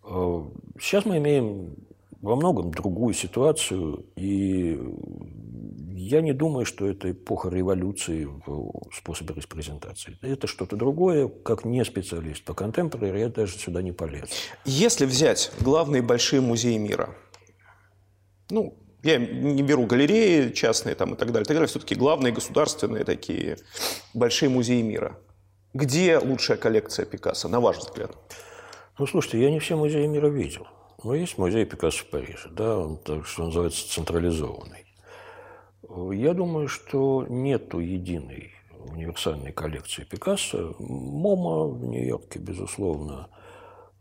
А, 0.02 0.50
сейчас 0.80 1.04
мы 1.04 1.18
имеем 1.18 1.76
во 2.20 2.34
многом 2.34 2.72
другую 2.72 3.14
ситуацию, 3.14 4.04
и 4.16 4.78
я 5.94 6.20
не 6.20 6.32
думаю, 6.32 6.66
что 6.66 6.86
это 6.86 7.12
эпоха 7.12 7.48
революции 7.48 8.24
в 8.24 8.72
способе 8.92 9.34
репрезентации. 9.34 10.18
Это 10.22 10.48
что-то 10.48 10.76
другое, 10.76 11.28
как 11.28 11.64
не 11.64 11.84
специалист 11.84 12.42
по 12.42 12.54
контемпорари, 12.54 13.20
я 13.20 13.28
даже 13.28 13.56
сюда 13.58 13.82
не 13.82 13.92
полез. 13.92 14.28
Если 14.64 15.06
взять 15.06 15.52
главные 15.60 16.02
большие 16.02 16.40
музеи 16.40 16.76
мира, 16.76 17.14
ну, 18.50 18.76
я 19.02 19.18
не 19.18 19.62
беру 19.62 19.86
галереи 19.86 20.50
частные 20.50 20.94
там, 20.94 21.14
и 21.14 21.16
так 21.16 21.28
далее, 21.28 21.44
и 21.44 21.46
так 21.46 21.56
далее. 21.56 21.68
Все-таки 21.68 21.94
главные 21.94 22.32
государственные 22.32 23.04
такие 23.04 23.58
большие 24.14 24.48
музеи 24.48 24.82
мира. 24.82 25.18
Где 25.74 26.18
лучшая 26.18 26.56
коллекция 26.56 27.06
Пикассо, 27.06 27.48
на 27.48 27.60
ваш 27.60 27.78
взгляд? 27.78 28.16
Ну, 28.98 29.06
слушайте, 29.06 29.40
я 29.40 29.50
не 29.50 29.60
все 29.60 29.76
музеи 29.76 30.06
мира 30.06 30.28
видел. 30.28 30.66
Но 31.04 31.14
есть 31.14 31.38
музей 31.38 31.64
Пикассо 31.64 31.98
в 31.98 32.06
Париже, 32.06 32.48
да, 32.50 32.78
он, 32.78 32.96
так 32.98 33.26
что 33.26 33.44
называется, 33.44 33.88
централизованный. 33.88 34.86
Я 36.12 36.34
думаю, 36.34 36.68
что 36.68 37.24
нету 37.28 37.78
единой 37.78 38.52
универсальной 38.78 39.52
коллекции 39.52 40.04
Пикассо. 40.04 40.74
МОМА 40.78 41.68
в 41.68 41.84
Нью-Йорке, 41.84 42.38
безусловно, 42.40 43.28
Но 43.28 43.37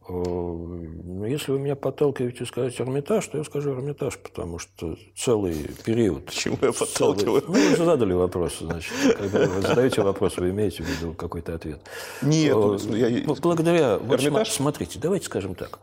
если 0.10 1.52
вы 1.52 1.60
меня 1.60 1.76
подталкиваете 1.76 2.46
сказать 2.46 2.80
Эрмитаж, 2.80 3.28
то 3.28 3.38
я 3.38 3.44
скажу 3.44 3.74
Эрмитаж, 3.74 4.18
потому 4.18 4.58
что 4.58 4.96
целый 5.18 5.70
период... 5.84 6.28
Почему 6.28 6.58
я 6.62 6.72
подталкиваю? 6.72 7.42
Целый... 7.42 7.60
Ну, 7.62 7.70
вы 7.70 7.76
задали 7.76 8.14
вопрос, 8.14 8.60
значит. 8.60 8.94
Когда 9.18 9.46
вы 9.48 9.62
задаете 9.62 10.02
вопрос, 10.02 10.38
вы 10.38 10.52
имеете 10.52 10.84
в 10.84 10.88
виду 10.88 11.14
какой-то 11.14 11.56
ответ. 11.56 11.82
Нет. 12.22 12.56
О, 12.56 12.78
ну, 12.82 12.96
я... 12.96 13.24
Благодаря... 13.26 13.96
Эрмитаж? 13.96 14.32
Вот, 14.32 14.48
смотрите, 14.48 14.98
давайте 14.98 15.26
скажем 15.26 15.56
так. 15.56 15.80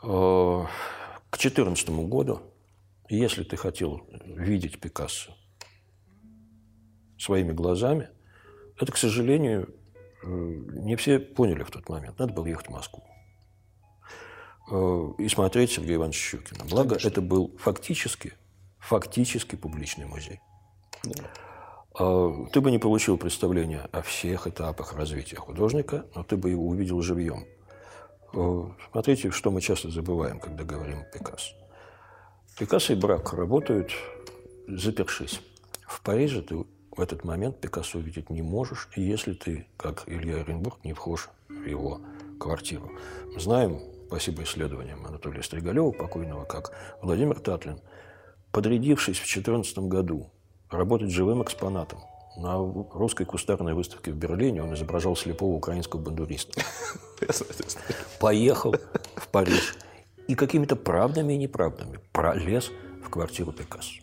К 0.00 0.66
2014 1.32 1.90
году, 1.90 2.40
если 3.10 3.44
ты 3.44 3.56
хотел 3.58 4.00
видеть 4.24 4.80
Пикассо 4.80 5.32
своими 7.18 7.52
глазами, 7.52 8.08
это, 8.80 8.92
к 8.92 8.96
сожалению, 8.96 9.68
не 10.24 10.96
все 10.96 11.18
поняли 11.18 11.64
в 11.64 11.70
тот 11.70 11.88
момент. 11.90 12.18
Надо 12.18 12.32
было 12.32 12.46
ехать 12.46 12.68
в 12.68 12.70
Москву. 12.70 13.04
Э, 14.70 15.08
и 15.18 15.28
смотреть 15.28 15.72
Сергея 15.72 15.96
Ивановича 15.96 16.20
Щукина. 16.20 16.64
Благо, 16.64 16.90
Конечно. 16.90 17.08
это 17.08 17.20
был 17.20 17.56
фактически, 17.58 18.34
фактически 18.78 19.56
публичный 19.56 20.06
музей. 20.06 20.40
Да. 21.04 21.24
А, 21.94 22.46
ты 22.52 22.60
бы 22.60 22.70
не 22.70 22.78
получил 22.78 23.18
представления 23.18 23.88
о 23.92 24.02
всех 24.02 24.46
этапах 24.46 24.94
развития 24.94 25.36
художника, 25.36 26.06
но 26.14 26.22
ты 26.22 26.36
бы 26.36 26.50
его 26.50 26.66
увидел 26.66 27.02
живьем. 27.02 27.44
Э, 28.34 28.64
смотрите, 28.90 29.30
что 29.30 29.50
мы 29.50 29.60
часто 29.60 29.90
забываем, 29.90 30.40
когда 30.40 30.64
говорим 30.64 31.00
о 31.00 31.04
Пикассо. 31.04 31.54
Пикассо 32.58 32.94
и 32.94 32.96
Брак 32.96 33.32
работают, 33.32 33.92
запершись. 34.66 35.40
В 35.86 36.00
Париже 36.02 36.42
ты 36.42 36.64
в 36.94 37.00
этот 37.00 37.24
момент 37.24 37.60
Пикассо 37.60 37.98
увидеть 37.98 38.30
не 38.30 38.42
можешь, 38.42 38.88
если 38.96 39.34
ты, 39.34 39.66
как 39.76 40.04
Илья 40.06 40.36
Оренбург, 40.36 40.78
не 40.84 40.92
вхож 40.92 41.28
в 41.48 41.66
его 41.66 42.00
квартиру. 42.38 42.90
Мы 43.32 43.40
знаем, 43.40 43.80
спасибо 44.12 44.42
исследованиям 44.42 45.06
Анатолия 45.06 45.42
Стригалева, 45.42 45.90
покойного, 45.90 46.44
как 46.44 46.72
Владимир 47.00 47.40
Татлин, 47.40 47.80
подрядившись 48.50 49.16
в 49.16 49.20
2014 49.20 49.78
году 49.78 50.30
работать 50.68 51.10
живым 51.10 51.42
экспонатом, 51.42 52.00
на 52.36 52.58
русской 52.58 53.24
кустарной 53.24 53.72
выставке 53.72 54.12
в 54.12 54.16
Берлине 54.16 54.62
он 54.62 54.74
изображал 54.74 55.16
слепого 55.16 55.54
украинского 55.54 56.00
бандуриста. 56.00 56.60
Поехал 58.20 58.74
в 59.16 59.28
Париж 59.28 59.76
и 60.28 60.34
какими-то 60.34 60.76
правдами 60.76 61.32
и 61.32 61.38
неправдами 61.38 61.98
пролез 62.12 62.70
в 63.02 63.08
квартиру 63.08 63.52
Пикассо. 63.52 64.02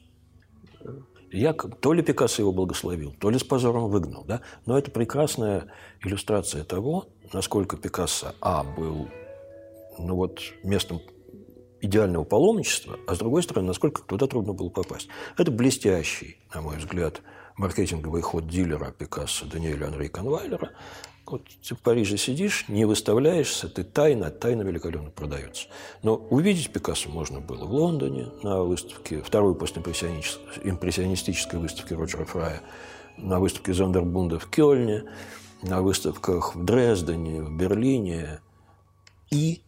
Я 1.31 1.53
то 1.53 1.93
ли 1.93 2.01
Пикассо 2.01 2.41
его 2.41 2.51
благословил, 2.51 3.13
то 3.19 3.29
ли 3.29 3.37
с 3.37 3.43
позором 3.43 3.91
выгнал. 3.91 4.23
Да? 4.25 4.41
Но 4.65 4.75
это 4.75 4.89
прекрасная 4.89 5.67
иллюстрация 6.03 6.63
того, 6.63 7.09
насколько 7.31 7.77
Пикассо, 7.77 8.33
а, 8.41 8.63
был 8.63 9.07
ну 9.99 10.15
вот, 10.15 10.41
местом 10.63 11.01
идеального 11.81 12.23
паломничества, 12.23 12.99
а 13.07 13.15
с 13.15 13.19
другой 13.19 13.43
стороны, 13.43 13.67
насколько 13.67 14.01
туда 14.01 14.27
трудно 14.27 14.53
было 14.53 14.69
попасть. 14.69 15.07
Это 15.37 15.51
блестящий, 15.51 16.37
на 16.53 16.61
мой 16.61 16.77
взгляд, 16.77 17.21
маркетинговый 17.57 18.21
ход 18.21 18.47
дилера 18.47 18.91
Пикассо 18.91 19.45
Даниэля 19.45 19.87
Анри 19.87 20.07
Конвайлера. 20.07 20.71
Вот 21.25 21.43
ты 21.47 21.75
в 21.75 21.79
Париже 21.79 22.17
сидишь, 22.17 22.65
не 22.69 22.85
выставляешься, 22.85 23.69
ты 23.69 23.83
тайно, 23.83 24.31
тайно 24.31 24.63
великолепно 24.63 25.11
продается. 25.11 25.67
Но 26.01 26.15
увидеть 26.15 26.71
Пикассо 26.71 27.09
можно 27.09 27.39
было 27.39 27.65
в 27.65 27.71
Лондоне 27.71 28.29
на 28.41 28.63
выставке, 28.63 29.21
второй 29.21 29.53
после 29.55 29.81
импрессионистической 29.81 31.59
выставки 31.59 31.93
Роджера 31.93 32.25
Фрая, 32.25 32.61
на 33.17 33.39
выставке 33.39 33.73
Зондербунда 33.73 34.39
в 34.39 34.49
Кёльне, 34.49 35.03
на 35.61 35.81
выставках 35.81 36.55
в 36.55 36.63
Дрездене, 36.65 37.43
в 37.43 37.55
Берлине 37.55 38.39
и 39.29 39.61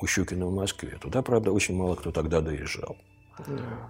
у 0.00 0.06
Щукина 0.06 0.46
в 0.46 0.52
Москве. 0.52 0.98
Туда, 1.00 1.22
правда, 1.22 1.52
очень 1.52 1.76
мало 1.76 1.94
кто 1.94 2.12
тогда 2.12 2.40
доезжал. 2.40 2.96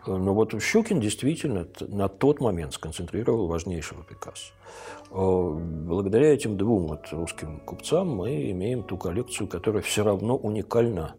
Но 0.07 0.35
вот 0.35 0.61
Щукин 0.61 1.01
действительно 1.01 1.69
на 1.81 2.09
тот 2.09 2.41
момент 2.41 2.75
сконцентрировал 2.75 3.47
важнейшего 3.47 4.03
Пикассо. 4.03 4.53
Благодаря 5.11 6.35
этим 6.35 6.57
двум 6.57 6.89
вот 6.89 7.13
русским 7.13 7.61
купцам 7.61 8.09
мы 8.09 8.51
имеем 8.51 8.83
ту 8.83 8.97
коллекцию, 8.97 9.47
которая 9.47 9.83
все 9.83 10.03
равно 10.03 10.37
уникальна, 10.37 11.15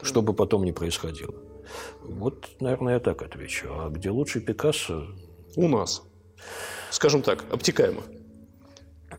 что 0.00 0.22
бы 0.22 0.32
потом 0.32 0.64
ни 0.64 0.70
происходило. 0.70 1.34
Вот, 2.02 2.48
наверное, 2.60 2.94
я 2.94 3.00
так 3.00 3.20
отвечу. 3.20 3.68
А 3.70 3.90
где 3.90 4.10
лучший 4.10 4.40
Пикассо? 4.40 5.06
У 5.56 5.68
нас. 5.68 6.02
Скажем 6.90 7.20
так, 7.20 7.44
обтекаемо. 7.52 8.02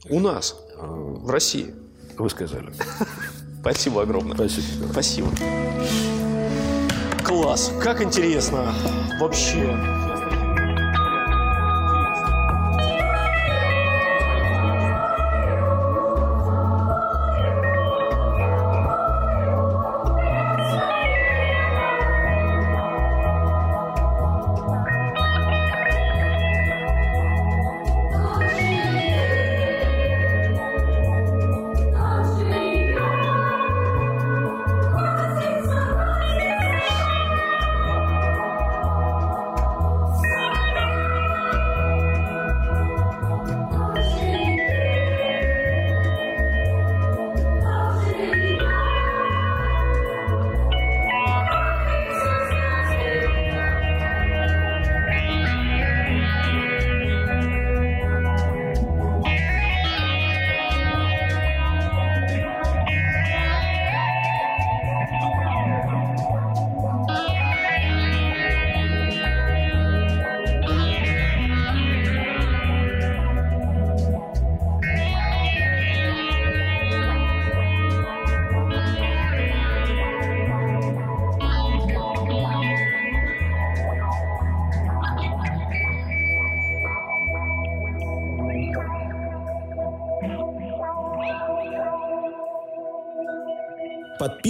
У 0.09 0.19
нас, 0.19 0.59
а, 0.77 0.87
в 0.87 1.29
России. 1.29 1.75
Вы 2.17 2.29
сказали. 2.29 2.71
Спасибо 3.61 4.03
огромное. 4.03 4.35
Спасибо. 4.35 4.91
Спасибо. 4.91 5.27
Класс, 7.23 7.71
как 7.81 8.01
интересно 8.01 8.73
вообще. 9.19 10.08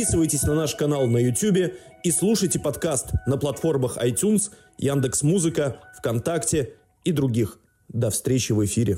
Подписывайтесь 0.09 0.41
на 0.41 0.55
наш 0.55 0.73
канал 0.73 1.05
на 1.05 1.19
YouTube 1.19 1.71
и 2.03 2.11
слушайте 2.11 2.57
подкаст 2.57 3.11
на 3.27 3.37
платформах 3.37 3.95
iTunes, 3.95 4.49
Яндекс.Музыка, 4.79 5.81
ВКонтакте 5.99 6.73
и 7.03 7.11
других. 7.11 7.59
До 7.89 8.09
встречи 8.09 8.51
в 8.51 8.65
эфире. 8.65 8.97